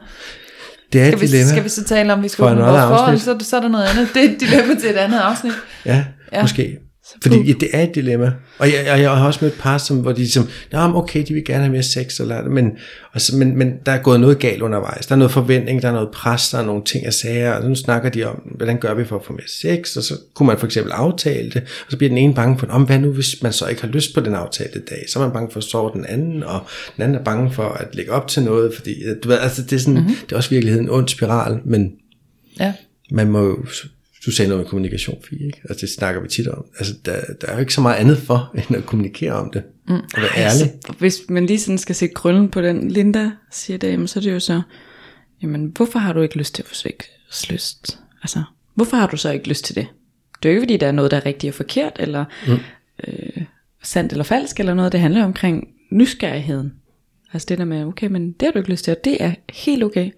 Det 0.93 1.01
er 1.01 1.05
Skal 1.05 1.13
et 1.15 1.21
vi, 1.21 1.27
dilemma. 1.27 1.49
skal 1.51 1.63
vi 1.63 1.69
så 1.69 1.83
tale 1.83 2.13
om, 2.13 2.23
vi 2.23 2.27
skal 2.27 2.43
åbne 2.45 2.61
vores 2.61 2.81
forhold, 2.97 3.17
så, 3.17 3.33
er 3.33 3.39
så 3.39 3.57
er 3.57 3.61
der 3.61 3.67
noget 3.67 3.85
andet. 3.85 4.09
Det 4.13 4.25
er 4.25 4.29
et 4.33 4.39
dilemma 4.39 4.79
til 4.79 4.89
et 4.89 4.95
andet 4.97 5.17
afsnit. 5.19 5.53
Ja, 5.85 6.05
Ja. 6.31 6.37
ja. 6.39 6.41
Måske. 7.05 7.29
Fordi 7.29 7.47
ja, 7.47 7.53
det 7.59 7.69
er 7.73 7.81
et 7.81 7.95
dilemma. 7.95 8.31
Og 8.57 8.67
jeg, 8.67 8.85
jeg, 8.85 9.01
jeg 9.01 9.17
har 9.17 9.25
også 9.25 9.39
mødt 9.41 9.57
par, 9.59 9.77
som, 9.77 9.97
hvor 9.97 10.11
de 10.11 10.31
som, 10.31 10.47
Nå, 10.71 10.87
men 10.87 10.95
okay, 10.95 11.25
de 11.27 11.33
vil 11.33 11.45
gerne 11.45 11.63
have 11.63 11.71
mere 11.71 11.83
sex, 11.83 12.19
eller, 12.19 12.43
men, 12.43 12.71
og 13.13 13.21
så, 13.21 13.37
men, 13.37 13.57
men 13.57 13.73
der 13.85 13.91
er 13.91 14.01
gået 14.01 14.19
noget 14.19 14.39
galt 14.39 14.61
undervejs. 14.61 15.05
Der 15.05 15.15
er 15.15 15.17
noget 15.19 15.31
forventning, 15.31 15.81
der 15.81 15.87
er 15.87 15.91
noget 15.91 16.09
pres, 16.13 16.49
der 16.49 16.57
er 16.57 16.65
nogle 16.65 16.83
ting, 16.83 17.05
jeg 17.05 17.13
sagde, 17.13 17.55
og 17.55 17.69
nu 17.69 17.75
snakker 17.75 18.09
de 18.09 18.23
om, 18.23 18.35
hvordan 18.35 18.77
gør 18.77 18.93
vi 18.93 19.05
for 19.05 19.15
at 19.15 19.25
få 19.25 19.33
mere 19.33 19.47
sex, 19.47 19.97
og 19.97 20.03
så 20.03 20.13
kunne 20.33 20.47
man 20.47 20.59
for 20.59 20.65
eksempel 20.65 20.91
aftale 20.91 21.49
det, 21.49 21.61
og 21.61 21.91
så 21.91 21.97
bliver 21.97 22.09
den 22.09 22.17
ene 22.17 22.33
bange 22.33 22.59
for, 22.59 22.67
om 22.67 22.83
hvad 22.83 22.99
nu, 22.99 23.11
hvis 23.11 23.43
man 23.43 23.53
så 23.53 23.67
ikke 23.67 23.81
har 23.81 23.89
lyst 23.89 24.13
på 24.13 24.19
den 24.19 24.35
aftalte 24.35 24.79
dag, 24.79 25.05
så 25.09 25.19
er 25.19 25.23
man 25.23 25.33
bange 25.33 25.51
for 25.51 25.57
at 25.57 25.63
sove 25.63 25.91
den 25.93 26.05
anden, 26.05 26.43
og 26.43 26.59
den 26.95 27.03
anden 27.03 27.17
er 27.17 27.23
bange 27.23 27.51
for 27.51 27.63
at 27.69 27.87
lægge 27.95 28.11
op 28.11 28.27
til 28.27 28.43
noget, 28.43 28.73
fordi, 28.75 28.95
du 29.23 29.27
ved, 29.27 29.37
altså 29.37 29.61
det 29.61 29.73
er 29.73 29.79
sådan, 29.79 29.93
mm-hmm. 29.93 30.15
det 30.25 30.31
er 30.31 30.37
også 30.37 30.49
i 30.51 30.55
virkeligheden 30.55 30.85
en 30.85 30.91
ond 30.91 31.07
spiral, 31.07 31.59
men 31.65 31.91
Ja. 32.59 32.73
man 33.11 33.27
må 33.27 33.43
jo, 33.43 33.65
du 34.25 34.31
sagde 34.31 34.49
noget 34.49 34.63
med 34.63 34.69
kommunikation, 34.69 35.21
Fie, 35.29 35.45
ikke? 35.45 35.61
Altså 35.69 35.85
det 35.85 35.93
snakker 35.93 36.21
vi 36.21 36.27
tit 36.27 36.47
om. 36.47 36.65
Altså 36.79 36.93
der, 37.05 37.19
der 37.41 37.47
er 37.47 37.53
jo 37.53 37.59
ikke 37.59 37.73
så 37.73 37.81
meget 37.81 37.95
andet 37.95 38.17
for, 38.17 38.51
end 38.69 38.77
at 38.77 38.85
kommunikere 38.85 39.33
om 39.33 39.51
det. 39.51 39.63
Mm. 39.87 39.93
Og 39.93 40.01
være 40.17 40.37
ærlig. 40.37 40.73
Hvis 40.99 41.21
man 41.29 41.45
lige 41.45 41.59
sådan 41.59 41.77
skal 41.77 41.95
se 41.95 42.07
krøllen 42.07 42.49
på 42.49 42.61
den, 42.61 42.91
Linda 42.91 43.31
siger 43.51 43.77
det, 43.77 43.91
jamen, 43.91 44.07
så 44.07 44.19
er 44.19 44.23
det 44.23 44.31
jo 44.31 44.39
så, 44.39 44.61
jamen 45.41 45.65
hvorfor 45.75 45.99
har 45.99 46.13
du 46.13 46.21
ikke 46.21 46.37
lyst 46.37 46.55
til 46.55 46.63
at 46.63 46.67
få 46.67 46.75
sexlyst? 46.75 47.99
Altså, 48.21 48.43
hvorfor 48.73 48.97
har 48.97 49.07
du 49.07 49.17
så 49.17 49.31
ikke 49.31 49.47
lyst 49.49 49.65
til 49.65 49.75
det? 49.75 49.87
Det 50.43 50.49
er 50.49 50.53
jo 50.53 50.55
ikke 50.55 50.65
fordi, 50.65 50.77
der 50.77 50.87
er 50.87 50.91
noget, 50.91 51.11
der 51.11 51.17
er 51.17 51.25
rigtigt 51.25 51.51
og 51.51 51.55
forkert, 51.55 51.93
eller 51.99 52.25
mm. 52.47 52.57
øh, 53.07 53.43
sandt 53.83 54.11
eller 54.11 54.23
falsk, 54.23 54.59
eller 54.59 54.73
noget. 54.73 54.91
Det 54.91 54.99
handler 54.99 55.23
omkring 55.23 55.67
nysgerrigheden. 55.91 56.73
Altså 57.33 57.45
det 57.49 57.57
der 57.57 57.65
med, 57.65 57.85
okay, 57.85 58.07
men 58.07 58.31
det 58.31 58.41
har 58.41 58.51
du 58.51 58.57
ikke 58.57 58.71
lyst 58.71 58.83
til, 58.83 58.91
og 58.91 59.03
det 59.03 59.23
er 59.23 59.33
helt 59.53 59.83
okay. 59.83 60.11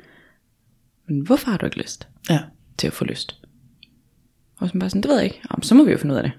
Men 1.07 1.19
hvorfor 1.19 1.51
har 1.51 1.57
du 1.57 1.65
ikke 1.65 1.77
lyst 1.77 2.07
Ja. 2.29 2.39
til 2.77 2.87
at 2.87 2.93
få 2.93 3.05
lyst? 3.05 3.39
Og 4.59 4.67
så 4.69 4.73
bare 4.79 4.89
sådan, 4.89 5.01
det 5.01 5.09
ved 5.09 5.15
jeg 5.17 5.25
ikke. 5.25 5.41
Jamen, 5.51 5.63
så 5.63 5.75
må 5.75 5.83
vi 5.83 5.91
jo 5.91 5.97
finde 5.97 6.13
ud 6.13 6.17
af 6.19 6.23
det. 6.23 6.31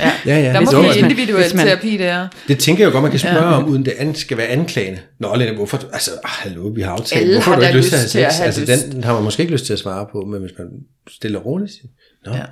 Ja. 0.00 0.12
Ja, 0.26 0.38
ja. 0.40 0.52
Der 0.52 0.60
må 0.60 0.66
blive 0.70 0.82
man- 0.82 0.98
individuel 1.10 1.42
hvis 1.42 1.54
man- 1.54 1.66
terapi 1.66 1.96
der. 1.96 2.28
Det 2.48 2.58
tænker 2.58 2.82
jeg 2.84 2.86
jo 2.88 2.92
godt, 2.92 3.02
man 3.02 3.10
kan 3.10 3.20
spørge 3.20 3.36
ja. 3.48 3.52
om, 3.56 3.64
uden 3.68 3.84
det 3.84 3.92
andet 3.98 4.16
skal 4.16 4.36
være 4.36 4.46
anklagende. 4.46 4.98
Nå, 5.18 5.34
Lene, 5.36 5.56
hvorfor? 5.56 5.76
Altså, 5.92 6.10
ah, 6.24 6.30
hallo, 6.30 6.62
vi 6.68 6.80
har 6.82 6.90
aftalt. 6.92 7.20
Alle 7.22 7.34
hvorfor 7.34 7.50
har 7.50 7.60
du 7.60 7.66
ikke 7.66 7.76
lyst 7.78 7.88
til 7.88 7.94
at 7.96 8.00
have 8.00 8.08
til 8.08 8.18
at 8.20 8.32
sex? 8.32 8.36
have 8.38 8.46
altså, 8.46 8.60
lyst. 8.60 8.92
den 8.92 9.04
har 9.04 9.14
man 9.14 9.22
måske 9.22 9.40
ikke 9.40 9.52
lyst 9.52 9.66
til 9.66 9.72
at 9.72 9.78
svare 9.78 10.06
på, 10.12 10.20
men 10.20 10.40
hvis 10.40 10.52
man 10.58 10.66
stiller 11.10 11.38
roligt 11.38 11.70
siger, 11.70 11.86
Nå, 12.26 12.32
Ja. 12.32 12.38
ja. 12.38 12.44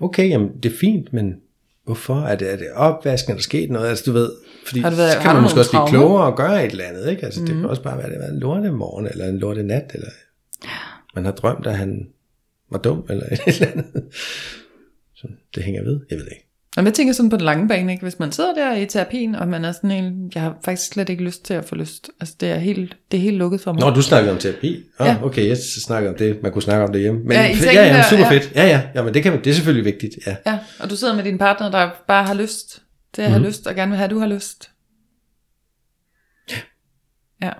okay, 0.00 0.28
jamen, 0.28 0.48
det 0.62 0.72
er 0.72 0.76
fint, 0.80 1.12
men 1.12 1.34
hvorfor? 1.84 2.20
Er 2.20 2.36
det, 2.36 2.52
er 2.52 2.56
det 2.56 2.66
opvasken? 2.74 3.30
Er 3.30 3.34
der 3.36 3.42
sket 3.42 3.70
noget? 3.70 3.88
Altså, 3.88 4.04
du 4.06 4.12
ved, 4.12 4.30
fordi 4.66 4.80
Har 4.80 4.90
været- 4.90 5.12
så 5.12 5.18
kan 5.18 5.34
man 5.34 5.42
måske 5.42 5.60
også 5.60 5.70
blive 5.70 5.88
klogere 5.88 6.24
og 6.24 6.36
gøre 6.36 6.64
et 6.64 6.70
eller 6.70 6.84
andet, 6.84 7.10
ikke? 7.10 7.24
Altså, 7.24 7.40
mm. 7.40 7.46
det 7.46 7.54
kan 7.54 7.64
også 7.66 7.82
bare 7.82 7.96
være, 7.96 8.06
at 8.06 8.12
det 8.12 8.16
har 8.20 8.22
været 8.26 8.34
en 8.34 8.40
lorte 8.40 8.70
morgen, 8.70 9.06
eller 9.06 9.24
en 9.28 9.38
lorte 9.38 9.62
nat, 9.62 9.90
eller 9.94 10.08
man 11.14 11.24
har 11.24 11.32
drømt, 11.32 11.66
at 11.66 11.76
han 11.76 12.06
var 12.74 12.80
dum, 12.80 13.06
eller 13.10 13.26
et 13.32 13.40
eller 13.46 13.66
andet. 13.72 14.04
Så 15.16 15.28
det 15.54 15.62
hænger 15.62 15.82
ved, 15.82 16.00
jeg 16.10 16.18
ved 16.18 16.24
ikke. 16.26 16.40
Og 16.76 16.84
jeg 16.84 16.94
tænker 16.94 17.12
sådan 17.14 17.30
på 17.30 17.36
den 17.36 17.44
lange 17.44 17.68
bane, 17.68 17.92
ikke? 17.92 18.02
hvis 18.02 18.18
man 18.18 18.32
sidder 18.32 18.54
der 18.54 18.76
i 18.76 18.86
terapien, 18.86 19.34
og 19.34 19.48
man 19.48 19.64
er 19.64 19.72
sådan 19.72 19.90
en, 19.90 20.32
jeg 20.34 20.42
har 20.42 20.58
faktisk 20.64 20.92
slet 20.92 21.08
ikke 21.08 21.24
lyst 21.24 21.44
til 21.44 21.54
at 21.54 21.64
få 21.64 21.74
lyst. 21.74 22.10
Altså 22.20 22.34
det 22.40 22.48
er 22.50 22.56
helt, 22.58 22.96
det 23.10 23.16
er 23.16 23.20
helt 23.22 23.36
lukket 23.36 23.60
for 23.60 23.72
mig. 23.72 23.80
Nå, 23.80 23.90
du 23.90 24.02
snakker 24.02 24.32
om 24.32 24.38
terapi. 24.38 24.84
Oh, 24.98 25.06
Ja. 25.06 25.12
ja. 25.12 25.24
Okay, 25.24 25.48
jeg 25.48 25.56
snakker 25.58 26.10
om 26.10 26.16
det, 26.16 26.42
man 26.42 26.52
kunne 26.52 26.62
snakke 26.62 26.84
om 26.86 26.92
det 26.92 27.00
hjemme. 27.00 27.20
Men 27.20 27.32
Ja, 27.32 27.42
ja, 27.42 27.72
ja, 27.72 27.86
ja, 27.96 28.02
super 28.10 28.24
ja. 28.24 28.30
fedt. 28.30 28.52
Ja, 28.54 28.66
ja, 28.66 28.82
ja, 28.94 29.02
men 29.02 29.14
det, 29.14 29.22
kan, 29.22 29.32
man- 29.32 29.44
det 29.44 29.50
er 29.50 29.54
selvfølgelig 29.54 29.84
vigtigt. 29.84 30.14
Ja. 30.26 30.36
Ja, 30.46 30.58
og 30.80 30.90
du 30.90 30.96
sidder 30.96 31.16
med 31.16 31.24
din 31.24 31.38
partner, 31.38 31.70
der 31.70 31.90
bare 32.08 32.24
har 32.24 32.34
lyst 32.34 32.82
til 33.12 33.22
at 33.22 33.28
Mhm. 33.30 33.38
have 33.38 33.48
lyst, 33.48 33.66
og 33.66 33.74
gerne 33.74 33.90
vil 33.90 33.96
have, 33.96 34.04
at 34.04 34.10
du 34.10 34.18
har 34.18 34.26
lyst. 34.28 34.70
Ja. 37.42 37.50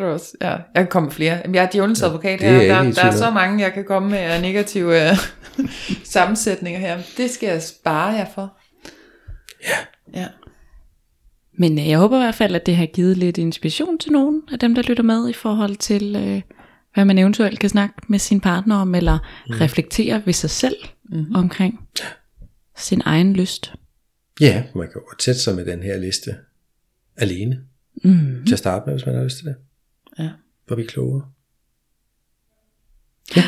Det 0.00 0.08
er 0.08 0.12
også, 0.12 0.36
ja. 0.40 0.50
Jeg 0.50 0.60
kan 0.74 0.86
komme 0.86 1.06
med 1.06 1.12
flere. 1.12 1.42
Jeg 1.52 1.64
er 1.64 1.68
djævelens 1.72 2.02
advokat 2.02 2.40
det 2.40 2.48
her. 2.48 2.74
er 2.74 2.82
Der, 2.82 2.92
der 2.92 3.04
er 3.04 3.10
så 3.10 3.30
mange, 3.30 3.64
jeg 3.64 3.72
kan 3.72 3.84
komme 3.84 4.10
med 4.10 4.18
af 4.18 4.40
negative 4.40 5.10
øh, 5.10 5.16
sammensætninger 6.14 6.80
her. 6.80 6.98
Det 7.16 7.30
skal 7.30 7.48
jeg 7.48 7.62
spare 7.62 8.08
jer 8.08 8.26
for. 8.34 8.58
Ja. 9.62 10.18
Ja. 10.20 10.26
Men 11.58 11.78
øh, 11.78 11.88
jeg 11.88 11.98
håber 11.98 12.16
i 12.16 12.20
hvert 12.20 12.34
fald, 12.34 12.54
at 12.54 12.66
det 12.66 12.76
har 12.76 12.86
givet 12.86 13.16
lidt 13.16 13.38
inspiration 13.38 13.98
til 13.98 14.12
nogen 14.12 14.42
af 14.52 14.58
dem, 14.58 14.74
der 14.74 14.82
lytter 14.82 15.02
med 15.02 15.28
i 15.28 15.32
forhold 15.32 15.76
til, 15.76 16.16
øh, 16.16 16.42
hvad 16.94 17.04
man 17.04 17.18
eventuelt 17.18 17.58
kan 17.58 17.70
snakke 17.70 17.94
med 18.08 18.18
sin 18.18 18.40
partner 18.40 18.76
om, 18.76 18.94
eller 18.94 19.18
mm. 19.48 19.54
reflektere 19.54 20.22
ved 20.24 20.32
sig 20.32 20.50
selv 20.50 20.76
mm-hmm. 21.04 21.34
omkring 21.34 21.80
sin 22.76 23.02
egen 23.04 23.32
lyst. 23.32 23.72
Ja, 24.40 24.62
man 24.74 24.88
kan 24.92 25.00
godt 25.08 25.22
sætte 25.22 25.40
sig 25.40 25.54
med 25.54 25.64
den 25.64 25.82
her 25.82 25.98
liste 25.98 26.34
alene. 27.16 27.60
Mm. 28.04 28.44
Til 28.46 28.52
at 28.52 28.58
starte 28.58 28.82
med, 28.86 28.94
hvis 28.94 29.06
man 29.06 29.14
har 29.14 29.24
lyst 29.24 29.36
til 29.36 29.46
det. 29.46 29.56
Ja. 30.18 30.30
For 30.68 30.74
vi 30.74 30.82
er 30.82 30.86
klogere. 30.86 31.22
Ja, 33.36 33.42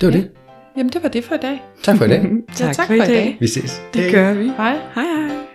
det 0.00 0.06
var 0.06 0.12
ja. 0.12 0.18
det. 0.18 0.30
Jamen, 0.76 0.92
det 0.92 1.02
var 1.02 1.08
det 1.08 1.24
for 1.24 1.34
i 1.34 1.38
dag. 1.38 1.62
Tak 1.82 1.96
for 1.98 2.04
i 2.04 2.08
dag. 2.08 2.22
Ja, 2.60 2.72
tak 2.72 2.86
for 2.86 2.94
i 2.94 2.98
dag. 2.98 3.36
Vi 3.40 3.46
ses. 3.46 3.82
Det 3.94 4.12
gør 4.12 4.34
vi. 4.34 4.44
Hej. 4.48 4.76
Hej 4.94 5.04
hej. 5.04 5.46